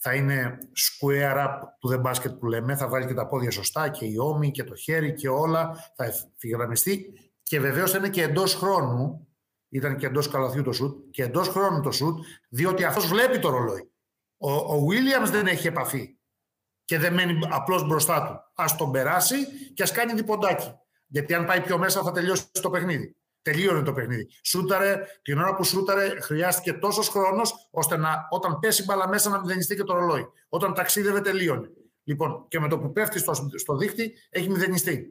θα 0.02 0.14
είναι 0.14 0.58
square 0.76 1.36
up 1.36 1.58
του 1.78 1.88
the 1.88 2.02
basket 2.02 2.38
που 2.38 2.46
λέμε, 2.46 2.76
θα 2.76 2.88
βάλει 2.88 3.06
και 3.06 3.14
τα 3.14 3.26
πόδια 3.26 3.50
σωστά 3.50 3.88
και 3.88 4.04
η 4.04 4.16
ώμη 4.18 4.50
και 4.50 4.64
το 4.64 4.74
χέρι 4.74 5.14
και 5.14 5.28
όλα, 5.28 5.92
θα 5.96 6.04
ευθυγραμμιστεί 6.04 7.12
και 7.42 7.60
βεβαίως 7.60 7.90
θα 7.90 7.98
είναι 7.98 8.08
και 8.08 8.22
εντός 8.22 8.54
χρόνου 8.54 9.28
ήταν 9.68 9.96
και 9.96 10.06
εντός 10.06 10.28
καλαθιού 10.28 10.62
το 10.62 10.72
σουτ 10.72 11.10
και 11.10 11.22
εντός 11.22 11.48
χρόνου 11.48 11.80
το 11.80 11.90
σουτ, 11.90 12.24
διότι 12.48 12.84
αυτός 12.84 13.06
βλέπει 13.06 13.38
το 13.38 13.50
ρολόι. 13.50 13.92
Ο, 14.36 14.52
ο 14.52 14.86
Williams 14.88 15.30
δεν 15.30 15.46
έχει 15.46 15.66
επαφή 15.66 16.18
και 16.84 16.98
δεν 16.98 17.14
μένει 17.14 17.38
απλώς 17.50 17.86
μπροστά 17.86 18.22
του. 18.22 18.62
Α 18.62 18.64
τον 18.78 18.90
περάσει 18.90 19.36
και 19.74 19.82
ας 19.82 19.92
κάνει 19.92 20.12
διποντάκι. 20.12 20.72
Γιατί 21.06 21.34
αν 21.34 21.44
πάει 21.44 21.60
πιο 21.60 21.78
μέσα 21.78 22.02
θα 22.02 22.12
τελειώσει 22.12 22.50
το 22.52 22.70
παιχνίδι. 22.70 23.16
Τελείωνε 23.42 23.82
το 23.82 23.92
παιχνίδι. 23.92 24.28
Σούταρε, 24.44 25.00
την 25.22 25.38
ώρα 25.38 25.54
που 25.54 25.64
σούταρε, 25.64 26.20
χρειάστηκε 26.20 26.72
τόσος 26.72 27.08
χρόνος 27.08 27.68
ώστε 27.70 27.96
να, 27.96 28.26
όταν 28.30 28.58
πέσει 28.58 28.84
μπαλά 28.84 29.08
μέσα 29.08 29.30
να 29.30 29.40
μηδενιστεί 29.40 29.76
και 29.76 29.82
το 29.82 29.94
ρολόι. 29.94 30.26
Όταν 30.48 30.74
ταξίδευε, 30.74 31.20
τελείωνε. 31.20 31.68
Λοιπόν, 32.02 32.46
και 32.48 32.60
με 32.60 32.68
το 32.68 32.78
που 32.78 32.92
πέφτει 32.92 33.18
στο, 33.18 33.34
στο 33.56 33.76
δίχτυ, 33.76 34.12
έχει 34.30 34.50
μηδενιστεί. 34.50 35.06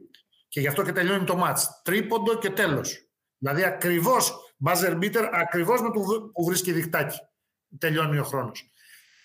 Και 0.48 0.60
γι' 0.60 0.66
αυτό 0.66 0.82
και 0.82 0.92
τελειώνει 0.92 1.24
το 1.24 1.36
μάτς. 1.36 1.80
Τρίποντο 1.84 2.38
και 2.38 2.50
τέλος. 2.50 3.08
Δηλαδή 3.38 3.64
ακριβώς 3.64 4.54
buzzer 4.66 4.98
beater, 4.98 5.28
ακριβώς 5.32 5.80
με 5.80 5.90
το 5.90 6.00
που 6.32 6.44
βρίσκει 6.44 6.72
διχτάκι. 6.72 7.18
Τελειώνει 7.78 8.18
ο 8.18 8.24
χρόνος. 8.24 8.70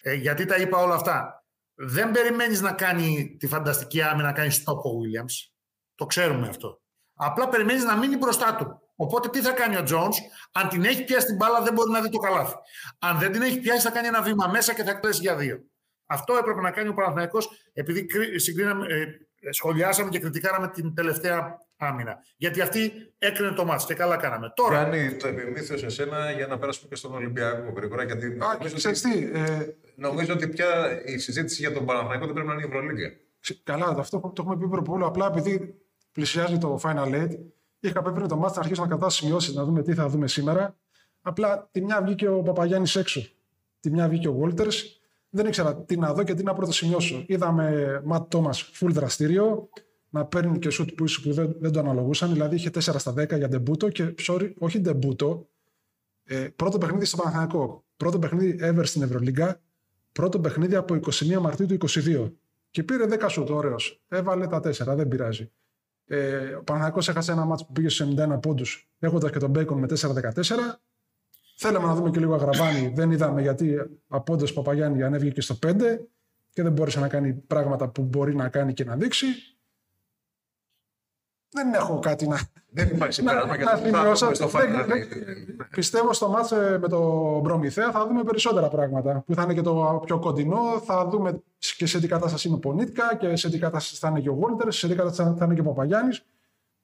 Ε, 0.02 0.14
γιατί 0.14 0.46
τα 0.46 0.56
είπα 0.56 0.78
όλα 0.78 0.96
αυτά. 0.96 1.46
Δεν 1.74 2.12
περιμένεις 2.12 2.62
να 2.62 2.72
κάνει 2.72 3.36
τη 3.40 3.48
φανταστική 3.48 4.02
άμυνα, 4.02 4.28
να 4.28 4.34
κάνει 4.34 4.52
stop 4.54 4.78
ο 4.78 4.90
Williams. 4.90 5.52
Το 5.96 6.06
ξέρουμε 6.06 6.48
αυτό. 6.48 6.82
Απλά 7.14 7.50
περιμένεις 7.50 7.84
να 7.84 7.98
μείνει 7.98 8.18
μπροστά 8.18 8.56
του. 8.56 8.80
Οπότε 8.96 9.30
τι 9.30 9.42
θα 9.42 9.52
κάνει 9.52 9.76
ο 9.76 9.84
Jones, 9.90 10.16
αν 10.52 10.70
την 10.70 10.84
έχει 10.84 11.04
πιάσει 11.04 11.26
την 11.26 11.36
μπάλα, 11.36 11.62
δεν 11.62 11.74
μπορεί 11.74 11.92
να 11.92 12.02
δει 12.02 12.10
το 12.10 12.18
καλάθι. 12.18 12.56
Αν 13.00 13.20
δεν 13.20 13.32
την 13.32 13.42
έχει 13.42 13.60
πιάσει, 13.60 13.82
θα 13.82 13.92
κάνει 13.92 14.08
ένα 14.08 14.22
βήμα 14.22 14.48
μέσα 14.48 14.74
και 14.74 14.84
θα 14.84 14.94
κλέσει 14.94 15.20
για 15.22 15.36
δύο. 15.36 15.60
Αυτό 16.06 16.36
έπρεπε 16.36 16.62
να 16.62 16.72
κάνει 16.72 16.90
ο 16.90 16.94
Παναθηναϊκός 16.94 17.50
επειδή 17.74 18.08
συγκρίναμε, 18.36 18.86
ε, 18.94 19.06
σχολιάσαμε 19.52 20.10
και 20.10 20.20
κριτικάραμε 20.20 20.68
την 20.68 20.94
τελευταία 20.96 21.58
άμυνα. 21.78 22.18
Γιατί 22.38 22.62
αυτή 22.62 22.92
έκρινε 23.18 23.52
το 23.52 23.66
μάτς 23.66 23.86
και 23.86 23.94
καλά 23.94 24.18
κάναμε. 24.18 24.52
Τώρα... 24.56 24.84
Κάνει 24.84 25.16
το 25.16 25.28
επιμήθειο 25.28 25.78
σε 25.78 25.90
σένα 25.90 26.32
για 26.32 26.48
να 26.48 26.58
περάσουμε 26.58 26.88
και 26.90 26.96
στον 26.96 27.14
Ολυμπιακό 27.14 27.74
γρήγορα. 27.76 28.04
Γιατί 28.04 28.26
Α, 28.26 28.54
νομίζω, 28.58 28.76
ξέρεις 28.76 29.06
ότι, 29.06 29.14
τι, 29.14 29.40
ε, 29.40 29.76
νομίζω 29.96 30.34
ότι 30.34 30.48
πια 30.48 31.02
η 31.06 31.18
συζήτηση 31.18 31.62
για 31.62 31.74
τον 31.74 31.86
Παναθηναϊκό 31.86 32.26
δεν 32.26 32.34
πρέπει 32.34 32.48
να 32.48 32.54
είναι 32.54 32.64
η 32.64 32.66
Ευρωλίγκα. 32.66 33.10
ξε- 33.40 33.64
καλά, 33.64 33.96
αυτό 34.00 34.20
το 34.20 34.34
έχουμε 34.40 34.58
πει 34.58 34.68
προπόλου. 34.68 35.06
Απλά 35.06 35.26
επειδή 35.26 35.76
πλησιάζει 36.12 36.58
το 36.58 36.80
Final 36.84 37.14
Eight, 37.14 37.32
είχα 37.80 38.02
πει 38.02 38.12
πριν 38.12 38.28
το 38.28 38.36
μάτς 38.36 38.56
να 38.56 38.62
αρχίσω 38.62 38.82
να 38.82 38.88
κρατάω 38.88 39.10
σημειώσεις, 39.10 39.54
να 39.54 39.64
δούμε 39.64 39.82
τι 39.82 39.94
θα 39.94 40.08
δούμε 40.10 40.28
σήμερα. 40.28 40.76
Απλά 41.22 41.70
τη 41.72 41.82
μια 41.82 42.02
βγήκε 42.02 42.28
ο 42.28 42.42
Παπαγιάννης 42.42 42.96
έξω. 42.96 43.22
Τη 43.80 43.92
μια 43.92 44.08
βγήκε 44.08 44.28
ο 44.28 44.34
Βόλτερ. 44.34 44.68
Δεν 45.30 45.46
ήξερα 45.46 45.76
τι 45.76 45.98
να 45.98 46.14
δω 46.14 46.24
και 46.24 46.34
τι 46.34 46.44
να 46.44 46.54
πρωτοσημειώσω. 46.54 47.24
Είδαμε 47.28 48.02
Ματ 48.06 48.30
Τόμα 48.30 48.54
full 48.54 48.90
δραστήριο, 48.90 49.70
να 50.10 50.26
παίρνει 50.26 50.60
και 50.60 50.70
σουτ 50.70 50.90
που, 50.92 51.06
που 51.24 51.34
δεν, 51.34 51.56
δεν 51.60 51.72
το 51.72 51.80
αναλογούσαν. 51.80 52.32
Δηλαδή 52.32 52.56
είχε 52.56 52.70
4 52.74 52.80
στα 52.80 53.12
10 53.12 53.38
για 53.38 53.48
ντεμπούτο 53.48 53.90
και 53.90 54.16
sorry, 54.28 54.54
όχι 54.58 54.80
ντεμπούτο. 54.80 55.48
Ε, 56.24 56.48
πρώτο 56.56 56.78
παιχνίδι 56.78 57.06
στο 57.06 57.18
Παναθηναϊκό. 57.18 57.84
Πρώτο 57.98 58.20
παιχνίδι 58.20 58.60
ever 58.62 58.82
στην 58.84 59.02
Ευρωλίγκα. 59.02 59.62
Πρώτο 60.12 60.40
παιχνίδι 60.40 60.76
από 60.76 60.96
21 60.96 61.38
Μαρτίου 61.38 61.66
του 61.66 61.78
22. 61.90 62.32
Και 62.70 62.84
πήρε 62.84 63.06
10 63.10 63.26
σουτ, 63.30 63.50
ωραίος. 63.50 64.04
Έβαλε 64.08 64.48
τα 64.48 64.58
4, 64.58 64.72
δεν 64.72 65.08
πειράζει. 65.08 65.52
Ε, 66.08 66.54
ο 66.54 66.64
Παναθηναϊκός 66.64 67.10
έχασε 67.10 67.32
ένα 67.32 67.46
μάτσο 67.46 67.66
που 67.66 67.72
πήγε 67.72 67.90
στους 67.90 68.08
91 68.16 68.42
πόντους, 68.42 68.90
έχοντας 69.00 69.32
και 69.32 69.40
τον 69.40 69.50
Μπέικον 69.50 69.80
με 69.80 69.88
4-14. 69.88 70.80
Θέλαμε 71.58 71.86
να 71.88 71.96
δούμε 71.96 72.10
και 72.10 72.20
λίγο 72.20 72.34
Αγραβάνη. 72.34 72.92
Δεν 72.96 73.12
είδαμε 73.12 73.42
γιατί 73.42 73.78
απόντος 74.08 74.54
Παπαγιάννη 74.54 75.04
ανέβηκε 75.04 75.32
και 75.32 75.42
στο 75.42 75.58
5 75.66 76.00
και 76.50 76.64
δεν 76.64 76.72
μπόρεσε 76.72 77.00
να 77.00 77.08
κάνει 77.08 77.34
πράγματα 77.34 77.90
που 77.90 78.02
μπορεί 78.02 78.36
να 78.36 78.50
κάνει 78.50 78.74
και 78.74 78.84
να 78.84 78.96
δείξει. 78.96 79.26
Δεν 81.56 81.74
έχω 81.74 82.00
κάτι 82.00 82.28
να, 82.28 82.40
Δεν 82.70 82.86
υπάρχει 82.88 83.00
να, 83.00 83.12
συμπέρασμα 83.12 83.48
να 83.50 83.56
γιατί 83.56 83.72
θα 83.72 83.78
σημειώσω. 83.98 84.26
δούμε 84.26 84.36
στο 84.36 84.48
Δεν- 84.48 84.70
Final 84.76 84.86
δεν- 84.88 85.08
Eight. 85.08 85.66
Πιστεύω 85.70 86.14
στο 86.14 86.30
μάτς 86.30 86.52
ε, 86.52 86.78
με 86.82 86.88
το 86.88 87.00
Προμηθέα 87.44 87.92
θα 87.92 88.08
δούμε 88.08 88.24
περισσότερα 88.24 88.68
πράγματα. 88.68 89.24
Που 89.28 89.34
θα 89.34 89.44
είναι 89.44 89.54
και 89.54 89.62
το 89.62 90.02
πιο 90.06 90.20
κοντινό. 90.20 90.80
Θα 90.86 91.08
δούμε 91.08 91.42
και 91.78 91.86
σε 91.86 92.00
τι 92.00 92.08
κατάσταση 92.08 92.48
είναι 92.48 92.56
ο 92.58 92.60
Πονίτκα 92.60 93.16
και 93.16 93.36
σε 93.36 93.50
τι 93.50 93.60
κατάσταση 93.60 94.00
θα 94.00 94.08
είναι 94.08 94.20
και 94.20 94.30
ο 94.30 94.34
Βόλτερ, 94.36 94.72
σε 94.74 94.88
τι 94.88 94.96
κατάσταση 94.96 95.36
θα 95.38 95.46
είναι 95.46 95.54
και 95.54 95.60
ο 95.62 95.64
Παπαγιάννης. 95.64 96.26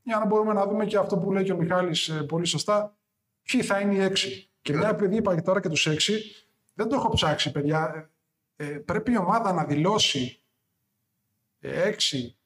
Για 0.03 0.17
να 0.17 0.25
μπορούμε 0.25 0.53
να 0.53 0.67
δούμε 0.67 0.85
και 0.85 0.97
αυτό 0.97 1.17
που 1.17 1.31
λέει 1.31 1.43
και 1.43 1.51
ο 1.51 1.57
Μιχάλης 1.57 2.07
ε, 2.07 2.13
πολύ 2.23 2.45
σωστά. 2.45 2.95
Ποιοι 3.43 3.61
θα 3.61 3.79
είναι 3.79 3.93
οι 3.93 4.01
έξι. 4.01 4.49
Και 4.61 4.73
μια 4.73 4.89
επειδή 4.89 5.15
είπα 5.15 5.35
και 5.35 5.41
τώρα 5.41 5.61
και 5.61 5.69
τους 5.69 5.87
έξι, 5.87 6.21
δεν 6.73 6.87
το 6.89 6.95
έχω 6.95 7.09
ψάξει, 7.09 7.51
παιδιά. 7.51 8.09
Ε, 8.55 8.65
ε, 8.65 8.69
πρέπει 8.69 9.11
η 9.11 9.17
ομάδα 9.17 9.53
να 9.53 9.63
δηλώσει 9.63 10.41
ε, 11.59 11.81
έξι 11.87 12.35
ε, 12.39 12.40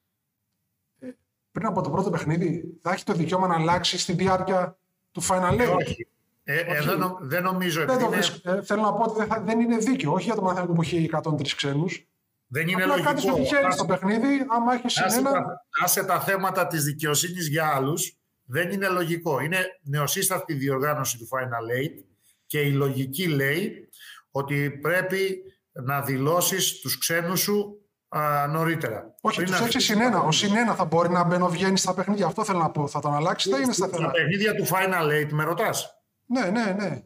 πριν 1.56 1.68
από 1.68 1.82
το 1.82 1.90
πρώτο 1.90 2.10
παιχνίδι. 2.10 2.64
Θα 2.82 2.92
έχει 2.92 3.04
το 3.04 3.14
δικαίωμα 3.14 3.48
να 3.48 3.56
αλλάξει 3.56 3.98
στη 3.98 4.14
διάρκεια 4.14 4.78
του 5.12 5.24
Final 5.24 5.52
Eight. 5.62 5.76
Όχι. 5.76 6.08
Ε, 6.44 6.60
ε, 6.60 6.72
Όχι. 6.78 6.88
δεν, 6.88 6.98
νο- 6.98 7.18
δεν 7.22 7.44
νομίζω. 7.44 7.80
Δεν 7.80 7.90
επειδή 7.90 8.04
το 8.04 8.06
είναι- 8.06 8.16
βρίσκω. 8.16 8.52
Ε, 8.52 8.64
θέλω 8.64 8.82
να 8.82 8.94
πω 8.94 9.04
ότι 9.04 9.18
δεν, 9.18 9.28
θα- 9.28 9.42
δεν 9.46 9.60
είναι 9.60 9.78
δίκαιο. 9.78 10.14
Όχι 10.14 10.24
για 10.26 10.36
το 10.36 10.42
Μαθηνακό 10.42 10.74
που 10.74 10.82
έχει 10.82 10.98
103 10.98 11.56
ξένους. 11.56 12.08
δεν 12.48 12.68
είναι 12.68 12.84
Απλά 12.84 13.02
κάτι 13.02 13.22
σου 13.22 13.28
λογικό. 13.28 13.44
τυχαίνει 13.48 13.66
Άσε- 13.66 13.78
στο 13.78 13.86
παιχνίδι. 13.86 14.46
Άμα 14.48 14.74
έχεις 14.74 14.98
άσε 15.00 15.16
συνένα. 15.16 15.44
τα, 15.44 15.66
άσε 15.84 16.04
τα 16.04 16.20
θέματα 16.22 16.68
της 16.68 16.84
δικαιοσύνης 16.84 17.48
για 17.48 17.66
άλλους. 17.76 18.18
Δεν 18.44 18.72
είναι 18.72 18.88
λογικό. 18.88 19.40
Είναι 19.40 19.66
νεοσύστατη 19.82 20.54
διοργάνωση 20.54 21.18
του 21.18 21.28
Final 21.32 21.80
Eight 21.82 22.04
και 22.46 22.60
η 22.60 22.72
λογική 22.72 23.28
λέει 23.28 23.90
ότι 24.32 24.70
πρέπει 24.82 25.44
να 25.72 26.02
δηλώσεις 26.02 26.80
τους 26.80 26.98
ξένους 26.98 27.40
σου 27.40 27.85
α, 28.18 28.48
νωρίτερα. 28.48 29.14
Όχι, 29.22 29.36
Πριν 29.36 29.50
τους 29.52 29.60
αρχίσει 29.62 29.78
έξι 29.78 29.88
το 29.88 29.94
συνένα. 29.94 30.18
Ο 30.20 30.24
παιχνίδι. 30.26 30.36
συνένα 30.54 30.74
θα 30.76 30.86
μπορεί 30.86 31.10
να 31.10 31.24
μπαινοβγαίνει 31.24 31.78
στα 31.78 31.94
παιχνίδια. 31.94 32.26
Αυτό 32.26 32.44
θέλω 32.46 32.60
να 32.60 32.70
πω. 32.70 32.88
Θα 32.88 33.00
τον 33.00 33.16
αλλάξει, 33.16 33.50
θα 33.50 33.58
είναι 33.58 33.74
Στα 33.74 33.88
σταθερά. 33.88 34.12
παιχνίδια 34.12 34.56
του 34.56 34.66
Final 34.68 35.12
Eight 35.12 35.30
με 35.32 35.44
ρωτάς; 35.44 36.00
Ναι, 36.26 36.42
ναι, 36.42 36.76
ναι. 36.80 37.02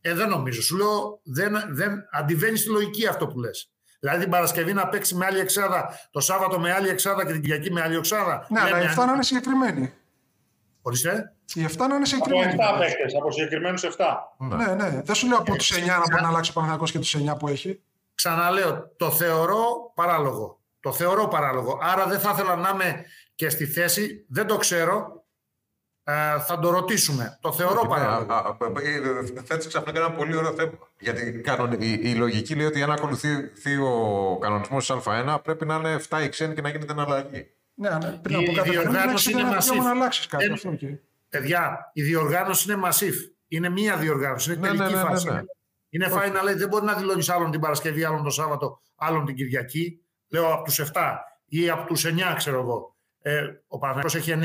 Ε, 0.00 0.14
δεν 0.14 0.28
νομίζω. 0.28 0.62
Σου 0.62 0.76
λέω, 0.76 1.20
δεν, 1.22 1.54
δεν 1.68 2.04
αντιβαίνει 2.12 2.56
στη 2.56 2.68
λογική 2.70 3.06
αυτό 3.06 3.26
που 3.26 3.38
λες. 3.38 3.72
Δηλαδή 4.00 4.20
την 4.20 4.30
Παρασκευή 4.30 4.72
να 4.72 4.88
παίξει 4.88 5.14
με 5.14 5.26
άλλη 5.26 5.38
εξάδα, 5.38 5.98
το 6.10 6.20
Σάββατο 6.20 6.58
με 6.60 6.72
άλλη 6.72 6.88
εξάδα 6.88 7.26
και 7.26 7.32
την 7.32 7.42
Κυριακή 7.42 7.72
με 7.72 7.82
άλλη 7.82 7.96
εξάδα. 7.96 8.46
Ναι, 8.48 8.60
αλλά 8.60 8.82
οι 8.82 8.86
7 8.94 8.96
να 9.06 9.12
είναι 9.12 9.22
συγκεκριμένοι. 9.22 9.92
Ορίστε. 10.82 11.32
Οι 11.54 11.64
7 11.64 11.76
να 11.78 11.84
είναι 11.84 11.94
Από 11.94 12.04
συγκεκριμένοι. 12.04 12.52
7 12.76 12.78
παίχτε, 12.78 13.02
από 13.20 13.30
συγκεκριμένους 13.32 13.84
7. 13.84 13.90
Ναι, 14.38 14.74
ναι. 14.74 15.02
Δεν 15.04 15.14
σου 15.14 15.28
λέω 15.28 15.38
από 15.38 15.56
τους 15.56 15.72
9 15.72 15.86
να 15.86 15.98
μπορεί 16.10 16.22
να 16.22 16.28
αλλάξει 16.28 16.50
ο 16.50 16.52
Παναγιακό 16.54 16.84
και 16.84 16.98
τους 16.98 17.16
9 17.16 17.36
που 17.38 17.48
έχει. 17.48 17.82
Ξαναλέω, 18.14 18.92
το 18.96 19.10
θεωρώ 19.10 19.92
παράλογο. 19.94 20.60
Το 20.80 20.92
θεωρώ 20.92 21.28
παράλογο. 21.28 21.78
Άρα 21.82 22.06
δεν 22.06 22.18
θα 22.20 22.30
ήθελα 22.30 22.56
να 22.56 22.68
είμαι 22.74 23.04
και 23.34 23.48
στη 23.48 23.66
θέση, 23.66 24.24
δεν 24.28 24.46
το 24.46 24.56
ξέρω, 24.56 25.24
ε, 26.04 26.38
θα 26.46 26.58
το 26.58 26.70
ρωτήσουμε. 26.70 27.38
Το 27.40 27.52
θεωρώ 27.52 27.86
παράλογο. 27.86 28.56
Θέτεις 29.44 29.66
ξαφνικά 29.66 29.98
ένα 29.98 30.10
πολύ 30.12 30.36
ωραίο 30.36 30.52
θέμα. 30.52 30.72
Γιατί 30.98 31.32
κανον- 31.40 31.72
η, 31.82 31.98
η 32.02 32.14
λογική 32.14 32.54
λέει 32.54 32.66
ότι 32.66 32.82
αν 32.82 32.90
ακολουθεί 32.90 33.28
ο 33.82 34.38
κανονισμός 34.38 34.86
της 34.86 34.94
Α1 35.06 35.36
πρέπει 35.42 35.66
να 35.66 35.74
είναι 35.74 35.94
7 36.08 36.22
οι 36.24 36.28
ξένοι 36.28 36.54
και 36.54 36.60
να 36.60 36.68
γίνεται 36.68 36.92
εναλλαγή. 36.92 37.50
Ναι, 37.74 37.88
ναι. 37.90 38.18
Πριν 38.22 38.40
Η 38.40 38.44
από 38.44 38.52
κάθε 38.52 38.68
παιχνίδι 38.70 38.70
διοργάνωση 38.90 39.12
έχεις 39.30 39.40
είναι 39.40 39.40
ένα 39.50 39.58
δικαίωμα 39.60 39.80
massive. 39.82 39.84
να 39.84 39.90
αλλάξεις 39.90 40.26
κάτι. 40.26 40.44
Δεν- 40.44 40.52
Αυτό 40.52 40.68
και. 40.74 40.86
Παιδιά, 41.28 41.90
η 41.92 42.02
διοργάνωση 42.02 42.72
είναι 42.72 42.80
massive. 42.88 43.32
Είναι 43.48 43.68
μία 43.68 43.96
διοργάνωση, 43.96 44.52
είναι 44.52 44.60
Ναι, 44.60 44.66
τελική 44.66 44.94
ναι, 44.94 45.02
ναι, 45.02 45.02
ναι, 45.02 45.10
φάση. 45.10 45.28
Ναι. 45.98 46.04
Είναι 46.04 46.14
final, 46.14 46.42
λέει, 46.44 46.54
δεν 46.54 46.68
μπορεί 46.68 46.84
να 46.84 46.94
δηλώνεις 46.94 47.28
άλλον 47.28 47.50
την 47.50 47.60
Παρασκευή, 47.60 48.04
άλλον 48.04 48.22
το 48.22 48.30
Σάββατο, 48.30 48.80
άλλον 48.96 49.24
την 49.24 49.34
Κυριακή. 49.34 50.04
Λέω 50.28 50.52
από 50.52 50.64
τους 50.64 50.80
7 50.92 51.16
ή 51.44 51.70
από 51.70 51.86
τους 51.86 52.04
9, 52.04 52.34
ξέρω 52.36 52.60
εγώ. 52.60 52.96
Ε, 53.22 53.48
ο 53.66 53.78
Παναγιώτο 53.78 54.16
έχει 54.16 54.32
9, 54.32 54.36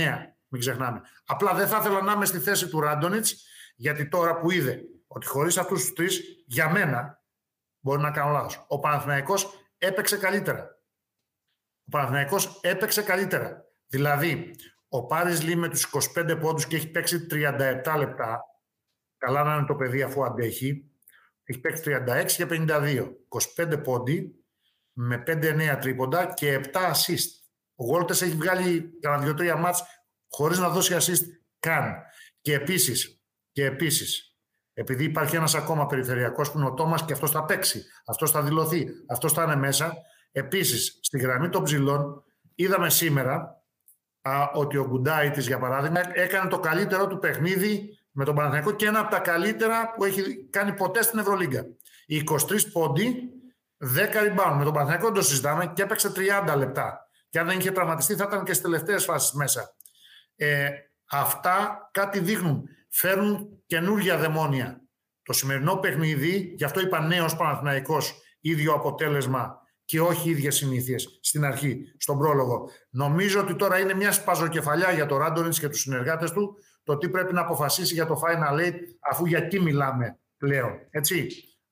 μην 0.47 0.61
ξεχνάμε. 0.61 1.01
Απλά 1.25 1.53
δεν 1.53 1.67
θα 1.67 1.77
ήθελα 1.77 2.01
να 2.01 2.11
είμαι 2.11 2.25
στη 2.25 2.39
θέση 2.39 2.67
του 2.67 2.79
Ράντονιτς, 2.79 3.45
γιατί 3.75 4.07
τώρα 4.07 4.39
που 4.39 4.51
είδε 4.51 4.81
ότι 5.07 5.27
χωρίς 5.27 5.57
αυτούς 5.57 5.81
τους 5.81 5.93
τρεις, 5.93 6.21
για 6.45 6.69
μένα, 6.69 7.23
μπορεί 7.79 8.01
να 8.01 8.11
κάνω 8.11 8.31
λάθος. 8.31 8.65
Ο 8.67 8.79
Παναθηναϊκός 8.79 9.47
έπαιξε 9.77 10.17
καλύτερα. 10.17 10.79
Ο 11.85 11.89
Παναθηναϊκός 11.89 12.59
έπαιξε 12.63 13.01
καλύτερα. 13.01 13.65
Δηλαδή, 13.87 14.55
ο 14.89 15.05
Πάρης 15.05 15.43
Λί 15.43 15.55
με 15.55 15.69
τους 15.69 15.83
25 16.15 16.37
πόντους 16.39 16.67
και 16.67 16.75
έχει 16.75 16.91
παίξει 16.91 17.25
37 17.25 17.97
λεπτά, 17.97 18.41
καλά 19.17 19.43
να 19.43 19.55
είναι 19.55 19.65
το 19.65 19.75
παιδί 19.75 20.01
αφού 20.01 20.25
αντέχει, 20.25 20.91
έχει 21.47 21.59
παίξει 21.59 21.83
36 21.85 22.25
και 22.35 22.45
52. 22.49 23.15
25 23.57 23.83
πόντι 23.83 24.45
με 24.93 25.23
5-9 25.27 25.77
τρίποντα 25.81 26.33
και 26.33 26.59
7 26.63 26.77
assist. 26.77 27.29
Ο 27.75 27.85
Γόλτες 27.85 28.21
έχει 28.21 28.35
βγάλει 28.35 28.99
κανένα 28.99 29.55
2-3 29.55 29.59
μάτς 29.59 29.83
χωρίς 30.29 30.59
να 30.59 30.69
δώσει 30.69 30.95
assist 30.99 31.23
καν. 31.59 31.95
Και 32.41 32.53
επίσης, 32.53 33.21
και 33.51 33.65
επίσης 33.65 34.37
επειδή 34.73 35.03
υπάρχει 35.03 35.35
ένας 35.35 35.55
ακόμα 35.55 35.85
περιφερειακός 35.85 36.51
που 36.51 36.57
είναι 36.57 36.67
ο 36.67 36.73
Τόμας 36.73 37.05
και 37.05 37.13
αυτός 37.13 37.31
θα 37.31 37.45
παίξει, 37.45 37.85
αυτός 38.05 38.31
θα 38.31 38.41
δηλωθεί, 38.41 38.87
αυτός 39.09 39.33
θα 39.33 39.43
είναι 39.43 39.55
μέσα. 39.55 39.93
Επίσης, 40.31 40.99
στη 41.01 41.19
γραμμή 41.19 41.49
των 41.49 41.63
ψηλών 41.63 42.23
είδαμε 42.55 42.89
σήμερα 42.89 43.63
α, 44.21 44.49
ότι 44.53 44.77
ο 44.77 44.87
Γκουντάιτης, 44.87 45.47
για 45.47 45.59
παράδειγμα, 45.59 46.01
έκανε 46.13 46.49
το 46.49 46.59
καλύτερο 46.59 47.07
του 47.07 47.19
παιχνίδι 47.19 47.96
με 48.17 48.25
τον 48.25 48.35
Παναθηναϊκό 48.35 48.71
και 48.71 48.85
ένα 48.85 48.99
από 48.99 49.11
τα 49.11 49.19
καλύτερα 49.19 49.93
που 49.93 50.03
έχει 50.03 50.47
κάνει 50.49 50.73
ποτέ 50.73 51.01
στην 51.01 51.19
Ευρωλίγκα. 51.19 51.65
Οι 52.05 52.23
23 52.29 52.71
πόντι, 52.71 53.15
10 53.77 53.87
rebound. 53.87 54.55
Με 54.57 54.63
τον 54.63 54.73
Παναθηναϊκό 54.73 55.05
δεν 55.05 55.13
το 55.13 55.21
συζητάμε 55.21 55.71
και 55.75 55.81
έπαιξε 55.81 56.11
30 56.15 56.55
λεπτά. 56.57 57.09
Και 57.29 57.39
αν 57.39 57.47
δεν 57.47 57.59
είχε 57.59 57.71
τραυματιστεί 57.71 58.15
θα 58.15 58.25
ήταν 58.27 58.43
και 58.43 58.53
στις 58.53 58.63
τελευταίες 58.63 59.05
φάσεις 59.05 59.31
μέσα. 59.31 59.75
Ε, 60.35 60.69
αυτά 61.11 61.89
κάτι 61.91 62.19
δείχνουν. 62.19 62.63
Φέρνουν 62.89 63.63
καινούργια 63.65 64.17
δαιμόνια. 64.17 64.81
Το 65.23 65.33
σημερινό 65.33 65.75
παιχνίδι, 65.75 66.53
γι' 66.57 66.63
αυτό 66.63 66.79
είπα 66.79 66.99
νέος 66.99 67.35
Παναθηναϊκός, 67.35 68.21
ίδιο 68.39 68.73
αποτέλεσμα 68.73 69.61
και 69.85 70.01
όχι 70.01 70.29
ίδιες 70.29 70.55
συνήθειες 70.55 71.19
στην 71.21 71.45
αρχή, 71.45 71.93
στον 71.97 72.17
πρόλογο. 72.17 72.69
Νομίζω 72.89 73.39
ότι 73.39 73.55
τώρα 73.55 73.79
είναι 73.79 73.93
μια 73.93 74.11
σπαζοκεφαλιά 74.11 74.91
για 74.91 75.05
το 75.05 75.17
Ράντονιτς 75.17 75.59
και 75.59 75.69
τους 75.69 75.81
συνεργάτες 75.81 76.31
του 76.31 76.57
το 76.87 76.97
τι 76.97 77.09
πρέπει 77.09 77.33
να 77.33 77.41
αποφασίσει 77.41 77.93
για 77.93 78.05
το 78.05 78.21
Final 78.25 78.59
Eight 78.67 78.75
αφού 79.11 79.25
για 79.25 79.37
εκεί 79.37 79.59
μιλάμε 79.59 80.17
πλέον. 80.37 80.71
Έτσι. 80.89 81.27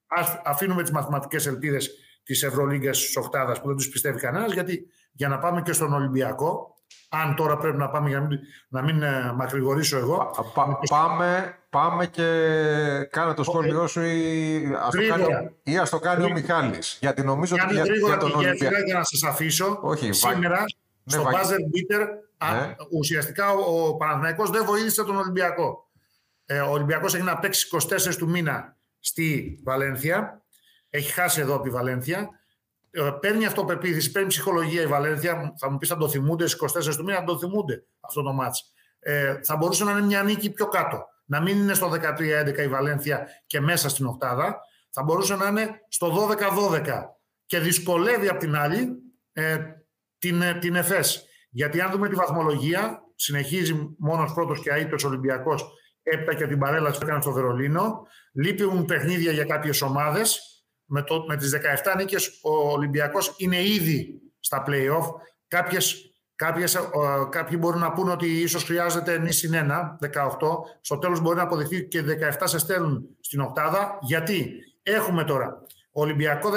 Ας 0.08 0.41
αφήνουμε 0.45 0.82
τις 0.82 0.91
μαθηματικές 0.91 1.45
ελπίδες 1.47 1.89
της 2.23 2.43
Ευρωλίγκας 2.43 2.99
της 2.99 3.17
Οκτάδας 3.17 3.62
που 3.62 3.67
δεν 3.67 3.75
τους 3.75 3.89
πιστεύει 3.89 4.19
κανένας 4.19 4.54
γιατί 4.54 4.86
για 5.12 5.28
να 5.28 5.39
πάμε 5.39 5.62
και 5.62 5.73
στον 5.73 5.93
Ολυμπιακό 5.93 6.75
αν 7.10 7.36
τώρα 7.36 7.58
πρέπει 7.58 7.78
να 7.78 7.89
πάμε 7.89 8.10
για 8.10 8.19
να 8.19 8.25
μην, 8.28 8.39
να 8.67 8.82
μην 8.84 9.01
ε, 9.04 9.34
μακρηγορήσω 9.36 9.97
εγώ 9.97 10.15
Α, 10.15 10.43
πα- 10.54 10.80
πάμε, 10.89 11.58
πάμε 11.69 12.06
και 12.08 12.23
κάνε 13.12 13.34
το 13.34 13.43
σχόλιο 13.43 13.88
σου 13.88 14.01
ή 14.01 14.56
ας 14.86 14.91
το 14.91 14.97
Γρήγορα. 14.97 15.25
κάνει, 15.28 15.49
ή 15.63 15.78
ας 15.78 15.89
το 15.89 15.99
κάνει 15.99 16.23
ο 16.23 16.32
Μιχάλης. 16.32 16.97
Γιατί 17.01 17.23
νομίζω 17.23 17.56
ότι 17.56 17.65
Κάνε 17.65 17.73
για, 17.73 17.84
γρήγορα 17.84 18.13
για 18.13 18.21
τον 18.21 18.32
τη 18.32 18.38
γέφυρα 18.38 18.49
Ολυμπιακό... 18.69 18.86
για 18.86 18.97
να 18.97 19.04
σας 19.04 19.23
αφήσω. 19.23 19.80
Όχι, 19.82 20.12
Σήμερα 20.13 20.60
Ναι, 20.60 20.65
στο 21.06 21.24
Βάγγελ. 21.24 21.41
buzzer 21.41 21.60
beater 21.60 22.08
α, 22.38 22.54
Ναι. 22.56 22.76
ουσιαστικά 22.91 23.52
ο, 23.52 23.88
ο 23.88 23.96
Παναθηναϊκός 23.96 24.50
δεν 24.50 24.65
βοήθησε 24.65 25.04
τον 25.04 25.15
Ολυμπιακό. 25.18 25.89
Ε, 26.46 26.60
ο 26.60 26.72
Ολυμπιακός 26.72 27.13
έχει 27.15 27.24
να 27.24 27.38
παίξει 27.39 27.68
24 27.72 28.15
του 28.18 28.30
μήνα 28.30 28.78
στη 29.00 29.60
Βαλένθια. 29.63 30.41
Έχει 30.89 31.12
χάσει 31.12 31.41
εδώ 31.41 31.54
από 31.54 31.63
τη 31.63 31.70
Βαλένθια. 31.70 32.30
ε, 32.91 33.10
παίρνει 33.20 33.46
αυτοπεποίθηση, 33.46 34.12
παίρνει 34.12 34.28
ψυχολογία 34.28 34.82
η 34.82 34.88
Βαλένθια. 34.88 35.54
Θα 35.60 35.70
μου 35.72 35.78
πεις 35.78 35.89
θα 35.89 35.98
το 35.98 36.10
θυμούνται 36.10 36.48
στι 36.48 36.65
24 36.65 36.96
του 36.96 37.04
μήνα, 37.04 37.18
θα 37.18 37.24
το 37.24 37.38
θυμούνται 37.39 37.86
αυτό 38.00 38.22
το 38.22 38.34
μάτς. 38.34 38.74
Ε, 39.00 39.39
θα 39.44 39.56
μπορούσε 39.56 39.84
να 39.84 39.91
είναι 39.91 40.02
μια 40.02 40.24
νίκη 40.24 40.50
πιο 40.52 40.68
κάτω. 40.68 41.06
Να 41.26 41.41
μην 41.41 41.58
είναι 41.58 41.74
στο 41.74 41.89
13-11 41.91 42.58
η 42.58 42.68
Βαλένθια 42.68 43.28
και 43.46 43.60
μέσα 43.60 43.89
στην 43.89 44.06
οκτάδα. 44.06 44.58
Θα 44.89 45.04
μπορούσε 45.04 45.36
να 45.36 45.48
είναι 45.48 45.70
στο 45.88 46.08
12-12 46.12 47.04
και 47.46 47.60
δυσκολεύει 47.60 48.28
απ' 48.28 48.39
την 48.39 48.56
άλλη 48.56 48.89
ε, 49.34 49.58
την, 50.27 50.41
ε, 50.41 50.53
την 50.53 50.75
ΕΦΕΣ. 50.75 51.25
Γιατί 51.49 51.81
αν 51.81 51.91
δούμε 51.91 52.09
τη 52.09 52.15
βαθμολογία, 52.15 53.03
συνεχίζει 53.15 53.95
μόνος 53.97 54.33
πρώτος 54.33 54.59
και 54.59 54.69
αίτητος 54.69 55.03
Ολυμπιακός 55.03 55.65
έπειτα 56.03 56.33
και 56.33 56.47
την 56.47 56.59
παρέλαση 56.59 56.99
που 56.99 57.05
έκανε 57.05 57.21
στο 57.21 57.31
Βερολίνο. 57.31 58.07
Λείπουν 58.33 58.85
παιχνίδια 58.85 59.31
για 59.31 59.43
κάποιες 59.43 59.81
ομάδες. 59.81 60.39
Με, 60.85 61.01
το, 61.01 61.25
με 61.27 61.35
τις 61.35 61.51
17 61.53 61.95
νίκες 61.97 62.39
ο 62.43 62.71
Ολυμπιακός 62.71 63.33
είναι 63.38 63.61
ήδη 63.63 64.21
στα 64.39 64.63
play-off. 64.67 65.07
Κάποιες, 65.47 65.95
κάποιες, 66.35 66.77
κάποιοι 67.29 67.57
μπορούν 67.61 67.79
να 67.79 67.91
πούνε 67.91 68.11
ότι 68.11 68.41
ίσως 68.41 68.63
χρειάζεται 68.63 69.17
νη 69.17 69.31
συν 69.31 69.53
1, 69.53 69.97
18. 69.99 70.63
Στο 70.81 70.97
τέλος 70.97 71.21
μπορεί 71.21 71.38
να 71.38 71.43
αποδειχθεί 71.43 71.88
και 71.88 72.01
17 72.01 72.43
σε 72.43 72.59
στέλνουν 72.59 73.17
στην 73.19 73.39
οκτάδα. 73.39 73.97
Γιατί; 74.01 74.59
Έχουμε 74.88 75.23
τώρα 75.23 75.61
Ολυμπιακό 75.91 76.49
17-7, 76.49 76.55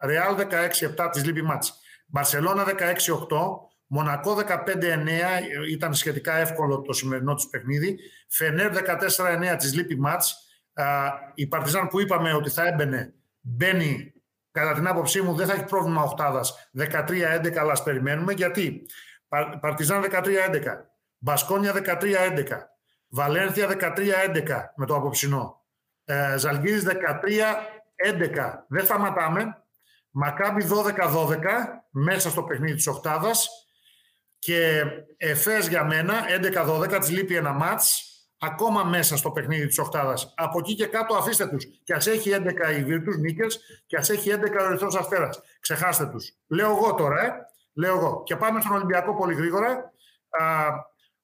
Ρεάλ 0.00 0.36
16-7 0.36 1.10
της 1.12 1.24
λείπει 1.24 1.42
μάτς. 1.42 1.80
Μπαρσελώνα 2.10 2.64
16-8, 2.64 2.72
Μονακό 3.86 4.36
15-9, 4.36 4.40
ήταν 5.70 5.94
σχετικά 5.94 6.34
εύκολο 6.34 6.80
το 6.80 6.92
σημερινό 6.92 7.34
τους 7.34 7.46
παιχνίδι. 7.46 7.98
Φενέρ 8.28 8.72
14-9 8.72 9.56
της 9.58 9.74
λείπει 9.74 10.00
μάτς. 10.00 10.36
Η 11.34 11.46
Παρτιζάν 11.46 11.88
που 11.88 12.00
είπαμε 12.00 12.34
ότι 12.34 12.50
θα 12.50 12.66
έμπαινε, 12.66 13.14
μπαίνει 13.40 14.12
κατά 14.50 14.74
την 14.74 14.86
άποψή 14.86 15.20
μου 15.22 15.34
δεν 15.34 15.46
θα 15.46 15.52
έχει 15.52 15.64
πρόβλημα 15.64 16.02
οχτάδας 16.02 16.70
13-11 16.78 17.56
αλλά 17.56 17.72
ας 17.72 17.82
περιμένουμε. 17.82 18.32
Γιατί; 18.32 18.86
Παρτιζάν 19.60 20.02
13-11 20.02 20.24
Μπασκόνια 21.18 21.72
13-11 21.72 22.44
Βαλένθια 23.08 23.68
13-11 23.68 24.72
με 24.76 24.86
το 24.86 24.94
απόψινό 24.94 25.64
ε, 26.04 26.34
Ζαλγκύρης 26.38 26.86
13-11 26.86 26.92
δεν 28.68 28.84
σταματάμε 28.84 29.62
Μακάμπι 30.10 30.64
12-12 30.64 31.38
μέσα 31.90 32.30
στο 32.30 32.42
παιχνίδι 32.42 32.74
της 32.74 32.86
οκτάδας 32.86 33.48
και 34.38 34.82
Εφές 35.16 35.68
για 35.68 35.84
μένα 35.84 36.14
11-12 36.28 36.98
της 37.00 37.10
λείπει 37.10 37.36
ένα 37.36 37.52
μάτς 37.52 38.10
ακόμα 38.38 38.84
μέσα 38.84 39.16
στο 39.16 39.30
παιχνίδι 39.30 39.66
της 39.66 39.78
οκτάδας. 39.78 40.34
Από 40.36 40.58
εκεί 40.58 40.74
και 40.74 40.86
κάτω 40.86 41.14
αφήστε 41.14 41.46
τους. 41.46 41.64
Και 41.82 41.94
ας 41.94 42.06
έχει 42.06 42.30
11 42.30 42.72
οι 42.78 42.84
Βίρτους 42.84 43.16
νίκες 43.16 43.60
και 43.86 43.96
ας 43.96 44.10
έχει 44.10 44.30
11 44.30 44.60
ο 44.60 44.64
Ερυθρός 44.64 44.96
Αστέρας. 44.96 45.40
Ξεχάστε 45.60 46.06
τους. 46.06 46.32
Λέω 46.46 46.70
εγώ 46.70 46.94
τώρα, 46.94 47.24
ε. 47.24 47.30
Λέω 47.72 47.96
εγώ. 47.96 48.22
Και 48.22 48.36
πάμε 48.36 48.60
στον 48.60 48.74
Ολυμπιακό 48.74 49.14
πολύ 49.14 49.34
γρήγορα. 49.34 49.92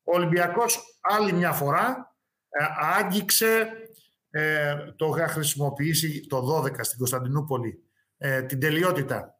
ο 0.05 0.17
Ολυμπιακός 0.17 0.81
άλλη 1.01 1.33
μια 1.33 1.53
φορά 1.53 2.15
ε, 2.49 2.65
άγγιξε, 2.99 3.69
ε, 4.31 4.77
το 4.97 5.15
είχα 5.17 5.29
χρησιμοποιήσει 5.29 6.27
το 6.27 6.63
12 6.65 6.73
στην 6.81 6.99
Κωνσταντινούπολη, 6.99 7.86
ε, 8.17 8.43
την 8.43 8.61
τελειότητα 8.61 9.35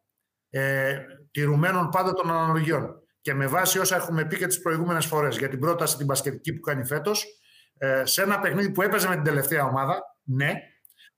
ε, 0.49 0.97
τηρουμένων 1.31 1.89
πάντα 1.89 2.13
των 2.13 2.31
αναλογιών. 2.31 3.01
Και 3.21 3.33
με 3.33 3.47
βάση 3.47 3.79
όσα 3.79 3.95
έχουμε 3.95 4.25
πει 4.25 4.37
και 4.37 4.47
τις 4.47 4.61
προηγούμενες 4.61 5.05
φορές 5.05 5.37
για 5.37 5.49
την 5.49 5.59
πρόταση 5.59 5.97
την 5.97 6.05
πασχετική 6.05 6.53
που 6.53 6.59
κάνει 6.59 6.85
φέτος, 6.85 7.25
ε, 7.77 8.05
σε 8.05 8.21
ένα 8.21 8.39
παιχνίδι 8.39 8.71
που 8.71 8.81
έπαιζε 8.81 9.07
με 9.07 9.15
την 9.15 9.23
τελευταία 9.23 9.63
ομάδα, 9.63 10.01
ναι, 10.23 10.53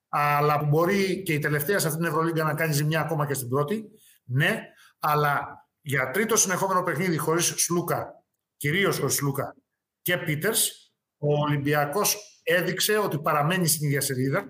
αλλά 0.10 0.60
που 0.60 0.66
μπορεί 0.66 1.24
και 1.24 1.34
η 1.34 1.40
τελευταία 1.40 1.80
σε 1.80 1.88
αυτήν 1.88 2.04
την 2.04 2.12
Ευρωλίγκα 2.12 2.44
να 2.44 2.54
κάνει 2.54 2.74
ζημιά 2.74 3.00
ακόμα 3.00 3.26
και 3.26 3.34
στην 3.34 3.50
πρώτη, 3.50 3.86
ναι, 4.24 4.62
αλλά 5.00 5.48
για 5.82 6.12
τρίτο 6.12 6.36
συνεχόμενο 6.36 6.84
παιχνίδι 6.84 7.18
χωρίς 7.18 7.46
Σλούκα, 7.46 8.24
κυρίως 8.58 9.00
χωρίς 9.00 9.16
Σλούκα 9.16 9.56
και 10.02 10.18
Πίτερς, 10.18 10.94
ο 11.18 11.40
Ολυμπιακός 11.40 12.18
έδειξε 12.44 12.98
ότι 12.98 13.20
παραμένει 13.20 13.68
στην 13.68 13.88
ίδια 13.88 14.02
σελίδα, 14.02 14.46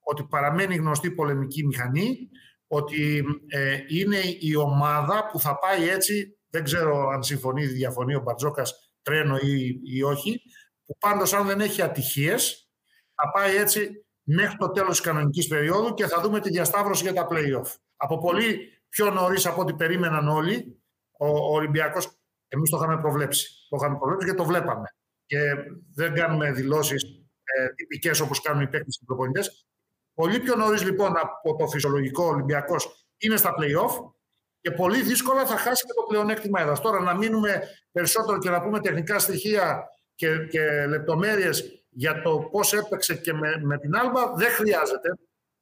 ότι 0.00 0.24
παραμένει 0.24 0.76
γνωστή 0.76 1.10
πολεμική 1.10 1.66
μηχανή, 1.66 2.28
ότι 2.66 3.24
ε, 3.46 3.78
είναι 3.88 4.20
η 4.40 4.56
ομάδα 4.56 5.28
που 5.32 5.40
θα 5.40 5.58
πάει 5.58 5.88
έτσι 5.88 6.38
δεν 6.50 6.64
ξέρω 6.64 7.08
αν 7.08 7.22
συμφωνεί 7.22 7.62
ή 7.62 7.66
διαφωνεί 7.66 8.14
ο 8.14 8.20
Μπαρτζόκας 8.20 8.92
τρένο 9.02 9.36
ή, 9.36 9.80
ή 9.84 10.02
όχι, 10.02 10.40
που 10.84 10.96
πάντως 10.98 11.32
αν 11.32 11.46
δεν 11.46 11.60
έχει 11.60 11.82
ατυχίες 11.82 12.70
θα 13.14 13.30
πάει 13.30 13.56
έτσι 13.56 14.06
μέχρι 14.22 14.56
το 14.56 14.70
τέλος 14.70 14.90
της 14.90 15.00
κανονικής 15.00 15.46
περίοδου 15.46 15.94
και 15.94 16.06
θα 16.06 16.20
δούμε 16.20 16.40
τη 16.40 16.50
διασταύρωση 16.50 17.02
για 17.02 17.12
τα 17.12 17.26
play-off. 17.30 17.74
Από 17.96 18.18
πολύ 18.18 18.58
πιο 18.88 19.10
νωρίς 19.10 19.46
από 19.46 19.60
ό,τι 19.60 19.74
περίμεναν 19.74 20.28
όλοι, 20.28 20.82
ο, 21.18 21.26
ο 21.26 21.54
Ολυμπιακός, 21.54 22.10
εμείς 22.48 22.70
το 22.70 22.76
είχαμε 22.76 23.00
προβλέψει. 23.00 23.66
Το 23.68 23.76
είχαμε 23.76 23.96
προβλέψει 23.98 24.26
και 24.28 24.34
το 24.34 24.44
βλέπαμε. 24.44 24.86
Και 25.26 25.38
δεν 25.94 26.14
κάνουμε 26.14 26.52
δηλώσεις 26.52 27.02
ε, 27.44 27.68
τυπικές 27.74 28.20
όπως 28.20 28.40
κάνουν 28.40 28.62
οι 28.62 28.68
παίκτες 28.68 28.96
και 28.96 29.02
οι 29.02 29.06
προπονητές. 29.06 29.66
Πολύ 30.16 30.40
πιο 30.40 30.54
νωρίς 30.56 30.82
λοιπόν 30.82 31.12
από 31.16 31.56
το 31.56 31.66
φυσιολογικό 31.66 32.24
Ολυμπιακός 32.24 33.06
είναι 33.16 33.36
στα 33.36 33.54
play-off 33.58 34.12
και 34.60 34.70
πολύ 34.70 35.02
δύσκολα 35.02 35.46
θα 35.46 35.56
χάσει 35.56 35.86
και 35.86 35.92
το 35.96 36.02
πλεονέκτημα 36.08 36.60
έδρα. 36.60 36.78
Τώρα 36.78 37.00
να 37.00 37.14
μείνουμε 37.14 37.62
περισσότερο 37.92 38.38
και 38.38 38.50
να 38.50 38.62
πούμε 38.62 38.80
τεχνικά 38.80 39.18
στοιχεία 39.18 39.88
και, 40.14 40.38
και 40.38 40.86
λεπτομέρειες 40.86 41.84
για 41.88 42.22
το 42.22 42.38
πώς 42.38 42.72
έπαιξε 42.72 43.14
και 43.14 43.32
με, 43.32 43.60
με 43.62 43.78
την 43.78 43.96
Άλμπα 43.96 44.32
δεν 44.34 44.50
χρειάζεται. 44.50 45.18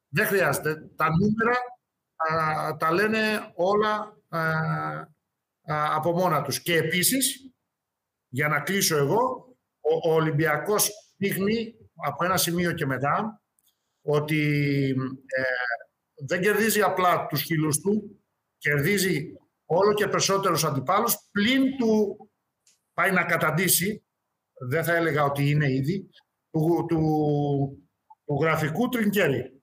Δεν 0.09 0.25
χρειάζεται. 0.25 0.89
Τα 0.95 1.07
νούμερα 1.09 1.57
α, 2.15 2.77
τα 2.77 2.91
λένε 2.91 3.51
όλα 3.55 4.17
α, 4.29 4.39
α, 4.39 5.95
από 5.95 6.11
μόνα 6.11 6.41
τους. 6.41 6.61
Και 6.61 6.77
επίσης, 6.77 7.53
για 8.27 8.47
να 8.47 8.59
κλείσω 8.59 8.97
εγώ, 8.97 9.55
ο, 9.79 10.09
ο 10.09 10.13
Ολυμπιακός 10.13 10.91
δείχνει 11.17 11.75
από 11.95 12.25
ένα 12.25 12.37
σημείο 12.37 12.71
και 12.71 12.85
μετά 12.85 13.41
ότι 14.05 14.89
ε, 15.25 15.43
δεν 16.25 16.41
κερδίζει 16.41 16.81
απλά 16.81 17.25
τους 17.25 17.43
φίλους 17.43 17.79
του, 17.79 18.23
κερδίζει 18.57 19.33
όλο 19.65 19.93
και 19.93 20.07
περισσότερους 20.07 20.63
αντιπάλους, 20.63 21.17
πλην 21.31 21.77
του 21.77 22.17
πάει 22.93 23.11
να 23.11 23.23
καταντήσει, 23.23 24.05
δεν 24.69 24.83
θα 24.83 24.95
έλεγα 24.95 25.23
ότι 25.23 25.49
είναι 25.49 25.71
ήδη, 25.71 26.09
του, 26.51 26.85
του, 26.87 26.99
του 28.25 28.39
γραφικού 28.41 28.89
τρινκέρι. 28.89 29.55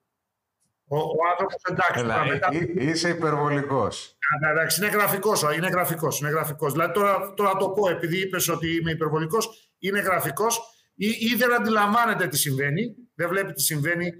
Ο, 0.87 0.97
ο 0.97 1.27
άνθρωπος 1.31 1.61
εντάξει. 1.69 1.99
Έλα, 1.99 2.25
μετά... 2.25 2.49
Είσαι 2.77 3.09
υπερβολικός. 3.09 4.17
Εντάξει, 4.51 4.81
είναι 4.81 4.91
γραφικός. 4.91 5.41
Είναι 5.41 5.67
γραφικός, 5.67 6.19
είναι 6.19 6.29
γραφικός. 6.29 6.71
Δηλαδή 6.71 6.93
τώρα, 6.93 7.33
τώρα 7.33 7.55
το 7.55 7.69
πω, 7.69 7.89
επειδή 7.89 8.21
είπες 8.21 8.47
ότι 8.47 8.75
είμαι 8.75 8.91
υπερβολικός, 8.91 9.73
είναι 9.77 9.99
γραφικός 9.99 10.59
ή, 10.95 11.07
ή 11.07 11.35
δεν 11.37 11.53
αντιλαμβάνεται 11.53 12.27
τι 12.27 12.37
συμβαίνει, 12.37 12.95
δεν 13.15 13.29
βλέπει 13.29 13.53
τι 13.53 13.61
συμβαίνει 13.61 14.07
ε, 14.07 14.11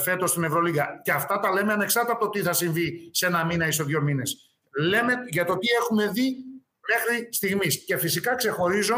φέτος 0.00 0.30
στην 0.30 0.44
Ευρωλίγα. 0.44 1.00
Και 1.02 1.12
αυτά 1.12 1.40
τα 1.40 1.52
λέμε 1.52 1.72
ανεξάρτητα 1.72 2.14
από 2.14 2.24
το 2.24 2.30
τι 2.30 2.40
θα 2.42 2.52
συμβεί 2.52 3.10
σε 3.12 3.26
ένα 3.26 3.44
μήνα 3.44 3.66
ή 3.66 3.72
σε 3.72 3.84
δύο 3.84 4.02
μήνες. 4.02 4.56
Λέμε 4.78 5.14
για 5.30 5.44
το 5.44 5.58
τι 5.58 5.68
έχουμε 5.80 6.08
δει 6.08 6.36
μέχρι 6.88 7.28
στιγμής. 7.32 7.84
Και 7.84 7.96
φυσικά 7.96 8.34
ξεχωρίζω 8.34 8.96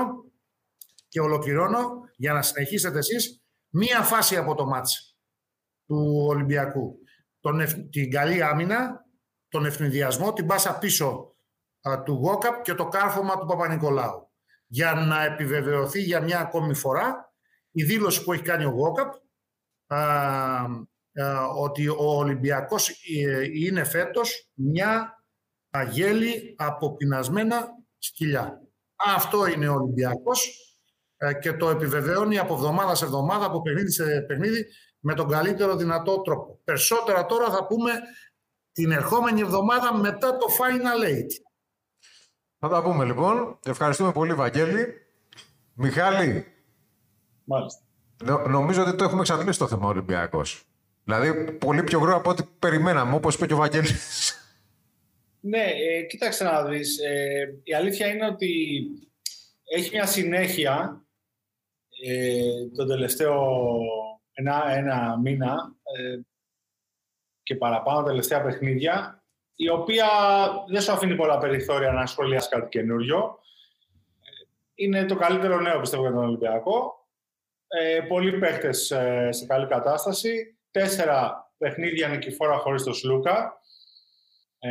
και 1.09 1.20
ολοκληρώνω 1.20 1.90
για 2.16 2.33
να 2.33 2.42
συνεχίσετε 2.42 2.99
εσείς 2.99 3.42
μία 3.68 4.03
φάση 4.03 4.37
από 4.37 4.55
το 4.55 4.66
μάτς 4.66 5.16
του 5.87 6.27
Ολυμπιακού. 6.29 6.99
Τον, 7.40 7.90
την 7.90 8.11
καλή 8.11 8.42
άμυνα, 8.42 9.07
τον 9.49 9.66
ευνηδιασμό, 9.66 10.33
την 10.33 10.47
πάσα 10.47 10.79
πίσω 10.79 11.37
του 12.05 12.12
Γόκαπ 12.12 12.62
και 12.62 12.75
το 12.75 12.88
κάρφωμα 12.88 13.38
του 13.38 13.47
Παπα-Νικολάου. 13.47 14.31
Για 14.66 14.94
να 14.94 15.25
επιβεβαιωθεί 15.25 16.01
για 16.01 16.20
μια 16.20 16.40
ακόμη 16.40 16.75
φορά 16.75 17.35
η 17.70 17.85
δήλωση 17.85 18.25
που 18.25 18.33
έχει 18.33 18.42
κάνει 18.42 18.64
ο 18.64 18.70
Γόκαπ 18.70 19.14
ότι 21.57 21.88
ο 21.88 22.16
Ολυμπιακός 22.16 22.88
ε, 22.88 23.48
είναι 23.52 23.85
φέτος 23.85 24.50
μια 24.54 25.24
αγέλη 25.70 26.54
από 26.59 26.96
πεινασμένα 26.96 27.68
σκυλιά. 27.98 28.62
Αυτό 28.96 29.46
είναι 29.46 29.68
ο 29.68 29.74
Ολυμπιακός 29.74 30.48
ε, 31.16 31.35
και 31.35 31.52
το 31.52 31.68
επιβεβαιώνει 31.68 32.38
από 32.38 32.54
εβδομάδα 32.54 32.94
σε 32.94 33.04
εβδομάδα, 33.04 33.44
από 33.44 33.62
παιχνίδι 33.62 33.90
σε 33.90 34.20
παιχνίδι, 34.20 34.66
με 35.00 35.14
τον 35.14 35.28
καλύτερο 35.28 35.76
δυνατό 35.76 36.20
τρόπο. 36.20 36.61
Περισσότερα 36.64 37.26
τώρα 37.26 37.50
θα 37.50 37.66
πούμε 37.66 37.92
την 38.72 38.90
ερχόμενη 38.90 39.40
εβδομάδα 39.40 39.96
μετά 39.96 40.37
το 40.37 40.46
Final 40.59 41.09
Eight. 41.09 41.30
Θα 42.59 42.68
τα 42.68 42.83
πούμε 42.83 43.04
λοιπόν. 43.04 43.59
Ευχαριστούμε 43.64 44.12
πολύ 44.12 44.35
Βαγγέλη. 44.35 44.87
Μιχάλη. 45.74 46.46
Μάλιστα. 47.44 47.83
Νομίζω 48.48 48.83
ότι 48.83 48.96
το 48.96 49.05
έχουμε 49.05 49.20
εξαντλήσει 49.20 49.59
το 49.59 49.66
θέμα 49.66 49.88
Ολυμπιακός. 49.88 50.64
Δηλαδή, 51.05 51.53
πολύ 51.53 51.83
πιο 51.83 51.98
γρήγορα 51.98 52.18
από 52.18 52.31
ό,τι 52.31 52.42
περιμέναμε, 52.59 53.14
όπως 53.14 53.35
είπε 53.35 53.46
και 53.46 53.53
ο 53.53 53.57
Βαγγέλης. 53.57 54.38
Ναι, 55.40 55.64
ε, 55.64 56.03
κοίταξε 56.03 56.44
να 56.44 56.64
δεις. 56.64 56.98
Ε, 56.98 57.61
η 57.62 57.74
αλήθεια 57.74 58.07
είναι 58.07 58.27
ότι 58.27 58.85
έχει 59.64 59.90
μια 59.94 60.07
συνέχεια 60.07 61.05
ε, 62.07 62.40
τον 62.77 62.88
τελευταίο 62.88 63.48
ένα, 64.33 64.64
ένα 64.68 65.18
μήνα 65.22 65.74
ε, 65.83 66.20
και 67.42 67.57
παραπάνω 67.57 68.03
τελευταία 68.03 68.42
παιχνίδια 68.42 69.24
η 69.57 69.68
οποία 69.68 70.07
δεν 70.68 70.81
σου 70.81 70.92
αφήνει 70.92 71.16
πολλά 71.16 71.38
περιθώρια 71.38 71.92
να 71.92 72.07
σχολιάσεις 72.07 72.48
κάτι 72.48 72.68
καινούριο. 72.68 73.38
Είναι 74.74 75.05
το 75.05 75.16
καλύτερο 75.16 75.61
νέο, 75.61 75.81
πιστεύω, 75.81 76.03
για 76.03 76.12
τον 76.12 76.24
Ολυμπιακό. 76.24 77.03
Ε, 77.80 78.00
πολλοί 78.00 78.38
παίχτες 78.38 78.90
ε, 78.90 79.28
σε 79.32 79.46
καλή 79.46 79.66
κατάσταση. 79.66 80.58
Τέσσερα 80.70 81.52
παιχνίδια 81.58 82.08
νικηφόρα 82.08 82.58
χωρίς 82.58 82.82
τον 82.82 82.94
Σλούκα, 82.94 83.60
ε, 84.58 84.70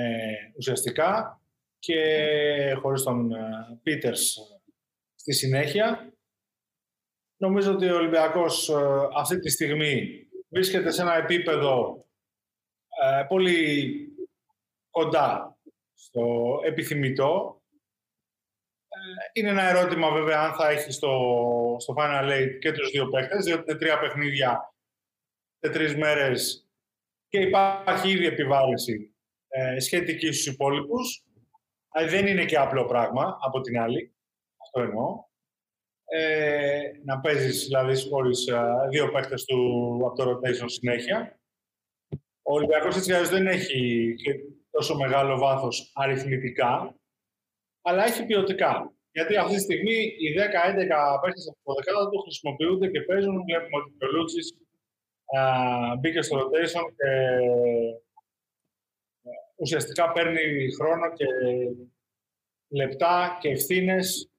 ουσιαστικά, 0.57 1.41
και 1.79 2.77
χωρίς 2.81 3.03
τον 3.03 3.31
ε, 3.31 3.79
Πίτερς 3.83 4.37
στη 5.15 5.33
συνέχεια. 5.33 6.13
Νομίζω 7.37 7.71
ότι 7.71 7.89
ο 7.89 7.95
Ολυμπιακός 7.95 8.69
ε, 8.69 8.75
αυτή 9.15 9.39
τη 9.39 9.49
στιγμή 9.49 10.25
βρίσκεται 10.49 10.91
σε 10.91 11.01
ένα 11.01 11.15
επίπεδο 11.15 12.05
ε, 13.03 13.23
πολύ 13.27 13.97
κοντά 14.89 15.57
στο 15.93 16.59
επιθυμητό. 16.65 17.62
Είναι 19.33 19.49
ένα 19.49 19.69
ερώτημα 19.69 20.11
βέβαια 20.11 20.39
αν 20.39 20.53
θα 20.53 20.69
έχεις 20.69 20.95
στο, 20.95 21.35
στο 21.79 21.93
Final 21.97 22.31
Eight 22.31 22.57
και 22.59 22.71
τους 22.71 22.89
δύο 22.89 23.09
παίχτες, 23.09 23.45
διότι 23.45 23.63
είναι 23.67 23.79
τρία 23.79 23.99
παιχνίδια 23.99 24.73
σε 25.59 25.71
τρεις 25.71 25.95
μέρες 25.95 26.67
και 27.27 27.39
υπάρχει 27.39 28.09
ήδη 28.09 28.25
επιβάρηση 28.25 29.15
ε, 29.47 29.79
σχετική 29.79 30.31
στους 30.31 30.45
υπόλοιπους. 30.45 31.23
δεν 32.07 32.27
είναι 32.27 32.45
και 32.45 32.57
απλό 32.57 32.85
πράγμα 32.85 33.37
από 33.41 33.61
την 33.61 33.79
άλλη. 33.79 34.15
Αυτό 34.61 34.81
εννοώ. 34.81 35.25
Ε, 36.05 36.81
να 37.05 37.19
παίζεις 37.19 37.65
δηλαδή 37.65 38.09
χωρίς 38.09 38.47
ε, 38.47 38.61
δύο 38.89 39.11
παίχτες 39.11 39.45
του 39.45 39.99
από 40.05 40.15
το 40.15 40.31
rotation 40.31 40.65
συνέχεια. 40.65 41.39
Ο 42.41 42.53
Ολυμπιακός 42.53 42.95
έτσι 42.97 43.13
δεν 43.13 43.47
έχει 43.47 44.15
τόσο 44.69 44.95
μεγάλο 44.95 45.37
βάθος 45.37 45.91
αριθμητικά, 45.93 46.95
αλλά 47.85 48.05
έχει 48.05 48.25
ποιοτικά. 48.25 48.93
Γιατί 49.11 49.35
αυτή 49.37 49.55
τη 49.55 49.61
στιγμή 49.61 49.97
οι 50.21 50.27
10-11 50.37 51.19
παίχτες 51.21 51.47
από 51.47 51.59
το 51.63 51.73
δεκάδα 51.77 52.09
του 52.09 52.21
χρησιμοποιούνται 52.25 52.87
και 52.87 53.01
παίζουν. 53.01 53.43
Βλέπουμε 53.47 53.77
ότι 53.77 54.05
ο 54.05 54.11
Λούτσης 54.11 54.47
μπήκε 55.99 56.21
στο 56.21 56.37
rotation 56.39 56.85
και 56.97 57.09
ουσιαστικά 59.55 60.11
παίρνει 60.11 60.73
χρόνο 60.77 61.13
και 61.13 61.25
λεπτά 62.67 63.37
και 63.41 63.49
ευθύνες 63.49 64.29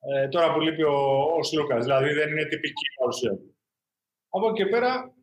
ε, 0.00 0.28
τώρα 0.28 0.52
που 0.52 0.60
λείπει 0.60 0.82
ο, 0.82 1.20
ο 1.38 1.42
Σλούκας. 1.42 1.84
Δηλαδή 1.84 2.12
δεν 2.12 2.30
είναι 2.30 2.44
τυπική 2.44 2.86
παρουσία 2.98 3.30
του. 3.30 3.56
Από 4.28 4.48
εκεί 4.48 4.62
και 4.62 4.68
πέρα 4.68 5.14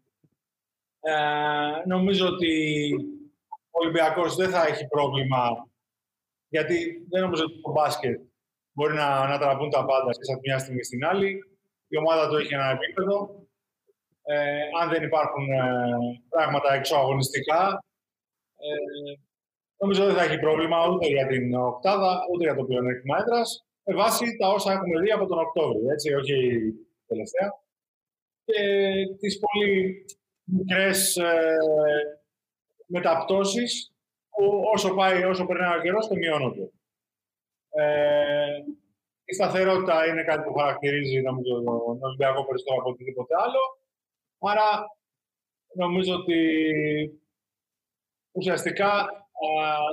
ε, 1.00 1.86
νομίζω 1.86 2.28
ότι 2.28 2.94
ο 3.46 3.80
Ολυμπιακός 3.82 4.36
δεν 4.36 4.50
θα 4.50 4.68
έχει 4.68 4.88
πρόβλημα 4.88 5.68
γιατί 6.50 7.06
δεν 7.10 7.22
νομίζω 7.22 7.44
ότι 7.44 7.62
το 7.62 7.72
μπάσκετ 7.72 8.20
μπορεί 8.72 8.94
να, 8.94 9.28
να 9.28 9.38
τραβούν 9.38 9.70
τα 9.70 9.86
πάντα 9.86 10.14
σε 10.14 10.40
μια 10.42 10.58
στιγμή 10.60 10.84
στην 10.84 11.06
άλλη. 11.06 11.40
Η 11.88 11.98
ομάδα 11.98 12.30
του 12.30 12.36
έχει 12.36 12.54
ένα 12.54 12.70
επίπεδο. 12.70 13.46
Ε, 14.24 14.62
αν 14.82 14.90
δεν 14.90 15.04
υπάρχουν 15.04 15.52
ε, 15.52 15.62
πράγματα 16.30 16.74
εξωαγωνιστικά, 16.74 17.84
ε, 18.56 19.14
νομίζω 19.78 20.06
δεν 20.06 20.16
θα 20.16 20.24
έχει 20.24 20.40
πρόβλημα 20.40 20.88
ούτε 20.88 21.08
για 21.08 21.28
την 21.28 21.56
οκτάδα, 21.56 22.20
ούτε 22.34 22.44
για 22.44 22.56
το 22.56 22.64
πλεονέκτημα 22.64 23.18
έδρας, 23.18 23.66
με 23.84 23.94
βάση 23.96 24.38
τα 24.38 24.50
όσα 24.50 24.72
έχουμε 24.72 25.00
δει 25.02 25.12
από 25.12 25.26
τον 25.26 25.40
Οκτώβριο, 25.40 25.92
έτσι, 25.92 26.14
όχι 26.14 26.38
τελευταία. 27.08 27.50
Και 28.46 28.60
τις 29.20 29.40
πολύ 29.40 30.06
μικρές 30.44 31.16
ε, 31.16 31.58
μεταπτώσεις 32.86 33.92
που 33.92 33.97
όσο, 34.74 34.94
πάει, 34.94 35.24
όσο 35.24 35.46
περνάει 35.46 35.78
ο 35.78 35.82
καιρός, 35.82 36.08
το 36.08 36.16
μειώνονται. 36.16 36.72
Ε, 37.70 38.58
η 39.26 39.34
σταθερότητα 39.34 40.08
είναι 40.08 40.24
κάτι 40.24 40.44
που 40.44 40.54
χαρακτηρίζει 40.54 41.22
νομίζω, 41.22 41.64
τον 41.64 42.04
Ολυμπιακό 42.04 42.46
περισσότερο 42.46 42.78
από 42.80 42.90
οτιδήποτε 42.90 43.34
άλλο. 43.38 43.60
Άρα 44.40 44.98
νομίζω 45.74 46.14
ότι 46.16 46.40
ουσιαστικά 48.32 48.90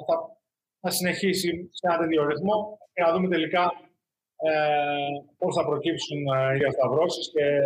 θα, 0.07 0.39
θα 0.81 0.91
συνεχίσει 0.91 1.69
σε 1.73 1.87
ένα 1.87 1.99
τέτοιο 1.99 2.27
ρυθμό 2.27 2.79
και 2.93 3.03
να 3.03 3.13
δούμε 3.13 3.29
τελικά 3.29 3.73
ε, 4.37 5.09
πώς 5.39 5.55
θα 5.55 5.65
προκύψουν 5.65 6.27
ε, 6.27 6.55
οι 6.55 6.59
διασταυρώσεις 6.59 7.31
και 7.31 7.61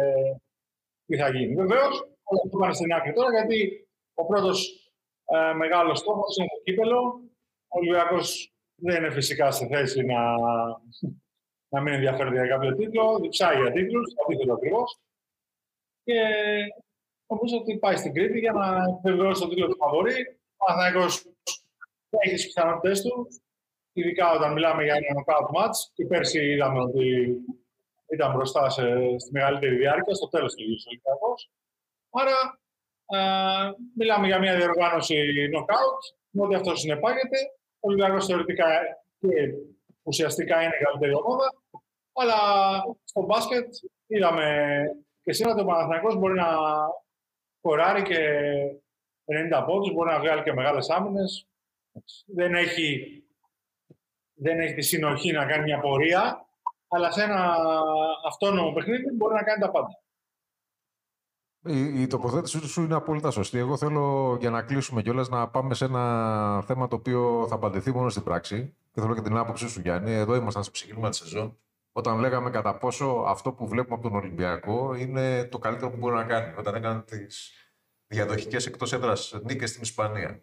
τι 1.06 1.16
θα 1.16 1.28
γίνει. 1.30 1.54
Βεβαίως, 1.54 1.94
όλα 2.22 2.40
αυτό 2.44 2.58
πάνε 2.58 2.74
στην 2.74 2.92
άκρη 2.92 3.12
τώρα, 3.12 3.30
γιατί 3.30 3.88
ο 4.14 4.26
πρώτος 4.26 4.87
ε, 5.30 5.52
μεγάλος 5.52 5.98
στόχος 5.98 6.36
είναι 6.36 6.48
το 6.48 6.60
κύπελο. 6.64 7.20
Ο 7.68 7.78
Ολυμπιακός 7.78 8.52
δεν 8.74 8.96
είναι 8.96 9.10
φυσικά 9.10 9.50
σε 9.50 9.66
θέση 9.66 10.02
να, 10.02 10.36
να 11.68 11.80
μην 11.80 11.92
ενδιαφέρεται 11.94 12.34
για 12.34 12.56
κάποιο 12.56 12.74
τίτλο, 12.74 13.18
διψάει 13.18 13.60
για 13.60 13.72
τίτλους, 13.72 14.14
αντίθετο 14.24 14.52
ακριβώς. 14.52 14.98
Και 16.04 16.20
νομίζω 17.26 17.56
ότι 17.56 17.78
πάει 17.78 17.96
στην 17.96 18.14
Κρήτη 18.14 18.38
για 18.38 18.52
να 18.52 18.84
επιβεβαιώσει 18.98 19.42
το 19.42 19.48
τίτλο 19.48 19.68
του 19.68 19.76
Φαβορή. 19.76 20.38
Ο 20.56 20.64
Παναθηναϊκός 20.64 21.26
έχει 22.08 22.34
τις 22.34 22.46
πιθανότητες 22.46 23.02
του, 23.02 23.26
ειδικά 23.92 24.32
όταν 24.32 24.52
μιλάμε 24.52 24.84
για 24.84 24.94
ένα 24.94 25.06
knockout 25.06 25.48
match. 25.56 25.76
Και 25.94 26.06
πέρσι 26.06 26.46
είδαμε 26.46 26.80
ότι 26.80 27.36
ήταν 28.12 28.32
μπροστά 28.32 28.70
σε, 28.70 28.82
στη 29.18 29.32
μεγαλύτερη 29.32 29.76
διάρκεια, 29.76 30.14
στο 30.14 30.28
τέλος 30.28 30.54
του 30.54 30.64
Ολυμπιακός. 30.86 31.50
Άρα, 32.10 32.30
ε, 32.30 32.67
μιλάμε 33.96 34.26
για 34.26 34.38
μια 34.38 34.56
διοργάνωση 34.56 35.16
knockout, 35.54 35.98
με 36.30 36.42
ό,τι 36.42 36.54
αυτό 36.54 36.76
συνεπάγεται. 36.76 37.38
Ο 37.80 37.88
Ολυμπιακό 37.88 38.20
θεωρητικά 38.20 38.66
και 39.18 39.28
ουσιαστικά 40.02 40.62
είναι 40.62 40.76
η 40.80 40.84
καλύτερη 40.84 41.14
ομάδα. 41.14 41.54
Αλλά 42.12 42.38
στο 43.04 43.22
μπάσκετ 43.22 43.74
είδαμε 44.06 44.76
και 45.22 45.32
σήμερα 45.32 45.54
το 45.54 45.64
Παναθηναϊκός 45.64 46.16
μπορεί 46.16 46.34
να 46.34 46.46
κοράρει 47.60 48.02
και 48.02 48.18
90 49.52 49.64
πόντους, 49.66 49.92
μπορεί 49.92 50.10
να 50.10 50.18
βγάλει 50.18 50.42
και 50.42 50.52
μεγάλες 50.52 50.90
άμυνες. 50.90 51.48
Δεν 52.26 52.54
έχει, 52.54 53.22
δεν 54.34 54.60
έχει 54.60 54.74
τη 54.74 54.82
συνοχή 54.82 55.32
να 55.32 55.46
κάνει 55.46 55.62
μια 55.62 55.80
πορεία, 55.80 56.48
αλλά 56.88 57.10
σε 57.10 57.22
ένα 57.22 57.56
αυτόνομο 58.26 58.72
παιχνίδι 58.72 59.10
μπορεί 59.12 59.34
να 59.34 59.42
κάνει 59.42 59.60
τα 59.60 59.70
πάντα. 59.70 60.02
Η, 61.64 62.02
η 62.02 62.06
τοποθέτηση 62.06 62.66
σου 62.66 62.82
είναι 62.82 62.94
απόλυτα 62.94 63.30
σωστή. 63.30 63.58
Εγώ 63.58 63.76
θέλω 63.76 64.36
για 64.40 64.50
να 64.50 64.62
κλείσουμε 64.62 65.02
κιόλας 65.02 65.28
να 65.28 65.48
πάμε 65.48 65.74
σε 65.74 65.84
ένα 65.84 66.62
θέμα 66.62 66.88
το 66.88 66.96
οποίο 66.96 67.46
θα 67.48 67.54
απαντηθεί 67.54 67.92
μόνο 67.92 68.08
στην 68.08 68.22
πράξη. 68.22 68.74
Και 68.92 69.00
θέλω 69.00 69.14
και 69.14 69.20
την 69.20 69.36
άποψή 69.36 69.68
σου, 69.68 69.80
Γιάννη. 69.80 70.12
Εδώ 70.12 70.34
ήμασταν 70.34 70.64
σε 70.64 70.70
ψυχήμα 70.70 71.08
της 71.08 71.18
σεζόν. 71.18 71.58
Όταν 71.92 72.18
λέγαμε 72.18 72.50
κατά 72.50 72.76
πόσο 72.76 73.24
αυτό 73.26 73.52
που 73.52 73.68
βλέπουμε 73.68 73.94
από 73.94 74.08
τον 74.08 74.18
Ολυμπιακό 74.18 74.94
είναι 74.94 75.44
το 75.44 75.58
καλύτερο 75.58 75.90
που 75.90 75.96
μπορεί 75.96 76.14
να 76.14 76.24
κάνει. 76.24 76.54
Όταν 76.58 76.74
έκανε 76.74 77.02
τις 77.02 77.52
διαδοχικές 78.06 78.66
εκτός 78.66 78.92
έδρας 78.92 79.40
νίκες 79.42 79.70
στην 79.70 79.82
Ισπανία. 79.82 80.42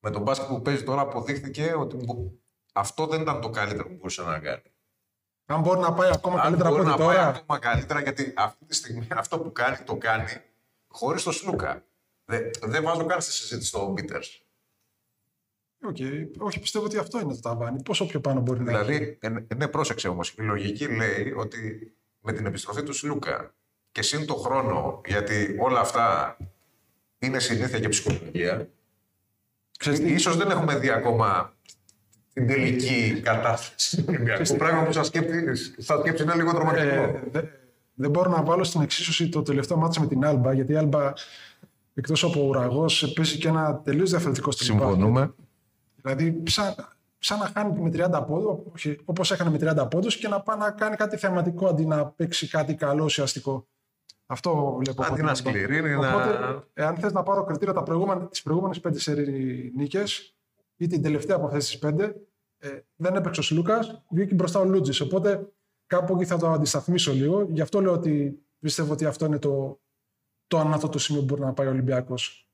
Με 0.00 0.10
τον 0.10 0.22
μπάσκετ 0.22 0.48
που 0.48 0.62
παίζει 0.62 0.82
τώρα 0.84 1.00
αποδείχθηκε 1.00 1.74
ότι 1.78 1.96
αυτό 2.72 3.06
δεν 3.06 3.20
ήταν 3.20 3.40
το 3.40 3.50
καλύτερο 3.50 3.88
που 3.88 3.94
μπορούσε 3.94 4.22
να 4.22 4.38
κάνει. 4.38 4.62
Αν 5.50 5.60
μπορεί 5.60 5.80
να 5.80 5.92
πάει 5.92 6.10
ακόμα 6.12 6.40
καλύτερα 6.40 6.68
από 6.68 6.78
ό,τι 6.78 6.90
τώρα. 6.90 7.04
Πάει 7.04 7.24
ακόμα 7.24 7.58
καλύτερα, 7.58 8.00
γιατί 8.00 8.32
αυτή 8.36 8.64
τη 8.64 8.74
στιγμή 8.74 9.06
αυτό 9.10 9.38
που 9.38 9.52
κάνει, 9.52 9.76
το 9.84 9.96
κάνει 9.96 10.24
χωρίς 10.88 11.22
το 11.22 11.32
Σλούκα. 11.32 11.84
Δεν, 12.24 12.50
δεν 12.62 12.82
βάζω 12.82 13.06
καν 13.06 13.20
στη 13.20 13.32
συζήτηση 13.32 13.72
το 13.72 13.92
Πίτερ. 13.94 14.22
Okay. 15.90 16.26
Όχι, 16.38 16.60
πιστεύω 16.60 16.84
ότι 16.84 16.98
αυτό 16.98 17.20
είναι 17.20 17.34
το 17.34 17.40
ταβάνι. 17.40 17.82
Πόσο 17.82 18.06
πιο 18.06 18.20
πάνω 18.20 18.40
μπορεί 18.40 18.60
να 18.60 18.64
Δηλαδή, 18.64 19.18
ε, 19.20 19.28
ναι, 19.56 19.68
πρόσεξε 19.68 20.08
όμως. 20.08 20.30
Η 20.30 20.42
λογική 20.42 20.86
λέει 20.86 21.34
ότι 21.36 21.92
με 22.20 22.32
την 22.32 22.46
επιστροφή 22.46 22.82
του 22.82 22.92
Σλούκα 22.92 23.54
και 23.92 24.02
σύν 24.02 24.26
το 24.26 24.34
χρόνο, 24.34 25.00
γιατί 25.06 25.56
όλα 25.60 25.80
αυτά 25.80 26.36
είναι 27.18 27.38
συνήθεια 27.38 27.80
και 27.80 27.88
ψυχολογία. 27.88 28.68
Ίσως 30.02 30.36
δεν 30.36 30.50
έχουμε 30.50 30.78
δει 30.78 30.90
ακόμα 30.90 31.56
την 32.38 32.46
τελική 32.46 33.20
κατάσταση 33.20 34.04
Το 34.48 34.54
πράγμα 34.54 34.82
που 34.82 34.92
σας 34.92 35.06
σκέψει, 35.06 35.74
θα 35.82 35.98
σκέψει 35.98 36.22
είναι 36.22 36.34
λίγο 36.34 36.52
τρομακτικό. 36.52 37.02
Ε, 37.32 37.42
δεν 37.94 38.10
μπορώ 38.10 38.30
να 38.30 38.42
βάλω 38.42 38.64
στην 38.64 38.80
εξίσωση 38.80 39.28
το 39.28 39.42
τελευταίο 39.42 39.76
μάτσα 39.76 40.00
με 40.00 40.06
την 40.06 40.24
Άλμπα, 40.24 40.52
γιατί 40.52 40.72
η 40.72 40.76
Άλμπα 40.76 41.12
εκτός 41.94 42.24
από 42.24 42.40
ουραγός 42.40 43.12
παίζει 43.16 43.38
και 43.38 43.48
ένα 43.48 43.80
τελείως 43.84 44.10
διαφορετικό 44.10 44.50
στυλ. 44.50 44.66
Συμφωνούμε. 44.66 45.34
Δηλαδή, 46.02 46.42
σαν, 46.46 46.74
σαν 47.18 47.38
να 47.38 47.50
χάνει 47.54 47.80
με 47.80 47.90
30 47.94 48.24
πόντου, 48.26 48.72
όπως 49.04 49.30
έκανε 49.30 49.50
με 49.50 49.58
30 49.82 49.88
πόντους, 49.90 50.16
και 50.16 50.28
να 50.28 50.40
πάει 50.40 50.58
να 50.58 50.70
κάνει 50.70 50.96
κάτι 50.96 51.16
θεματικό 51.16 51.66
αντί 51.66 51.86
να 51.86 52.06
παίξει 52.06 52.48
κάτι 52.48 52.74
καλό 52.74 53.04
ουσιαστικό. 53.04 53.66
Αυτό 54.26 54.78
βλέπω. 54.82 55.04
Αντί 55.04 55.22
να 55.22 55.34
σκληρή, 55.34 55.94
Οπότε, 55.94 56.38
να... 56.38 56.64
εάν 56.74 56.96
θες 56.96 57.12
να 57.12 57.22
πάρω 57.22 57.44
κριτήρια 57.44 57.82
τις 58.30 58.42
προηγούμενες 58.42 58.80
πέντε 58.80 58.98
σερή 58.98 59.72
νίκες 59.76 60.36
ή 60.76 60.86
την 60.86 61.02
τελευταία 61.02 61.36
από 61.36 61.46
αυτές 61.46 61.66
τις 61.66 61.78
πέντε, 61.78 62.14
ε, 62.58 62.78
δεν 62.96 63.14
έπαιξε 63.16 63.40
ο 63.40 63.42
Σλούκα, 63.42 64.04
βγήκε 64.08 64.34
μπροστά 64.34 64.60
ο 64.60 64.64
Λούτζης. 64.64 65.00
Οπότε 65.00 65.52
κάπου 65.86 66.14
εκεί 66.14 66.24
θα 66.24 66.36
το 66.36 66.50
αντισταθμίσω 66.50 67.12
λίγο. 67.12 67.42
Γι' 67.50 67.60
αυτό 67.60 67.80
λέω 67.80 67.92
ότι 67.92 68.42
πιστεύω 68.58 68.92
ότι 68.92 69.04
αυτό 69.04 69.26
είναι 69.26 69.38
το, 69.38 69.80
το 70.46 70.58
ανώτατο 70.58 70.98
σημείο 70.98 71.20
που 71.20 71.26
μπορεί 71.26 71.40
να 71.40 71.52
πάει 71.52 71.66
ο 71.66 71.70
Ολυμπιακός. 71.70 72.50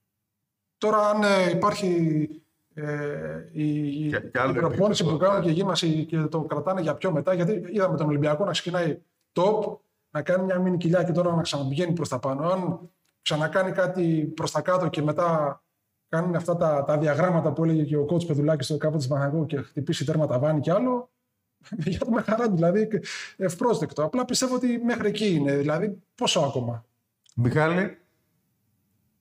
Τώρα, 0.78 1.08
αν 1.08 1.22
ε, 1.22 1.50
υπάρχει 1.50 2.28
ε, 2.74 3.48
η, 3.52 4.08
Και- 4.08 4.20
και 4.20 4.40
άλλο 4.40 4.52
η 4.52 4.54
προπόνηση 4.54 5.04
επίπεδο, 5.04 5.10
που 5.10 5.24
κάνουν 5.24 5.38
ναι. 5.40 5.46
και 5.46 5.52
γύμναση 5.52 6.04
και 6.04 6.18
το 6.18 6.40
κρατάνε 6.44 6.80
για 6.80 6.94
πιο 6.94 7.12
μετά. 7.12 7.34
Γιατί 7.34 7.64
είδαμε 7.72 7.96
τον 7.96 8.06
Ολυμπιακό 8.06 8.44
να 8.44 8.50
ξεκινάει 8.50 9.02
top, 9.32 9.76
να 10.10 10.22
κάνει 10.22 10.44
μια 10.44 10.58
μήνυ 10.58 10.76
κοιλιά 10.76 11.02
και 11.04 11.12
τώρα 11.12 11.34
να 11.34 11.42
ξαναπηγαίνει 11.42 11.92
προς 11.92 12.08
τα 12.08 12.18
πάνω. 12.18 12.48
Αν 12.48 12.90
ξανακάνει 13.22 13.72
κάτι 13.72 14.32
προς 14.36 14.50
τα 14.50 14.60
κάτω 14.60 14.88
και 14.88 15.02
μετά 15.02 15.62
κάνουν 16.14 16.34
αυτά 16.34 16.56
τα, 16.56 16.84
τα 16.84 16.98
διαγράμματα 16.98 17.52
που 17.52 17.64
έλεγε 17.64 17.84
και 17.84 17.96
ο 17.96 18.04
κότσο 18.04 18.26
Πεδουλάκης 18.26 18.66
στο 18.66 18.76
κάποτε 18.76 19.06
Παναγό 19.08 19.46
και 19.46 19.56
χτυπήσει 19.56 20.04
τέρμα 20.04 20.26
ταβάνι 20.26 20.60
και 20.60 20.70
άλλο. 20.72 21.10
Για 21.86 21.98
το 21.98 22.10
με 22.10 22.22
χαρά 22.22 22.48
του, 22.48 22.54
δηλαδή 22.54 22.88
ευπρόσδεκτο. 23.36 24.04
Απλά 24.04 24.24
πιστεύω 24.24 24.54
ότι 24.54 24.80
μέχρι 24.84 25.08
εκεί 25.08 25.34
είναι. 25.34 25.56
Δηλαδή, 25.56 26.02
πόσο 26.14 26.40
ακόμα. 26.40 26.84
Μιχάλη, 27.36 27.98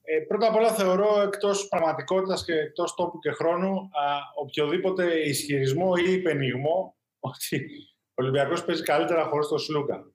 Ε, 0.06 0.20
πρώτα 0.28 0.48
απ' 0.48 0.56
όλα 0.56 0.72
θεωρώ 0.72 1.22
εκτός 1.22 1.68
πραγματικότητας 1.68 2.46
και 2.46 2.54
εκτός 2.54 2.94
τόπου 2.94 3.20
και 3.20 3.32
χρόνου 3.32 3.74
α, 3.78 4.04
οποιοδήποτε 4.42 5.14
ισχυρισμό 5.14 5.94
ή 6.08 6.14
υπενιγμό 6.14 6.96
ότι 7.20 7.66
ο 8.10 8.24
Ολυμπιακός 8.24 8.66
παίζει 8.66 8.84
καλύτερα 8.84 9.24
χωρίς 9.24 9.48
τον 9.48 9.60
Σλούκα. 9.60 10.12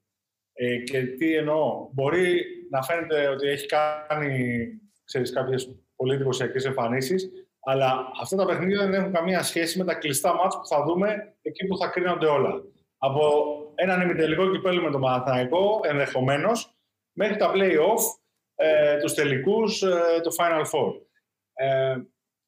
Ε, 0.52 0.76
και 0.76 1.02
τι 1.02 1.34
εννοώ. 1.36 1.88
Μπορεί 1.92 2.44
να 2.70 2.82
φαίνεται 2.82 3.28
ότι 3.28 3.48
έχει 3.48 3.66
κάνει 3.66 4.68
ξέρεις, 5.04 5.32
κάποιες 5.32 5.76
πολύ 5.98 6.14
εντυπωσιακές 6.14 6.64
εμφανίσεις, 6.64 7.30
αλλά 7.60 8.10
αυτά 8.20 8.36
τα 8.36 8.46
παιχνίδια 8.46 8.78
δεν 8.78 8.94
έχουν 8.94 9.12
καμία 9.12 9.42
σχέση 9.42 9.78
με 9.78 9.84
τα 9.84 9.94
κλειστά 9.94 10.34
μάτς 10.34 10.56
που 10.56 10.66
θα 10.66 10.84
δούμε 10.84 11.36
εκεί 11.42 11.66
που 11.66 11.76
θα 11.76 11.88
κρίνονται 11.88 12.26
όλα. 12.26 12.62
Από 12.98 13.22
έναν 13.74 14.00
ημιτελικό 14.00 14.50
κυπέλο 14.50 14.82
με 14.82 14.90
τον 14.90 15.00
Παναθηναϊκό, 15.00 15.80
ενδεχομένως, 15.82 16.74
μέχρι 17.12 17.36
τα 17.36 17.52
play-off, 17.54 18.02
ε, 18.54 18.98
τους 18.98 19.14
τελικούς, 19.14 19.82
ε, 19.82 20.20
το 20.22 20.30
Final 20.38 20.62
Four. 20.62 20.92
Ε, 21.52 21.96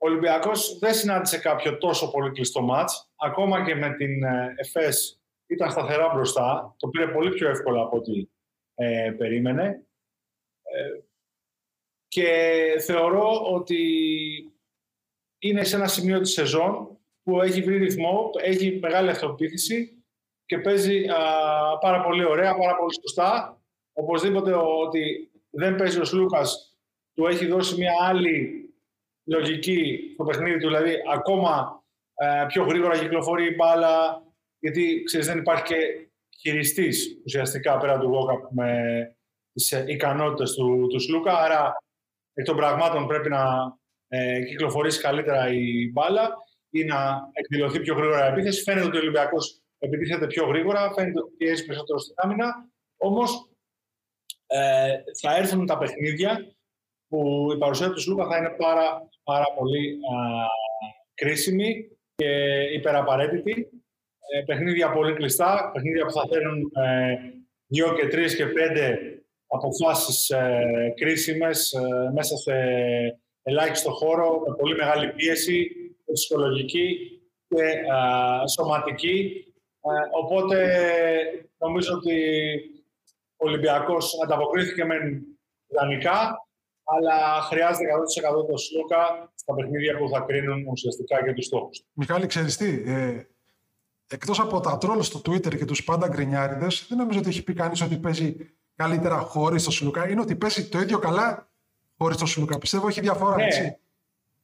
ο 0.03 0.07
Ολυμπιακός 0.07 0.79
δεν 0.79 0.95
συνάντησε 0.95 1.39
κάποιο 1.39 1.79
τόσο 1.79 2.11
πολύ 2.11 2.31
κλειστό 2.31 2.63
μάτς. 2.63 3.11
Ακόμα 3.17 3.65
και 3.65 3.75
με 3.75 3.95
την 3.95 4.23
ε, 4.25 4.55
ΕΦΕΣ 4.57 5.21
ήταν 5.47 5.71
σταθερά 5.71 6.13
μπροστά. 6.15 6.75
Το 6.79 6.89
πήρε 6.89 7.07
πολύ 7.07 7.31
πιο 7.31 7.49
εύκολα 7.49 7.83
από 7.83 7.97
ό,τι 7.97 8.29
ε, 8.75 9.15
περίμενε. 9.19 9.85
Ε, 12.15 12.21
και 12.21 12.81
θεωρώ 12.81 13.53
ότι 13.53 13.83
είναι 15.39 15.65
σε 15.65 15.77
ένα 15.77 15.87
σημείο 15.87 16.21
της 16.21 16.33
σεζόν 16.33 16.99
που 17.23 17.43
έχει 17.43 17.63
βρει 17.63 17.79
ρυθμό, 17.79 18.31
έχει 18.43 18.79
μεγάλη 18.83 19.11
αυτοπεποίθηση 19.11 20.05
και 20.47 20.59
παίζει 20.59 21.09
α, 21.09 21.19
πάρα 21.81 22.03
πολύ 22.03 22.25
ωραία, 22.25 22.57
πάρα 22.57 22.77
πολύ 22.77 22.95
σωστά. 23.01 23.61
Οπωσδήποτε 23.93 24.55
ότι 24.55 25.31
δεν 25.51 25.77
παίζει 25.77 26.01
ο 26.01 26.05
Σλούκας, 26.05 26.79
του 27.15 27.27
έχει 27.27 27.47
δώσει 27.47 27.77
μια 27.77 27.93
άλλη 28.03 28.65
λογική 29.25 30.11
στο 30.15 30.25
παιχνίδι 30.25 30.59
του, 30.59 30.67
δηλαδή 30.67 30.95
ακόμα 31.13 31.85
ε, 32.15 32.45
πιο 32.49 32.65
γρήγορα 32.65 32.99
κυκλοφορεί 32.99 33.47
η 33.47 33.55
μπάλα, 33.55 34.23
γιατί 34.59 35.03
ξέρεις, 35.05 35.27
δεν 35.27 35.39
υπάρχει 35.39 35.63
και 35.63 36.09
χειριστής 36.41 37.21
ουσιαστικά 37.25 37.79
πέρα 37.79 37.99
του 37.99 38.11
Walkup 38.11 38.49
με 38.51 38.73
τις 39.53 39.73
ε, 39.73 39.85
ικανότητες 39.89 40.53
του, 40.53 40.87
του 40.87 41.01
Σλούκα, 41.01 41.33
άρα 41.39 41.75
εκ 42.41 42.47
των 42.47 42.57
πραγμάτων 42.57 43.07
πρέπει 43.07 43.29
να 43.29 43.43
ε, 44.09 44.43
κυκλοφορήσει 44.45 45.01
καλύτερα 45.01 45.53
η 45.53 45.91
μπάλα 45.93 46.37
ή 46.71 46.85
να 46.85 47.29
εκδηλωθεί 47.33 47.81
πιο 47.81 47.95
γρήγορα 47.95 48.27
η 48.27 48.31
επίθεση. 48.31 48.63
Φαίνεται 48.63 48.87
ότι 48.87 48.97
ο 48.97 49.01
Ολυμπιακός 49.01 49.61
επιτίθεται 49.79 50.27
πιο 50.27 50.47
γρήγορα, 50.47 50.93
φαίνεται 50.93 51.21
ότι 51.21 51.35
πιέζει 51.37 51.65
περισσότερο 51.67 51.99
στην 51.99 52.15
άμυνα, 52.17 52.69
όμως 52.97 53.51
ε, 54.47 54.97
θα 55.21 55.37
έρθουν 55.37 55.67
τα 55.67 55.79
παιχνίδια 55.79 56.55
που 57.09 57.49
η 57.55 57.59
παρουσία 57.59 57.91
του 57.91 58.01
Σλούκα 58.01 58.27
θα 58.27 58.37
είναι 58.37 58.55
πάρα, 58.59 59.09
πάρα 59.23 59.47
πολύ 59.59 59.89
α, 59.89 60.47
κρίσιμη 61.15 61.89
και 62.15 62.63
υπεραπαραίτητη. 62.75 63.69
Ε, 64.33 64.43
παιχνίδια 64.43 64.93
πολύ 64.93 65.13
κλειστά, 65.13 65.71
παιχνίδια 65.73 66.05
που 66.05 66.13
θα 66.13 66.27
φέρουν 66.31 66.73
ε, 66.75 67.15
δύο 67.67 67.95
και 67.95 68.07
τρεις 68.07 68.37
και 68.37 68.47
πέντε 68.47 68.99
αποφάσεις 69.51 70.31
ε, 70.31 70.95
κρίσιμες 70.97 71.73
ε, 71.73 72.11
μέσα 72.15 72.37
σε 72.37 72.53
ελάχιστο 73.43 73.91
χώρο, 73.91 74.43
με 74.47 74.55
πολύ 74.57 74.77
μεγάλη 74.77 75.13
πίεση, 75.13 75.71
ψυχολογική 76.13 76.99
και 77.49 77.63
α, 77.93 78.47
σωματική. 78.47 79.45
Ε, 79.81 79.91
οπότε 80.23 80.59
νομίζω 81.59 81.95
ότι 81.95 82.17
ο 83.37 83.49
Ολυμπιακός 83.49 84.15
ανταποκρίθηκε 84.25 84.85
με 84.85 84.95
ιδανικά, 85.67 86.49
αλλά 86.85 87.41
χρειάζεται 87.41 87.85
100% 88.33 88.47
το 88.49 88.57
Σλούκα 88.57 89.33
στα 89.35 89.55
παιχνίδια 89.55 89.99
που 89.99 90.09
θα 90.09 90.21
κρίνουν 90.21 90.67
ουσιαστικά 90.67 91.25
και 91.25 91.33
τους 91.33 91.45
στόχους. 91.45 91.85
Μιχάλη, 91.93 92.27
ξέρεις 92.27 92.57
τι, 92.57 92.83
ε, 92.87 93.27
εκτός 94.09 94.41
από 94.41 94.61
τα 94.61 94.79
τρόλ 94.79 95.03
στο 95.03 95.19
Twitter 95.19 95.57
και 95.57 95.65
τους 95.65 95.85
πάντα 95.85 96.09
γκρινιάριδες, 96.09 96.87
δεν 96.89 96.99
νομίζω 96.99 97.19
ότι 97.19 97.29
έχει 97.29 97.43
πει 97.43 97.53
κανείς 97.53 97.81
ότι 97.81 97.99
παίζει 97.99 98.37
καλύτερα 98.83 99.17
χωρίς 99.19 99.65
το 99.65 99.71
Σλούκα. 99.71 100.09
Είναι 100.09 100.21
ότι 100.21 100.37
παίζει 100.37 100.69
το 100.69 100.79
ίδιο 100.79 100.99
καλά 100.99 101.49
χωρίς 101.99 102.17
το 102.17 102.27
Σλούκα. 102.27 102.59
Πιστεύω 102.59 102.89
έχει 102.89 103.01
διαφορά, 103.01 103.37
Ναι. 103.37 103.45
έτσι. 103.45 103.77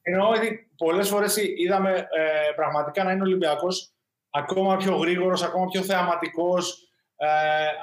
Εννοώ 0.01 0.29
ότι 0.29 0.69
πολλές 0.77 1.09
φορές 1.09 1.37
είδαμε 1.57 1.91
ε, 1.91 2.51
πραγματικά 2.55 3.03
να 3.03 3.11
είναι 3.11 3.21
ο 3.21 3.25
Ολυμπιακός 3.25 3.91
ακόμα 4.29 4.77
πιο 4.77 4.95
γρήγορος, 4.95 5.43
ακόμα 5.43 5.65
πιο 5.65 5.81
θεαματικός, 5.81 6.89
ε, 7.15 7.27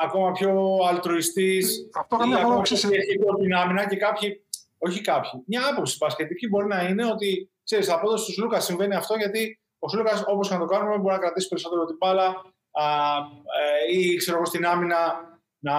ακόμα 0.04 0.32
πιο 0.32 0.78
αλτρουιστής. 0.88 1.88
Αυτό 1.94 2.16
ή 2.16 2.18
καμιά 2.18 2.36
φορά 2.36 2.46
ακόμα 2.48 2.62
ξέρεις, 2.62 2.82
πιο 2.86 2.92
διαχειτό 2.92 3.34
την 3.34 3.54
άμυνα 3.54 3.86
και 3.86 3.96
κάποιοι, 3.96 4.44
όχι 4.78 5.00
κάποιοι, 5.00 5.30
μια 5.46 5.62
άποψη 5.72 5.96
μπασκετική 6.00 6.48
μπορεί 6.48 6.66
να 6.66 6.82
είναι 6.82 7.06
ότι 7.06 7.50
ξέρεις, 7.64 7.90
από 7.90 8.06
εδώ 8.06 8.16
στους 8.16 8.38
Λούκα 8.38 8.60
συμβαίνει 8.60 8.94
αυτό 8.94 9.14
γιατί 9.16 9.60
ο 9.78 9.88
Σλούκας, 9.88 10.22
όπως 10.26 10.48
και 10.48 10.54
να 10.54 10.60
το 10.60 10.66
κάνουμε, 10.66 10.96
μπορεί 10.98 11.14
να 11.14 11.20
κρατήσει 11.20 11.48
περισσότερο 11.48 11.84
την 11.84 11.96
μπάλα 11.96 12.26
α, 12.70 12.84
ε, 13.90 13.98
ή 13.98 14.16
ξέρω 14.16 14.36
εγώ 14.36 14.46
στην 14.46 14.66
άμυνα 14.66 14.98
να, 15.64 15.76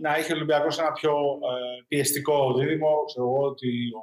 να 0.00 0.16
έχει 0.16 0.32
ο 0.32 0.34
Ολυμπιακός 0.36 0.78
ένα 0.78 0.92
πιο 0.92 1.12
ε, 1.12 1.82
πιεστικό 1.88 2.54
δίδυμο. 2.54 3.04
Ξέρω 3.06 3.26
εγώ 3.26 3.42
ότι 3.46 3.68
ο, 3.68 4.02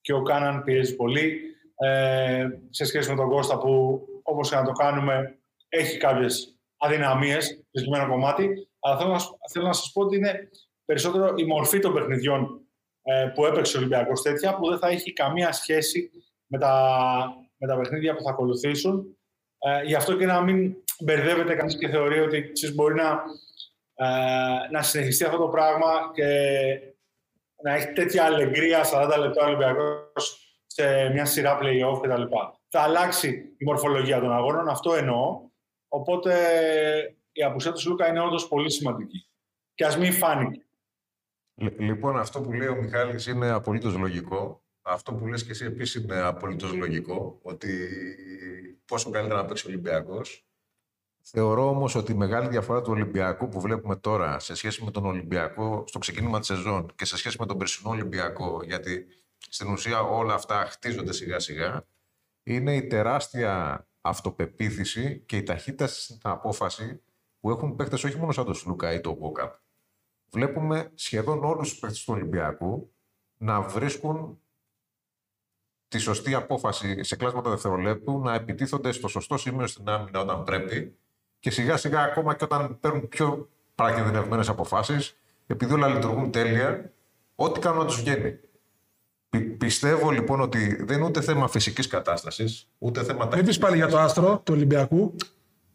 και 0.00 0.12
ο 0.12 0.22
Κάναν 0.22 0.64
πιέζει 0.64 0.96
πολύ 0.96 1.40
ε, 1.76 2.48
σε 2.70 2.84
σχέση 2.84 3.10
με 3.10 3.16
τον 3.16 3.28
Κώστα 3.28 3.58
που 3.58 4.00
όπως 4.22 4.48
και 4.48 4.56
να 4.56 4.64
το 4.64 4.72
κάνουμε 4.72 5.38
έχει 5.68 5.96
κάποιες 5.96 6.58
αδυναμίες 6.76 7.44
στο 7.44 7.64
συγκεκριμένο 7.70 8.12
κομμάτι. 8.12 8.68
Αλλά 8.80 8.98
θέλω 8.98 9.10
να, 9.10 9.18
σ- 9.18 9.32
θέλω 9.52 9.66
να 9.66 9.72
σας 9.72 9.92
πω 9.92 10.02
ότι 10.02 10.16
είναι 10.16 10.48
περισσότερο 10.84 11.34
η 11.36 11.44
μορφή 11.44 11.78
των 11.78 11.92
παιχνιδιών 11.94 12.60
ε, 13.02 13.30
που 13.34 13.46
έπαιξε 13.46 13.76
ο 13.76 13.80
Ολυμπιακός 13.80 14.22
τέτοια 14.22 14.56
που 14.56 14.68
δεν 14.68 14.78
θα 14.78 14.88
έχει 14.88 15.12
καμία 15.12 15.52
σχέση 15.52 16.10
με 16.46 16.58
τα, 16.58 16.94
με 17.56 17.66
τα 17.66 17.76
παιχνίδια 17.76 18.14
που 18.14 18.22
θα 18.22 18.30
ακολουθήσουν. 18.30 19.16
Ε, 19.58 19.82
γι' 19.84 19.94
αυτό 19.94 20.16
και 20.16 20.26
να 20.26 20.40
μην 20.40 20.74
μπερδεύεται 21.04 21.54
κανείς 21.54 21.78
και 21.78 21.88
θεωρεί 21.88 22.20
ότι 22.20 22.52
ξέρεις, 22.52 22.74
μπορεί 22.76 22.94
να, 22.94 23.08
ε, 23.10 23.18
να 24.70 24.82
συνεχιστεί 24.82 25.24
αυτό 25.24 25.36
το 25.38 25.48
πράγμα 25.48 26.10
και 26.14 26.26
να 27.62 27.74
έχει 27.74 27.92
τέτοια 27.92 28.24
αλεγκρία 28.24 28.84
40 28.92 29.16
λεπτά 29.18 29.44
ο 29.44 29.46
Ολυμπιακός 29.46 30.44
σε 30.66 31.08
μια 31.08 31.24
σειρά 31.24 31.58
play-off 31.62 32.00
κτλ. 32.02 32.22
Θα 32.68 32.80
αλλάξει 32.80 33.54
η 33.58 33.64
μορφολογία 33.64 34.20
των 34.20 34.32
αγώνων, 34.32 34.68
αυτό 34.68 34.94
εννοώ. 34.94 35.48
Οπότε 35.88 36.34
η 37.32 37.42
απουσία 37.42 37.72
του 37.72 37.82
Λούκα 37.88 38.08
είναι 38.08 38.20
όντως 38.20 38.48
πολύ 38.48 38.70
σημαντική. 38.70 39.28
Και 39.74 39.84
ας 39.84 39.96
μην 39.98 40.12
φάνηκε. 40.12 40.66
Λ- 41.54 41.80
Λοιπόν, 41.80 42.18
αυτό 42.18 42.40
που 42.40 42.52
λέει 42.52 42.68
ο 42.68 42.74
Μιχάλης 42.74 43.26
είναι 43.26 43.50
απολύτως 43.50 43.94
λογικό. 43.96 44.62
Αυτό 44.82 45.14
που 45.14 45.26
λες 45.26 45.44
και 45.44 45.50
εσύ 45.50 45.64
επίσης 45.64 46.02
είναι 46.04 46.20
απολύτως 46.20 46.72
λογικό, 46.72 47.38
ότι 47.42 47.88
πόσο 48.86 49.10
καλύτερα 49.10 49.40
να 49.42 49.46
παίξει 49.48 49.66
ο 49.66 49.70
Ολυμπιακός. 49.70 50.44
Θεωρώ 51.32 51.68
όμως 51.68 51.94
ότι 51.94 52.12
η 52.12 52.14
μεγάλη 52.14 52.48
διαφορά 52.48 52.82
του 52.82 52.90
Ολυμπιακού 52.92 53.48
που 53.48 53.60
βλέπουμε 53.60 53.96
τώρα 53.96 54.38
σε 54.38 54.54
σχέση 54.54 54.84
με 54.84 54.90
τον 54.90 55.06
Ολυμπιακό 55.06 55.84
στο 55.86 55.98
ξεκίνημα 55.98 56.38
της 56.38 56.46
σεζόν 56.46 56.92
και 56.94 57.04
σε 57.04 57.16
σχέση 57.16 57.36
με 57.40 57.46
τον 57.46 57.58
περσινό 57.58 57.90
Ολυμπιακό, 57.90 58.62
γιατί 58.64 59.06
στην 59.38 59.72
ουσία 59.72 60.00
όλα 60.00 60.34
αυτά 60.34 60.64
χτίζονται 60.64 61.12
σιγά 61.12 61.38
σιγά, 61.38 61.86
είναι 62.42 62.76
η 62.76 62.86
τεράστια 62.86 63.86
αυτοπεποίθηση 64.00 65.22
και 65.26 65.36
η 65.36 65.42
ταχύτητα 65.42 65.86
στην 65.86 66.18
απόφαση 66.22 67.02
που 67.40 67.50
έχουν 67.50 67.76
παίχτες 67.76 68.04
όχι 68.04 68.16
μόνο 68.16 68.32
σαν 68.32 68.44
τον 68.44 68.54
Σλούκα 68.54 68.92
ή 68.92 69.00
τον 69.00 69.14
Βόκαπ, 69.14 69.54
βλέπουμε 70.30 70.90
σχεδόν 70.94 71.44
όλους 71.44 71.68
τους 71.68 71.78
παίκτες 71.78 72.04
του 72.04 72.12
Ολυμπιακού 72.12 72.94
να 73.36 73.60
βρίσκουν 73.60 74.40
τη 75.88 75.98
σωστή 75.98 76.34
απόφαση 76.34 77.02
σε 77.02 77.16
κλάσματα 77.16 77.50
δευτερολέπτου, 77.50 78.20
να 78.20 78.34
επιτίθονται 78.34 78.92
στο 78.92 79.08
σωστό 79.08 79.36
σημείο 79.36 79.66
στην 79.66 79.88
άμυνα 79.88 80.20
όταν 80.20 80.44
πρέπει 80.44 80.99
και 81.40 81.50
σιγά 81.50 81.76
σιγά 81.76 82.00
ακόμα 82.02 82.34
και 82.34 82.44
όταν 82.44 82.80
παίρνουν 82.80 83.08
πιο 83.08 83.48
πρακινδυνευμένες 83.74 84.48
αποφάσεις, 84.48 85.16
επειδή 85.46 85.72
όλα 85.74 85.88
λειτουργούν 85.88 86.30
τέλεια, 86.30 86.92
ό,τι 87.34 87.60
κάνουν 87.60 87.78
να 87.78 87.84
τους 87.86 88.00
βγαίνει. 88.00 88.38
Πι- 89.28 89.56
πιστεύω 89.56 90.10
λοιπόν 90.10 90.40
ότι 90.40 90.84
δεν 90.84 90.96
είναι 90.98 91.06
ούτε 91.06 91.20
θέμα 91.20 91.48
φυσικής 91.48 91.86
κατάστασης, 91.86 92.68
ούτε 92.78 93.02
θέμα 93.04 93.28
Μην 93.34 93.44
πεις 93.44 93.58
πάλι 93.58 93.76
για 93.76 93.88
το 93.88 93.98
άστρο 93.98 94.38
του 94.44 94.52
Ολυμπιακού. 94.54 95.14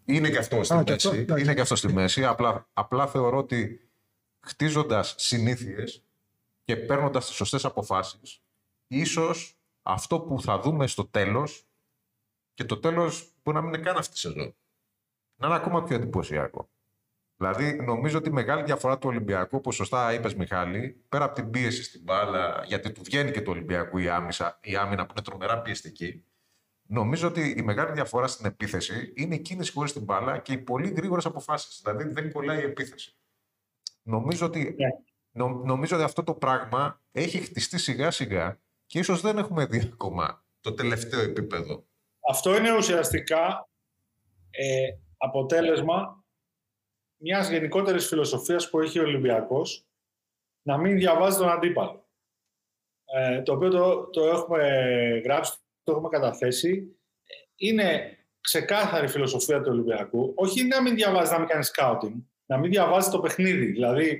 είναι 0.05 0.29
και 0.29 0.37
αυτό 0.37 0.63
στη 0.63 0.73
Α, 0.73 0.83
και 0.83 0.91
μέση. 0.91 1.07
αυτό, 1.07 1.19
εντάξει. 1.19 1.43
είναι 1.43 1.53
και 1.53 1.61
αυτό 1.61 1.75
στη 1.75 1.93
μέση. 1.93 2.25
Απλά, 2.25 2.67
απλά 2.73 3.07
θεωρώ 3.07 3.37
ότι 3.37 3.87
χτίζοντας 4.39 5.15
συνήθειες 5.17 6.03
και 6.63 6.75
παίρνοντας 6.75 7.25
τις 7.25 7.35
σωστές 7.35 7.65
αποφάσεις, 7.65 8.41
ίσως 8.87 9.57
αυτό 9.83 10.19
που 10.19 10.41
θα 10.41 10.59
δούμε 10.59 10.87
στο 10.87 11.05
τέλος 11.05 11.65
και 12.53 12.63
το 12.63 12.77
τέλος 12.77 13.31
μπορεί 13.43 13.57
να 13.57 13.63
μην 13.63 13.73
είναι 13.73 13.83
καν 13.83 13.97
αυτή 13.97 14.13
η 14.15 14.17
σεζόν. 14.19 14.55
Να 15.35 15.47
είναι 15.47 15.55
ακόμα 15.55 15.83
πιο 15.83 15.95
εντυπωσιακό. 15.95 16.69
Δηλαδή, 17.37 17.75
νομίζω 17.75 18.17
ότι 18.17 18.29
η 18.29 18.31
μεγάλη 18.31 18.63
διαφορά 18.63 18.97
του 18.97 19.09
Ολυμπιακού, 19.09 19.57
όπως 19.57 19.75
σωστά 19.75 20.13
είπες, 20.13 20.35
Μιχάλη, 20.35 21.03
πέρα 21.09 21.25
από 21.25 21.35
την 21.35 21.49
πίεση 21.49 21.83
στην 21.83 22.01
μπάλα, 22.03 22.63
γιατί 22.65 22.91
του 22.91 23.01
βγαίνει 23.03 23.31
και 23.31 23.41
του 23.41 23.51
Ολυμπιακού 23.51 23.97
η, 23.97 24.09
άμυσα, 24.09 24.59
η 24.63 24.75
άμυνα 24.75 25.05
που 25.05 25.11
είναι 25.11 25.25
τρομερά 25.25 25.61
πιεστική, 25.61 26.23
νομίζω 26.87 27.27
ότι 27.27 27.55
η 27.57 27.61
μεγάλη 27.61 27.91
διαφορά 27.91 28.27
στην 28.27 28.45
επίθεση 28.45 29.13
είναι 29.15 29.35
η 29.35 29.39
κίνηση 29.39 29.71
χωρίς 29.71 29.93
την 29.93 30.03
μπάλα 30.03 30.37
και 30.37 30.53
οι 30.53 30.57
πολύ 30.57 30.89
γρήγορες 30.89 31.25
αποφάσεις. 31.25 31.81
Δηλαδή, 31.83 32.13
δεν 32.13 32.31
κολλάει 32.31 32.59
η 32.59 32.63
επίθεση. 32.63 33.15
Νομίζω 34.01 34.45
ότι, 34.45 34.75
ναι. 35.31 35.45
νομίζω 35.63 35.95
ότι 35.95 36.05
αυτό 36.05 36.23
το 36.23 36.33
πράγμα 36.33 37.01
έχει 37.11 37.37
χτιστεί 37.37 37.77
σιγά 37.77 38.11
σιγά 38.11 38.59
και 38.85 38.99
ίσως 38.99 39.21
δεν 39.21 39.37
έχουμε 39.37 39.65
δει 39.65 39.89
ακόμα 39.93 40.43
το 40.61 40.73
τελευταίο 40.73 41.19
επίπεδο. 41.19 41.85
Αυτό 42.29 42.55
είναι 42.55 42.75
ουσιαστικά 42.77 43.69
ε, 44.49 45.04
αποτέλεσμα 45.25 46.23
μιας 47.21 47.49
γενικότερης 47.49 48.07
φιλοσοφίας 48.07 48.69
που 48.69 48.79
έχει 48.79 48.99
ο 48.99 49.03
Ολυμπιακός 49.03 49.85
να 50.61 50.77
μην 50.77 50.97
διαβάζει 50.97 51.37
τον 51.37 51.49
αντίπαλο. 51.49 52.09
Ε, 53.05 53.41
το 53.41 53.53
οποίο 53.53 53.69
το, 53.69 54.09
το 54.09 54.25
έχουμε 54.25 54.67
γράψει, 55.23 55.57
το 55.83 55.91
έχουμε 55.91 56.09
καταθέσει. 56.09 56.99
Είναι 57.55 58.17
ξεκάθαρη 58.41 59.07
φιλοσοφία 59.07 59.61
του 59.61 59.69
Ολυμπιακού. 59.71 60.33
Όχι 60.35 60.63
να 60.63 60.81
μην 60.81 60.95
διαβάζει, 60.95 61.31
να 61.31 61.39
μην 61.39 61.47
κάνει 61.47 61.65
scouting, 61.75 62.23
να 62.45 62.57
μην 62.57 62.71
διαβάζει 62.71 63.09
το 63.09 63.19
παιχνίδι. 63.19 63.65
Δηλαδή, 63.65 64.19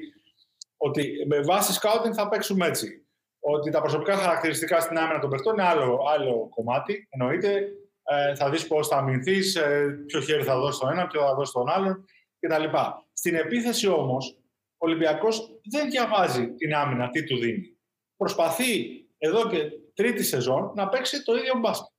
ότι 0.77 1.25
με 1.27 1.39
βάση 1.39 1.79
scouting 1.81 2.13
θα 2.13 2.29
παίξουμε 2.29 2.67
έτσι. 2.67 3.05
Ότι 3.39 3.71
τα 3.71 3.81
προσωπικά 3.81 4.15
χαρακτηριστικά 4.15 4.79
στην 4.79 4.97
άμυνα 4.97 5.19
των 5.19 5.29
παιχτών 5.29 5.53
είναι 5.53 5.63
άλλο, 5.63 5.99
άλλο 6.07 6.49
κομμάτι. 6.49 7.07
Εννοείται, 7.09 7.67
ε, 8.05 8.35
θα 8.35 8.49
δεις 8.49 8.67
πώς 8.67 8.87
θα 8.87 8.97
αμυνθείς, 8.97 9.55
ε, 9.55 10.03
ποιο 10.05 10.21
χέρι 10.21 10.43
θα 10.43 10.59
δώσει 10.59 10.79
τον 10.79 10.91
ένα, 10.91 11.07
ποιο 11.07 11.21
θα 11.21 11.35
δώσει 11.35 11.51
τον 11.51 11.69
άλλον 11.69 12.05
κτλ. 12.39 12.63
Στην 13.13 13.35
επίθεση 13.35 13.87
όμως, 13.87 14.37
ο 14.77 14.87
Ολυμπιακός 14.87 15.59
δεν 15.71 15.89
διαβάζει 15.89 16.53
την 16.53 16.73
άμυνα 16.73 17.09
τι 17.09 17.23
του 17.23 17.37
δίνει. 17.37 17.77
Προσπαθεί 18.17 19.05
εδώ 19.17 19.49
και 19.49 19.57
τρίτη 19.93 20.23
σεζόν 20.23 20.71
να 20.75 20.89
παίξει 20.89 21.23
το 21.23 21.35
ίδιο 21.35 21.59
μπάσκετ. 21.59 21.93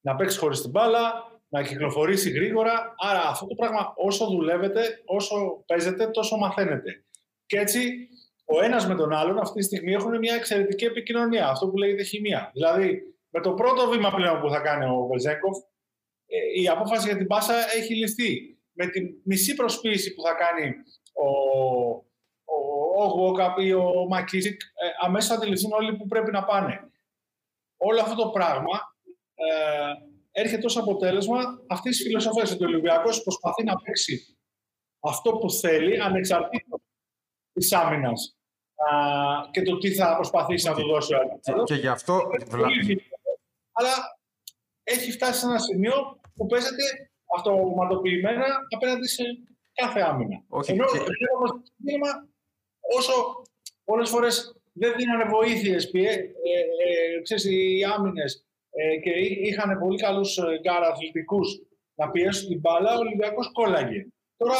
Να 0.00 0.16
παίξει 0.16 0.38
χωρίς 0.38 0.60
την 0.60 0.70
μπάλα, 0.70 1.12
να 1.48 1.62
κυκλοφορήσει 1.62 2.30
γρήγορα. 2.30 2.94
Άρα 2.98 3.22
αυτό 3.28 3.46
το 3.46 3.54
πράγμα 3.54 3.92
όσο 3.96 4.26
δουλεύετε, 4.26 5.02
όσο 5.04 5.64
παίζετε, 5.66 6.06
τόσο 6.06 6.36
μαθαίνετε. 6.36 7.04
Και 7.46 7.58
έτσι 7.58 8.08
ο 8.44 8.62
ένας 8.62 8.86
με 8.86 8.94
τον 8.94 9.12
άλλον 9.12 9.38
αυτή 9.38 9.58
τη 9.58 9.64
στιγμή 9.64 9.92
έχουν 9.92 10.18
μια 10.18 10.34
εξαιρετική 10.34 10.84
επικοινωνία. 10.84 11.48
Αυτό 11.48 11.68
που 11.68 11.76
λέγεται 11.76 12.02
χημεία. 12.02 12.50
Δηλαδή, 12.52 13.13
με 13.34 13.40
το 13.40 13.52
πρώτο 13.54 13.88
βήμα 13.88 14.10
πλέον 14.10 14.40
που 14.40 14.50
θα 14.50 14.60
κάνει 14.60 14.84
ο 14.84 15.06
Βεζέγκοφ, 15.12 15.58
ε, 16.26 16.60
η 16.60 16.68
απόφαση 16.68 17.06
για 17.06 17.16
την 17.16 17.26
πάσα 17.26 17.54
έχει 17.74 17.94
ληφθεί 17.94 18.58
με 18.72 18.86
τη 18.86 19.00
μισή 19.24 19.54
προσποίηση 19.54 20.14
που 20.14 20.22
θα 20.22 20.32
κάνει 20.32 20.74
ο, 21.12 21.28
ο, 23.02 23.26
ο 23.26 23.60
ή 23.60 23.72
ο 23.72 24.06
Μακίσικ, 24.08 24.60
ε, 24.62 25.06
αμέσως 25.06 25.28
θα 25.28 25.34
αντιληφθούν 25.34 25.72
όλοι 25.72 25.96
που 25.96 26.06
πρέπει 26.06 26.30
να 26.30 26.44
πάνε. 26.44 26.90
Όλο 27.76 28.00
αυτό 28.00 28.14
το 28.22 28.28
πράγμα 28.28 28.96
ε, 29.34 29.92
έρχεται 30.30 30.66
ως 30.66 30.76
αποτέλεσμα 30.76 31.40
αυτής 31.68 31.96
της 31.96 32.06
φιλοσοφίας 32.06 32.52
ότι 32.52 32.64
ο 32.64 32.66
Ολυμπιακός 32.66 33.22
προσπαθεί 33.22 33.64
να 33.64 33.74
παίξει 33.76 34.38
αυτό 35.00 35.32
που 35.32 35.50
θέλει, 35.50 36.00
ανεξαρτήτως 36.00 36.80
της 37.52 37.72
άμυνας 37.72 38.38
και 39.50 39.62
το 39.62 39.78
τι 39.78 39.94
θα 39.94 40.14
προσπαθήσει 40.14 40.68
να 40.68 40.74
του 40.74 40.86
δώσει 40.86 41.14
ο 41.14 41.18
άλλος. 41.18 41.64
Και 41.64 41.74
γι' 41.74 41.88
αυτό... 41.88 42.20
Αλλά 43.78 43.94
έχει 44.82 45.10
φτάσει 45.12 45.38
σε 45.40 45.46
ένα 45.46 45.58
σημείο 45.58 45.94
που 46.34 46.46
παίζεται 46.46 46.84
αυτοματοποιημένα 47.36 48.46
απέναντι 48.74 49.08
σε 49.08 49.24
κάθε 49.74 50.00
άμυνα. 50.00 50.42
Όχι, 50.48 50.72
Ενώ 50.72 50.84
και... 50.84 50.98
όσο 52.98 53.12
πολλές 53.84 54.10
φορές 54.10 54.56
δεν 54.72 54.94
δίνανε 54.96 55.24
βοήθειες 55.24 55.90
ε, 55.92 56.00
ε, 56.00 57.22
ξέρεις, 57.22 57.44
οι 57.44 57.84
άμυνες 57.96 58.46
ε, 58.70 58.96
και 58.96 59.10
είχαν 59.48 59.78
πολύ 59.78 59.98
καλούς 59.98 60.36
ε, 60.38 60.58
γκάρα 60.60 60.86
αθλητικούς 60.86 61.60
να 61.94 62.10
πιέσουν 62.10 62.48
την 62.48 62.60
μπάλα, 62.60 62.94
ο 62.94 62.98
Ολυμπιακός 62.98 63.52
κόλλαγε. 63.52 64.06
Τώρα 64.36 64.56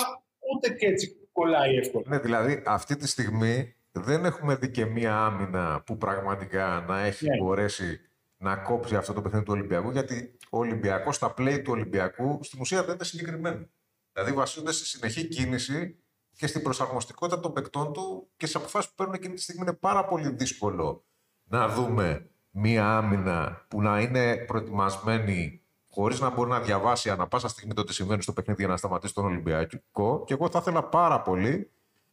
ούτε 0.54 0.70
και 0.70 0.86
έτσι 0.86 1.28
κολλάει 1.32 1.76
εύκολα. 1.76 2.04
Ναι, 2.08 2.18
δηλαδή 2.18 2.62
αυτή 2.66 2.96
τη 2.96 3.08
στιγμή 3.08 3.74
δεν 3.92 4.24
έχουμε 4.24 4.54
δει 4.56 4.70
και 4.70 4.84
μία 4.84 5.16
άμυνα 5.16 5.82
που 5.86 5.96
πραγματικά 5.96 6.84
να 6.88 7.00
έχει 7.00 7.28
ναι. 7.28 7.36
μπορέσει 7.36 8.00
να 8.44 8.56
κόψει 8.56 8.96
αυτό 8.96 9.12
το 9.12 9.22
παιχνίδι 9.22 9.44
του 9.44 9.52
Ολυμπιακού, 9.52 9.90
γιατί 9.90 10.36
ο 10.50 10.58
Ολυμπιακός, 10.58 11.16
στα 11.16 11.34
play 11.38 11.60
του 11.64 11.72
Ολυμπιακού, 11.72 12.38
στην 12.42 12.60
ουσία 12.60 12.84
δεν 12.84 12.94
είναι 12.94 13.04
συγκεκριμένο. 13.04 13.68
Δηλαδή 14.12 14.32
βασίζονται 14.32 14.72
στη 14.72 14.86
συνεχή 14.86 15.28
κίνηση 15.28 15.98
και 16.36 16.46
στην 16.46 16.62
προσαρμοστικότητα 16.62 17.40
των 17.40 17.52
παικτών 17.52 17.92
του 17.92 18.28
και 18.36 18.46
στι 18.46 18.56
αποφάσεις 18.56 18.88
που 18.88 18.94
παίρνουν 18.96 19.14
εκείνη 19.14 19.34
τη 19.34 19.40
στιγμή 19.40 19.62
είναι 19.62 19.72
πάρα 19.72 20.04
πολύ 20.04 20.28
δύσκολο 20.28 21.04
να 21.44 21.68
δούμε 21.68 22.28
μία 22.50 22.96
άμυνα 22.96 23.64
που 23.68 23.82
να 23.82 24.00
είναι 24.00 24.36
προετοιμασμένη 24.36 25.62
χωρίς 25.90 26.20
να 26.20 26.30
μπορεί 26.30 26.50
να 26.50 26.60
διαβάσει 26.60 27.10
ανά 27.10 27.26
πάσα 27.28 27.48
στιγμή 27.48 27.74
το 27.74 27.84
τι 27.84 27.94
συμβαίνει 27.94 28.22
στο 28.22 28.32
παιχνίδι 28.32 28.60
για 28.62 28.70
να 28.70 28.76
σταματήσει 28.76 29.14
τον 29.14 29.24
Ολυμπιακό. 29.24 30.24
Και 30.26 30.32
εγώ 30.34 30.50
θα 30.50 30.58
ήθελα 30.58 30.84
πάρα 30.84 31.22
πολύ 31.22 31.70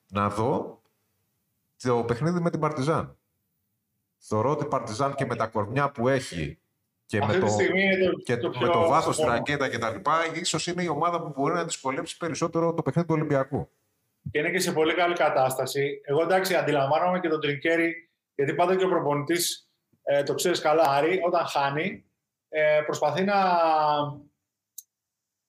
να 0.08 0.30
δω 0.30 0.82
το 1.78 2.04
παιχνίδι 2.04 2.40
με 2.40 2.50
την 2.50 2.60
Παρτιζάν. 2.60 3.18
Θεωρώ 4.24 4.50
ότι 4.52 4.64
η 4.64 4.68
Παρτιζάν 4.68 5.16
και 5.16 5.26
με 5.26 5.36
τα 5.36 5.48
κορμιά 5.48 5.92
που 5.92 6.08
έχει 6.08 6.60
και 7.06 7.26
με 7.26 7.38
το, 7.38 7.48
και 8.24 8.38
το, 8.38 8.52
με 8.60 8.68
το 8.68 8.88
βάθος 8.88 9.18
τη 9.18 9.24
ρακέτα 9.24 9.70
και 9.70 9.78
τα 9.78 9.90
λοιπά, 9.90 10.20
ίσως 10.34 10.68
είναι 10.68 10.84
η 10.84 10.88
ομάδα 10.88 11.22
που 11.22 11.34
μπορεί 11.36 11.54
να 11.54 11.64
δυσκολέψει 11.64 12.18
περισσότερο 12.18 12.74
το 12.74 12.82
παιχνίδι 12.82 13.08
του 13.08 13.14
Ολυμπιακού. 13.18 13.70
Και 14.32 14.40
είναι 14.40 14.52
και 14.52 14.60
σε 14.60 14.72
πολύ 14.72 14.94
καλή 14.94 15.14
κατάσταση. 15.14 16.02
Εγώ 16.04 16.22
εντάξει, 16.22 16.56
αντιλαμβάνομαι 16.56 17.20
και 17.20 17.28
τον 17.28 17.42
Τρικέρι, 17.42 18.10
γιατί 18.36 18.54
πάντα 18.54 18.76
και 18.76 18.86
ο 18.86 18.90
προπονητής, 18.90 19.70
ε, 20.04 20.24
το 20.24 20.34
ξέρεις 20.34 20.60
καλά, 20.60 20.84
Άρη, 20.84 21.20
όταν 21.26 21.46
χάνει, 21.46 22.06
ε, 22.50 22.82
προσπαθεί 22.86 23.24
να, 23.24 23.44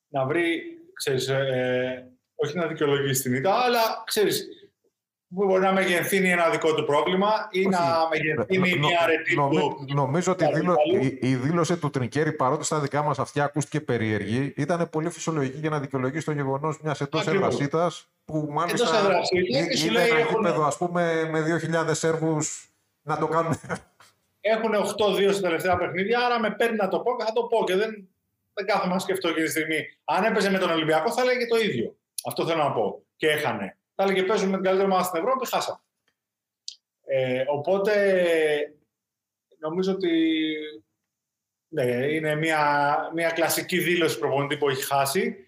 να 0.09 0.27
βρει, 0.27 0.63
ξέρεις, 0.93 1.29
ε, 1.29 2.13
όχι 2.35 2.57
να 2.57 2.67
δικαιολογήσει 2.67 3.23
την 3.23 3.35
ήττα, 3.35 3.55
αλλά 3.55 4.03
ξέρεις, 4.07 4.47
που 4.47 4.62
μπορεί 5.35 5.63
να 5.63 5.73
μεγενθύνει 5.73 6.31
ένα 6.31 6.51
δικό 6.51 6.75
του 6.75 6.85
πρόβλημα 6.85 7.49
ή 7.51 7.67
να 7.67 7.81
μεγενθύνει 8.11 8.79
μια 8.79 9.01
αρετή 9.03 9.35
του. 9.35 9.85
Νομίζω 9.95 10.33
ότι 10.33 10.45
η, 11.21 11.35
δήλωση 11.35 11.77
του 11.77 11.91
Τρικέρη, 11.91 12.33
παρότι 12.33 12.65
στα 12.65 12.81
δικά 12.81 13.03
μας 13.03 13.19
αυτιά 13.19 13.45
ακούστηκε 13.45 13.81
περίεργη, 13.81 14.53
ήταν 14.57 14.89
πολύ 14.91 15.11
φυσιολογική 15.11 15.59
για 15.59 15.71
να 15.71 15.81
δικαιολογήσει 15.81 16.25
το 16.25 16.33
γεγονός 16.33 16.81
μιας 16.81 17.01
εντός 17.01 17.27
έδρασίτα 17.27 17.91
που 18.25 18.49
μάλιστα 18.51 18.89
είναι 19.87 20.01
ένα 20.03 20.19
επίπεδο, 20.19 20.65
ας 20.65 20.77
πούμε, 20.77 21.29
με 21.31 21.61
2.000 21.87 21.91
Σέρβους 21.93 22.71
να 23.03 23.19
το 23.19 23.27
κάνουν. 23.27 23.61
Έχουν 24.41 24.75
8-2 24.75 25.33
στα 25.33 25.41
τελευταία 25.41 25.77
παιχνίδια, 25.77 26.19
άρα 26.19 26.41
με 26.41 26.51
παίρνει 26.51 26.77
να 26.77 26.89
το 26.89 27.01
πω 27.01 27.17
και 27.17 27.25
θα 27.25 27.33
το 27.33 27.43
πω. 27.43 27.65
Και 27.65 27.77
δεν, 27.77 28.09
δεν 28.55 28.67
κάθομαι 28.67 28.93
να 28.93 28.99
σκεφτώ 28.99 29.29
εκείνη 29.29 29.45
τη 29.45 29.51
στιγμή. 29.51 29.81
Αν 30.05 30.25
έπαιζε 30.25 30.51
με 30.51 30.59
τον 30.59 30.71
Ολυμπιακό, 30.71 31.13
θα 31.13 31.25
λέγε 31.25 31.47
το 31.47 31.57
ίδιο. 31.57 31.97
Αυτό 32.27 32.47
θέλω 32.47 32.63
να 32.63 32.73
πω. 32.73 33.03
Και 33.17 33.29
έχανε 33.29 33.77
θα 34.03 34.11
έλεγε 34.11 34.27
παίζουμε 34.27 34.51
με 34.51 34.57
την 34.57 34.65
καλύτερη 34.65 34.91
ομάδα 34.91 35.05
στην 35.05 35.21
Ευρώπη, 35.21 35.47
χάσαμε. 35.47 35.79
Ε, 37.05 37.45
οπότε 37.47 37.95
νομίζω 39.59 39.93
ότι 39.93 40.11
ναι, 41.69 41.85
είναι 41.85 42.35
μια, 42.35 42.97
μια 43.15 43.31
κλασική 43.31 43.79
δήλωση 43.79 44.19
προπονητή 44.19 44.57
που 44.57 44.69
έχει 44.69 44.85
χάσει. 44.85 45.47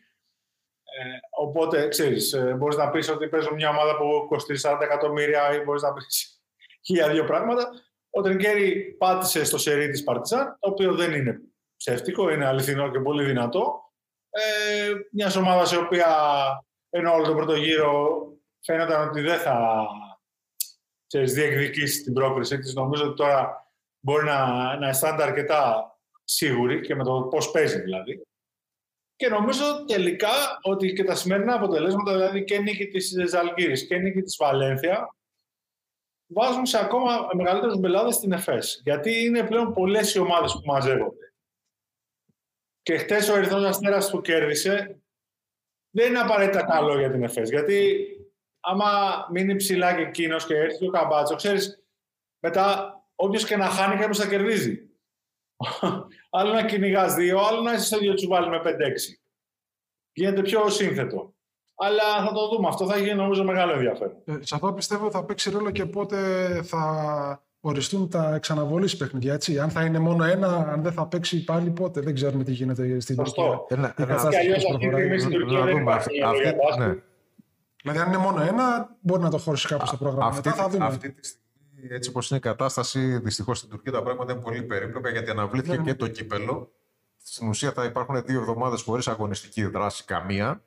Ε, 0.83 1.19
οπότε, 1.31 1.89
ξέρεις, 1.89 2.33
ε, 2.33 2.55
μπορείς 2.55 2.77
να 2.77 2.91
πεις 2.91 3.09
ότι 3.09 3.29
παίζω 3.29 3.55
μια 3.55 3.69
ομάδα 3.69 3.97
που 3.97 4.27
κοστίζει 4.29 4.69
40 4.69 4.81
εκατομμύρια 4.81 5.55
ή 5.55 5.61
μπορείς 5.65 5.83
να 5.83 5.93
πεις 5.93 6.41
χίλια 6.87 7.09
δύο 7.09 7.25
πράγματα. 7.25 7.71
Ο 8.11 8.23
Τρικέρι 8.23 8.95
πάτησε 8.99 9.45
στο 9.45 9.59
σερί 9.59 9.89
της 9.89 10.05
Παρτιζάν, 10.05 10.57
το 10.61 10.71
οποίο 10.71 10.95
δεν 10.95 11.13
είναι 11.13 11.41
ψεύτικο, 11.77 12.31
είναι 12.31 12.47
αληθινό 12.47 12.91
και 12.91 13.01
πολύ 13.01 13.25
δυνατό. 13.25 13.93
Ε, 14.31 14.93
μιας 15.11 15.37
ομάδας 15.37 15.73
η 15.73 15.77
οποία 15.77 16.07
ενώ 16.97 17.13
όλο 17.13 17.25
τον 17.25 17.37
πρώτο 17.37 17.55
γύρο 17.55 18.27
φαίνονταν 18.65 19.09
ότι 19.09 19.21
δεν 19.21 19.39
θα 19.39 19.87
ξέρεις, 21.07 21.33
διεκδικήσει 21.33 22.03
την 22.03 22.13
πρόκριση 22.13 22.59
της. 22.59 22.75
Νομίζω 22.75 23.05
ότι 23.05 23.17
τώρα 23.17 23.71
μπορεί 24.01 24.25
να, 24.25 24.77
να 24.77 24.89
αισθάνεται 24.89 25.23
αρκετά 25.23 25.93
σίγουρη 26.25 26.81
και 26.81 26.95
με 26.95 27.05
το 27.05 27.23
πώς 27.23 27.51
παίζει 27.51 27.81
δηλαδή. 27.81 28.23
Και 29.17 29.29
νομίζω 29.29 29.85
τελικά 29.85 30.59
ότι 30.63 30.93
και 30.93 31.05
τα 31.05 31.15
σημερινά 31.15 31.55
αποτελέσματα, 31.55 32.13
δηλαδή 32.13 32.45
και 32.45 32.59
νίκη 32.59 32.87
της 32.87 33.15
Ζαλγκύρης 33.29 33.87
και 33.87 33.97
νίκη 33.97 34.23
της 34.23 34.37
Βαλένθια, 34.37 35.17
βάζουν 36.27 36.67
σε 36.67 36.79
ακόμα 36.79 37.29
μεγαλύτερους 37.33 37.79
μπελάδες 37.79 38.15
στην 38.15 38.33
ΕΦΕΣ. 38.33 38.81
Γιατί 38.85 39.25
είναι 39.25 39.47
πλέον 39.47 39.73
πολλές 39.73 40.15
οι 40.15 40.19
ομάδες 40.19 40.53
που 40.53 40.63
μαζεύονται. 40.65 41.33
Και 42.83 42.99
χτες 42.99 43.29
ο 43.29 43.37
Ερυθρός 43.37 43.65
Αστέρας 43.65 44.11
που 44.11 44.21
κέρδισε 44.21 44.99
δεν 45.91 46.09
είναι 46.09 46.21
απαραίτητα 46.21 46.65
καλό 46.65 46.99
για 46.99 47.11
την 47.11 47.23
ΕΦΕΣ. 47.23 47.51
Γιατί 47.51 48.07
άμα 48.65 48.91
μείνει 49.31 49.57
ψηλά 49.57 49.95
και 49.95 50.03
εκείνος 50.03 50.47
και 50.47 50.55
έρθει 50.57 50.87
ο 50.87 50.91
καμπάτσο, 50.91 51.35
ξέρεις, 51.35 51.85
μετά 52.39 52.95
όποιος 53.15 53.45
και 53.45 53.57
να 53.57 53.67
χάνει, 53.67 53.97
κάποιος 53.97 54.19
θα 54.19 54.27
κερδίζει. 54.27 54.89
άλλο 56.31 56.53
να 56.53 56.65
κυνηγάς 56.65 57.15
δύο, 57.15 57.39
άλλο 57.39 57.61
να 57.61 57.73
είσαι 57.73 57.85
στο 57.85 57.97
ίδιο 57.97 58.15
τσουβάλι 58.15 58.49
με 58.49 58.61
5-6. 58.65 58.69
Γίνεται 60.13 60.43
πιο 60.43 60.69
σύνθετο. 60.69 61.35
Αλλά 61.77 62.25
θα 62.27 62.33
το 62.33 62.49
δούμε. 62.49 62.69
Αυτό 62.69 62.87
θα 62.87 62.99
γίνει 62.99 63.15
νομίζω 63.15 63.45
μεγάλο 63.45 63.73
ενδιαφέρον. 63.73 64.17
Ε, 64.25 64.33
σε 64.41 64.55
αυτό 64.55 64.73
πιστεύω 64.73 65.11
θα 65.11 65.25
παίξει 65.25 65.51
ρόλο 65.51 65.71
και 65.71 65.87
πότε 65.87 66.17
θα 66.63 66.83
οριστούν 67.61 68.09
τα 68.09 68.35
εξαναβολής 68.35 68.97
παιχνίδια. 68.97 69.33
Έτσι. 69.33 69.59
Αν 69.59 69.71
θα 69.71 69.85
είναι 69.85 69.99
μόνο 69.99 70.25
ένα, 70.25 70.69
αν 70.73 70.83
δεν 70.83 70.93
θα 70.93 71.07
παίξει 71.07 71.45
πάλι 71.45 71.71
πότε. 71.71 72.01
Δεν 72.01 72.15
ξέρουμε 72.15 72.45
τι 72.45 72.53
γίνεται 72.53 73.01
στην 73.01 73.17
Τουρκία. 73.17 73.61
Ένα, 73.69 73.95
ένα, 73.97 74.29
και 74.29 74.37
αλλιώς 74.37 74.65
αυτή 74.65 74.89
τη 74.89 74.95
στιγμή 74.95 75.19
στην 75.19 75.33
Τουρκία 75.33 75.65
δεν 75.65 75.77
υπάρχει 75.77 76.19
ναι. 76.79 76.95
Δηλαδή, 77.85 78.03
αν 78.03 78.09
είναι 78.09 78.23
μόνο 78.23 78.43
ένα, 78.43 78.97
μπορεί 79.01 79.23
να 79.23 79.31
το 79.31 79.39
χωρίσεις 79.39 79.71
κάπου 79.71 79.87
στο 79.87 79.97
πρόγραμμα. 79.97 80.27
Αυτή, 80.27 80.49
Μετά 80.49 80.63
θα 80.63 80.69
δούμε. 80.69 80.85
Αυτή 80.85 81.13
τη 81.13 81.27
στιγμή, 81.27 81.95
έτσι 81.95 82.09
όπως 82.09 82.31
είναι 82.31 82.39
η 82.39 82.43
κατάσταση, 82.43 83.19
δυστυχώς 83.19 83.59
στην 83.59 83.71
Τουρκία 83.71 83.93
τα 83.93 84.03
πράγματα 84.03 84.33
είναι 84.33 84.41
πολύ 84.41 84.63
περίπλοκα 84.63 85.11
γιατί 85.11 85.31
αναβλήθηκε 85.31 85.77
ναι. 85.77 85.83
και 85.83 85.95
το 85.95 86.09
κύπελο. 86.09 86.73
Στην 87.23 87.49
ουσία 87.49 87.73
θα 87.73 87.85
υπάρχουν 87.85 88.25
δύο 88.25 88.41
εβδομάδες 88.41 88.83
χωρίς 88.83 89.09
αγωνιστική 89.09 89.65
δράση 89.65 90.05
καμία. 90.05 90.63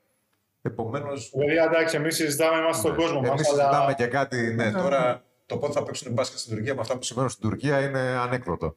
Επομένως. 0.61 1.31
Δηλαδή, 1.33 1.57
εντάξει, 1.57 1.95
εμείς 1.95 2.15
συζητάμε, 2.15 2.57
είμαστε 2.57 2.81
στον 2.81 2.91
ναι. 2.91 2.97
κόσμο 2.97 3.19
μας. 3.19 3.29
Εμείς 3.29 3.47
συζητάμε 3.47 3.93
και 3.93 4.07
κάτι. 4.07 4.53
Ναι, 4.53 4.71
τώρα 4.71 5.23
το 5.45 5.57
πότε 5.57 5.73
θα 5.73 5.83
παίξουν 5.83 6.13
μπάσκετ 6.13 6.39
στην 6.39 6.55
Τουρκία 6.55 6.73
με 6.73 6.81
αυτά 6.81 6.97
που 6.97 7.03
συμβαίνουν 7.03 7.29
στην 7.29 7.49
Τουρκία 7.49 7.81
είναι 7.81 7.99
ανέκδοτο. 7.99 8.75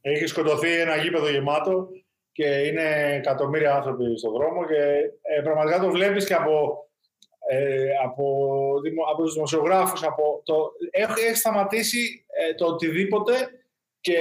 Έχει 0.00 0.26
σκοτωθεί 0.26 0.80
ένα 0.80 0.96
γήπεδο 0.96 1.30
γεμάτο 1.30 1.88
και 2.32 2.44
είναι 2.44 3.14
εκατομμύρια 3.14 3.74
άνθρωποι 3.74 4.18
στον 4.18 4.32
δρόμο 4.32 4.66
και 4.66 4.82
ε, 5.38 5.42
πραγματικά 5.42 5.80
το 5.80 5.90
βλέπεις 5.90 6.26
και 6.26 6.34
από, 6.34 6.84
ε, 7.48 7.86
από, 8.04 8.46
από 9.12 9.22
τους 9.22 9.34
δημοσιογράφους. 9.34 10.02
Από 10.02 10.42
το, 10.44 10.72
έχει, 10.90 11.36
σταματήσει 11.36 12.24
ε, 12.26 12.54
το 12.54 12.66
οτιδήποτε 12.66 13.50
και 14.00 14.18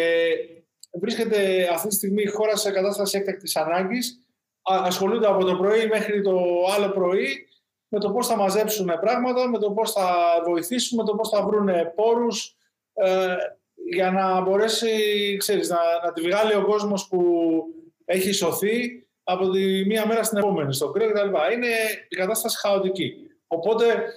βρίσκεται 1.00 1.70
αυτή 1.72 1.88
τη 1.88 1.96
στιγμή 1.96 2.22
η 2.22 2.28
χώρα 2.28 2.56
σε 2.56 2.72
κατάσταση 2.72 3.18
έκτακτης 3.18 3.56
ανάγκης 3.56 4.20
ασχολούνται 4.62 5.28
από 5.28 5.46
το 5.46 5.56
πρωί 5.56 5.88
μέχρι 5.88 6.22
το 6.22 6.40
άλλο 6.76 6.90
πρωί 6.90 7.48
με 7.88 8.00
το 8.00 8.12
πώς 8.12 8.28
θα 8.28 8.36
μαζέψουν 8.36 8.86
πράγματα, 9.02 9.50
με 9.50 9.58
το 9.58 9.72
πώς 9.72 9.92
θα 9.92 10.16
βοηθήσουν, 10.46 10.98
με 10.98 11.04
το 11.04 11.16
πώς 11.16 11.30
θα 11.30 11.44
βρουν 11.46 11.70
πόρους 11.96 12.56
ε, 12.94 13.36
για 13.90 14.12
να 14.12 14.42
μπορέσει 14.42 14.90
ξέρεις, 15.38 15.70
να, 15.70 15.78
να 16.06 16.14
τη 16.14 16.22
βγάλει 16.22 16.56
ο 16.56 16.66
κόσμος 16.66 17.08
που 17.08 17.20
έχει 18.06 18.32
σωθεί 18.32 19.08
από 19.24 19.50
τη 19.50 19.86
μία 19.86 20.08
μέρα 20.08 20.24
στην 20.24 20.38
επόμενη, 20.38 20.74
στο 20.74 20.92
κρύο 20.92 21.12
κτλ. 21.12 21.28
Είναι 21.54 21.68
η 22.10 22.16
κατάσταση 22.16 22.58
χαοτική. 22.60 23.14
Οπότε 23.48 24.14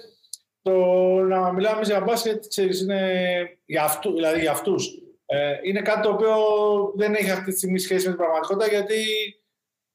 το 0.61 0.75
να 1.21 1.51
μιλάμε 1.51 1.81
για 1.83 2.01
μπάσκετ, 2.01 2.47
ξέρεις, 2.47 2.81
είναι 2.81 3.59
για, 3.65 3.83
αυτού, 3.83 4.13
δηλαδή 4.13 4.39
για 4.39 4.51
αυτούς. 4.51 5.01
Ε, 5.25 5.59
είναι 5.63 5.81
κάτι 5.81 6.01
το 6.01 6.09
οποίο 6.09 6.35
δεν 6.95 7.13
έχει 7.13 7.29
αυτή 7.29 7.51
τη 7.51 7.57
στιγμή 7.57 7.79
σχέση 7.79 8.05
με 8.05 8.13
την 8.13 8.21
πραγματικότητα 8.21 8.67
γιατί 8.67 9.03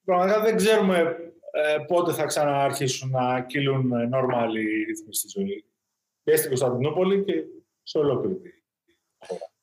πραγματικά 0.05 0.41
δεν 0.41 0.57
ξέρουμε 0.57 1.17
ε, 1.51 1.79
πότε 1.87 2.13
θα 2.13 2.25
ξαναρχίσουν 2.25 3.11
να 3.11 3.41
κυλούν 3.41 3.93
normal 4.15 4.57
οι 4.57 4.85
ρυθμοί 4.85 5.15
στη 5.15 5.29
ζωή. 5.29 5.65
Και 6.25 6.37
στην 6.37 6.49
Κωνσταντινούπολη 6.49 7.25
και 7.25 7.35
σε 7.83 7.99
ολόκληρη 7.99 8.35
τη 8.35 8.51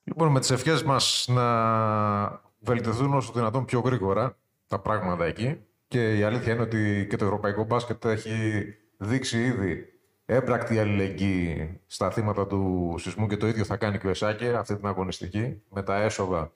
Λοιπόν, 0.03 0.31
με 0.31 0.39
τις 0.39 0.51
ευχές 0.51 0.83
μας 0.83 1.25
να 1.29 2.41
βελτιωθούν 2.59 3.13
όσο 3.13 3.31
δυνατόν 3.31 3.65
πιο 3.65 3.79
γρήγορα 3.79 4.38
τα 4.69 4.79
πράγματα 4.79 5.25
εκεί. 5.25 5.63
Και 5.87 6.17
η 6.17 6.23
αλήθεια 6.23 6.53
είναι 6.53 6.61
ότι 6.61 7.07
και 7.09 7.15
το 7.15 7.25
ευρωπαϊκό 7.25 7.63
μπάσκετ 7.63 8.05
έχει 8.05 8.63
δείξει 8.97 9.43
ήδη 9.43 9.93
έμπρακτη 10.25 10.79
αλληλεγγύη 10.79 11.81
στα 11.87 12.11
θύματα 12.11 12.47
του 12.47 12.95
σεισμού 12.97 13.27
και 13.27 13.37
το 13.37 13.47
ίδιο 13.47 13.63
θα 13.63 13.77
κάνει 13.77 13.97
και 13.97 14.07
ο 14.07 14.09
ΕΣΑΚΕ 14.09 14.55
αυτή 14.57 14.75
την 14.75 14.87
αγωνιστική 14.87 15.61
με 15.69 15.83
τα 15.83 16.01
έσοδα 16.01 16.53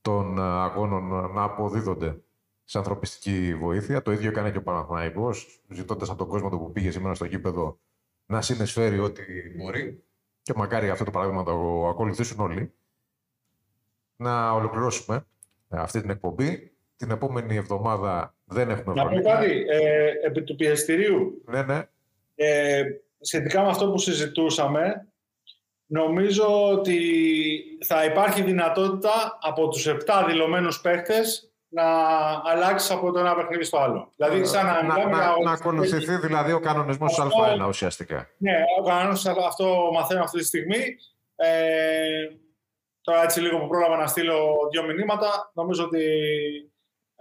των 0.00 0.40
αγώνων 0.40 1.32
να 1.32 1.42
αποδίδονται 1.42 2.22
σε 2.64 2.78
ανθρωπιστική 2.78 3.54
βοήθεια. 3.54 4.02
Το 4.02 4.12
ίδιο 4.12 4.28
έκανε 4.28 4.50
και 4.50 4.58
ο 4.58 4.62
Παναθηναϊκός, 4.62 5.62
ζητώντας 5.68 6.08
από 6.08 6.18
τον 6.18 6.28
κόσμο 6.28 6.48
το 6.48 6.58
που 6.58 6.72
πήγε 6.72 6.90
σήμερα 6.90 7.14
στο 7.14 7.24
γήπεδο 7.24 7.78
να 8.26 8.42
συνεσφέρει 8.42 8.98
ό,τι 8.98 9.22
μπορεί. 9.56 10.04
Και 10.42 10.52
μακάρι 10.56 10.90
αυτό 10.90 11.04
το 11.04 11.10
παράδειγμα 11.10 11.42
το 11.42 11.88
ακολουθήσουν 11.88 12.40
όλοι. 12.40 12.72
Να 14.16 14.52
ολοκληρώσουμε 14.52 15.26
αυτή 15.68 16.00
την 16.00 16.10
εκπομπή. 16.10 16.71
Την 16.96 17.10
επόμενη 17.10 17.56
εβδομάδα 17.56 18.34
δεν 18.44 18.70
έχουμε 18.70 18.94
Να 18.94 19.08
πω 19.08 19.20
κάτι. 19.20 19.64
Ε, 19.68 20.10
επί 20.26 20.42
του 20.42 20.56
πιεστηρίου. 20.56 21.42
Ναι, 21.46 21.62
ναι. 21.62 21.82
Ε, 22.34 22.82
σχετικά 23.20 23.62
με 23.62 23.68
αυτό 23.68 23.90
που 23.90 23.98
συζητούσαμε, 23.98 25.06
νομίζω 25.86 26.70
ότι 26.70 26.98
θα 27.84 28.04
υπάρχει 28.04 28.42
δυνατότητα 28.42 29.38
από 29.40 29.68
τους 29.68 29.86
7 29.86 30.24
δηλωμένους 30.26 30.80
παίχτες 30.80 31.52
να 31.68 31.84
αλλάξει 32.44 32.92
από 32.92 33.12
το 33.12 33.18
ένα 33.18 33.34
παιχνίδι 33.34 33.64
στο 33.64 33.78
άλλο. 33.78 34.12
Δηλαδή, 34.16 34.44
σαν 34.44 34.66
να, 34.66 34.82
να, 34.82 35.08
να, 35.08 35.42
να 35.44 35.52
ακολουθηθεί 35.52 36.16
δηλαδή 36.16 36.52
ο 36.52 36.60
κανονισμός 36.60 37.18
Α1 37.20 37.68
ουσιαστικά. 37.68 38.28
Ναι, 38.36 38.56
ο 38.80 38.82
κανονισμός 38.82 39.36
αυτό 39.46 39.90
μαθαίνω 39.92 40.22
αυτή 40.22 40.38
τη 40.38 40.44
στιγμή. 40.44 40.96
Ε, 41.36 42.28
τώρα 43.00 43.22
έτσι 43.22 43.40
λίγο 43.40 43.58
που 43.58 43.66
πρόλαβα 43.66 43.96
να 43.96 44.06
στείλω 44.06 44.56
δύο 44.70 44.82
μηνύματα, 44.82 45.50
νομίζω 45.54 45.84
ότι 45.84 46.04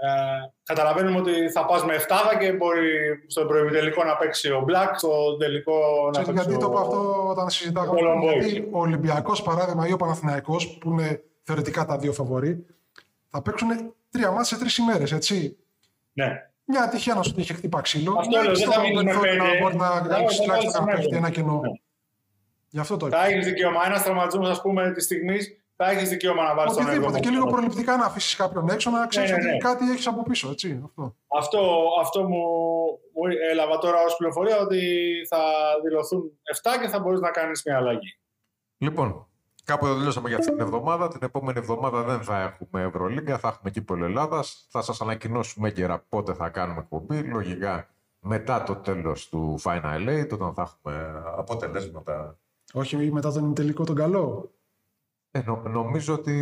ε, 0.04 0.52
καταλαβαίνουμε 0.64 1.18
ότι 1.18 1.50
θα 1.50 1.66
πας 1.66 1.86
με 1.86 1.96
7 1.96 2.40
και 2.40 2.52
μπορεί 2.52 2.90
στο 3.28 3.46
προημιτελικό 3.46 4.04
να 4.04 4.16
παίξει 4.16 4.52
ο 4.52 4.66
Black, 4.68 4.92
στο 4.98 5.38
τελικό 5.38 5.74
να 6.14 6.20
παίξει 6.20 6.32
γιατί 6.32 6.54
ο... 6.54 6.58
το 6.58 6.70
πω 6.70 6.80
αυτό 6.80 7.28
όταν 7.30 7.50
συζητάγαμε. 7.50 8.00
Γιατί 8.32 8.68
ο 8.72 8.80
Ολυμπιακός 8.80 9.42
παράδειγμα 9.42 9.88
ή 9.88 9.94
ο 9.94 9.98
Παναθηναϊκός 9.98 10.78
που 10.78 10.92
είναι 10.92 11.24
θεωρητικά 11.42 11.86
τα 11.86 11.98
δύο 11.98 12.14
φαβοροί 12.14 12.66
θα 13.30 13.42
παίξουν 13.42 13.94
τρία 14.12 14.30
μάτια 14.30 14.44
σε 14.44 14.58
τρεις 14.58 14.78
ημέρες, 14.78 15.12
έτσι. 15.12 15.58
Ναι. 16.14 16.52
Μια 16.66 16.90
τυχαία 16.90 17.16
να 17.16 17.24
σου 17.24 17.34
είχε 17.36 17.54
χτύπα 17.54 17.82
ξύλο. 17.82 18.16
Αυτό 18.18 18.42
λέω, 18.42 18.56
δεν 18.56 18.72
θα 18.72 18.82
μείνει 18.82 19.04
με 19.04 19.18
πέντε. 19.22 19.36
Να 19.36 19.60
μπορεί 19.62 19.76
να 19.76 20.08
κάνει 20.08 20.26
τουλάχιστον 20.42 20.86
να 20.86 20.94
πέφτει 20.94 21.16
ένα 21.16 21.30
κενό. 21.30 21.60
Ναι. 21.60 21.70
Γι' 22.70 22.80
αυτό 22.80 22.98
το 22.98 23.10
Θα 23.10 23.26
έχεις 23.26 23.46
δικαίωμα. 23.46 23.86
Ένας 23.86 24.04
τραυματισμός, 24.04 24.50
ας 24.50 24.62
πούμε, 24.62 24.92
της 24.92 25.04
στιγμής 25.04 25.61
θα 25.84 25.90
έχεις 25.90 26.10
δικαίωμα 26.10 26.44
να 26.44 26.56
βάλεις 26.56 26.74
τον 26.74 26.86
Οτιδήποτε. 26.86 27.20
Και 27.20 27.30
λίγο 27.30 27.46
προληπτικά 27.46 27.98
να 27.98 28.06
αφήσεις 28.06 28.36
κάποιον 28.36 28.70
έξω 28.70 28.90
να 28.90 29.08
ξέρεις 29.08 29.30
ναι, 29.32 29.38
ναι, 29.38 29.44
ναι. 29.44 29.50
ότι 29.50 29.58
κάτι 29.58 29.92
έχεις 29.92 30.08
από 30.08 30.24
πίσω. 30.24 30.50
Έτσι, 30.50 30.82
αυτό. 30.86 31.16
Αυτό, 31.28 31.60
αυτό 32.02 32.22
μου, 32.24 32.44
μου 33.14 33.24
έλαβα 33.52 33.78
τώρα 33.78 33.98
ως 34.06 34.16
πληροφορία 34.18 34.58
ότι 34.60 34.82
θα 35.30 35.42
δηλωθούν 35.84 36.32
7 36.64 36.82
και 36.82 36.88
θα 36.88 37.00
μπορείς 37.00 37.20
να 37.20 37.32
κάνεις 37.32 37.62
μια 37.66 37.78
αλλαγή. 37.78 38.20
Λοιπόν, 38.78 39.26
Κάπου 39.64 39.86
εδώ 39.86 39.96
τελειώσαμε 39.96 40.28
για 40.28 40.38
αυτή 40.38 40.52
την 40.52 40.62
εβδομάδα. 40.62 41.08
Την 41.08 41.20
επόμενη 41.24 41.60
εβδομάδα 41.60 42.04
δεν 42.04 42.22
θα 42.22 42.42
έχουμε 42.42 42.82
Ευρωλίγκα, 42.82 43.38
θα 43.38 43.48
έχουμε 43.48 43.70
κύπελο 43.70 44.06
Ελλάδας. 44.06 44.68
Θα 44.70 44.82
σας 44.82 45.02
ανακοινώσουμε 45.02 45.68
έγκαιρα 45.68 46.06
πότε 46.10 46.34
θα 46.34 46.50
κάνουμε 46.50 46.80
εκπομπή. 46.80 47.22
Λογικά 47.22 47.90
μετά 48.20 48.64
το 48.64 48.76
τέλος 48.76 49.30
του 49.30 49.60
Final 49.64 50.08
Eight, 50.08 50.30
όταν 50.32 50.54
θα 50.54 50.62
έχουμε 50.62 51.24
αποτελέσματα. 51.38 52.38
Όχι 52.74 53.12
μετά 53.12 53.32
τον 53.32 53.54
τελικό 53.54 53.84
τον 53.84 53.96
καλό. 53.96 54.52
Ε, 55.32 55.42
νο, 55.46 55.62
νομίζω 55.66 56.14
ότι 56.14 56.34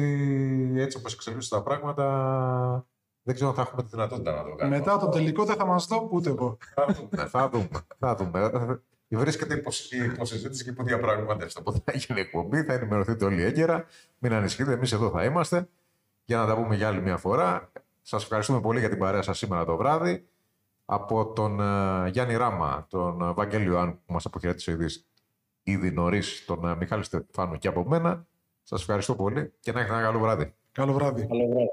έτσι 0.75 0.97
όπως 0.97 1.13
εξελίσσονται 1.13 1.61
τα 1.61 1.67
πράγματα, 1.69 2.85
δεν 3.21 3.35
ξέρω 3.35 3.49
αν 3.49 3.55
θα 3.55 3.61
έχουμε 3.61 3.83
τη 3.83 3.89
δυνατότητα 3.89 4.31
να 4.31 4.43
το 4.43 4.55
κάνουμε. 4.55 4.77
Μετά 4.77 4.97
τον 4.97 5.11
τελικό 5.11 5.45
δεν 5.45 5.55
θα 5.55 5.65
μας 5.65 5.87
δω 5.87 6.09
ούτε 6.11 6.29
εγώ. 6.29 6.57
θα 6.75 7.49
δούμε. 7.49 7.69
Θα 7.99 8.15
δούμε. 8.15 8.39
Θα 8.39 8.55
δούμε 8.55 8.81
βρίσκεται 9.17 9.53
υπό 9.53 10.25
συζήτηση 10.25 10.63
και 10.63 10.69
υπό 10.69 10.83
διαπραγματεύσει. 10.83 11.57
Οπότε 11.59 11.79
θα 11.85 11.91
γίνει 11.97 12.19
εκπομπή, 12.19 12.63
θα 12.63 12.73
ενημερωθείτε 12.73 13.25
όλοι 13.25 13.43
έγκαιρα. 13.43 13.85
Μην 14.19 14.33
ανησυχείτε, 14.33 14.71
εμείς 14.71 14.91
εδώ 14.91 15.09
θα 15.09 15.23
είμαστε 15.23 15.69
για 16.25 16.37
να 16.37 16.45
τα 16.45 16.55
πούμε 16.55 16.75
για 16.75 16.87
άλλη 16.87 17.01
μια 17.01 17.17
φορά. 17.17 17.71
Σας 18.01 18.23
ευχαριστούμε 18.23 18.61
πολύ 18.61 18.79
για 18.79 18.89
την 18.89 18.97
παρέα 18.97 19.21
σας 19.21 19.37
σήμερα 19.37 19.65
το 19.65 19.77
βράδυ. 19.77 20.27
Από 20.85 21.25
τον 21.25 21.57
uh, 21.61 22.09
Γιάννη 22.11 22.35
Ράμα, 22.35 22.85
τον 22.89 23.29
uh, 23.29 23.33
Βαγγέλιο 23.33 23.77
Αν 23.77 23.91
που 23.91 24.13
μας 24.13 24.25
αποχαιρέτησε 24.25 24.71
ήδη, 24.71 24.85
ήδη 25.63 25.91
νωρίς, 25.91 26.45
τον 26.45 26.59
uh, 26.63 26.75
Μιχάλη 26.77 27.03
Στεφάνου 27.03 27.57
και 27.57 27.67
από 27.67 27.85
μένα. 27.87 28.25
Σας 28.69 28.81
ευχαριστώ 28.81 29.15
πολύ 29.15 29.53
και 29.59 29.71
να 29.71 29.79
έχετε 29.79 29.95
ένα 29.95 30.03
καλό 30.03 30.19
βράδυ. 30.19 30.53
Καλό 30.71 30.93
βράδυ. 30.93 31.27
Καλό 31.27 31.47
βράδυ. 31.47 31.71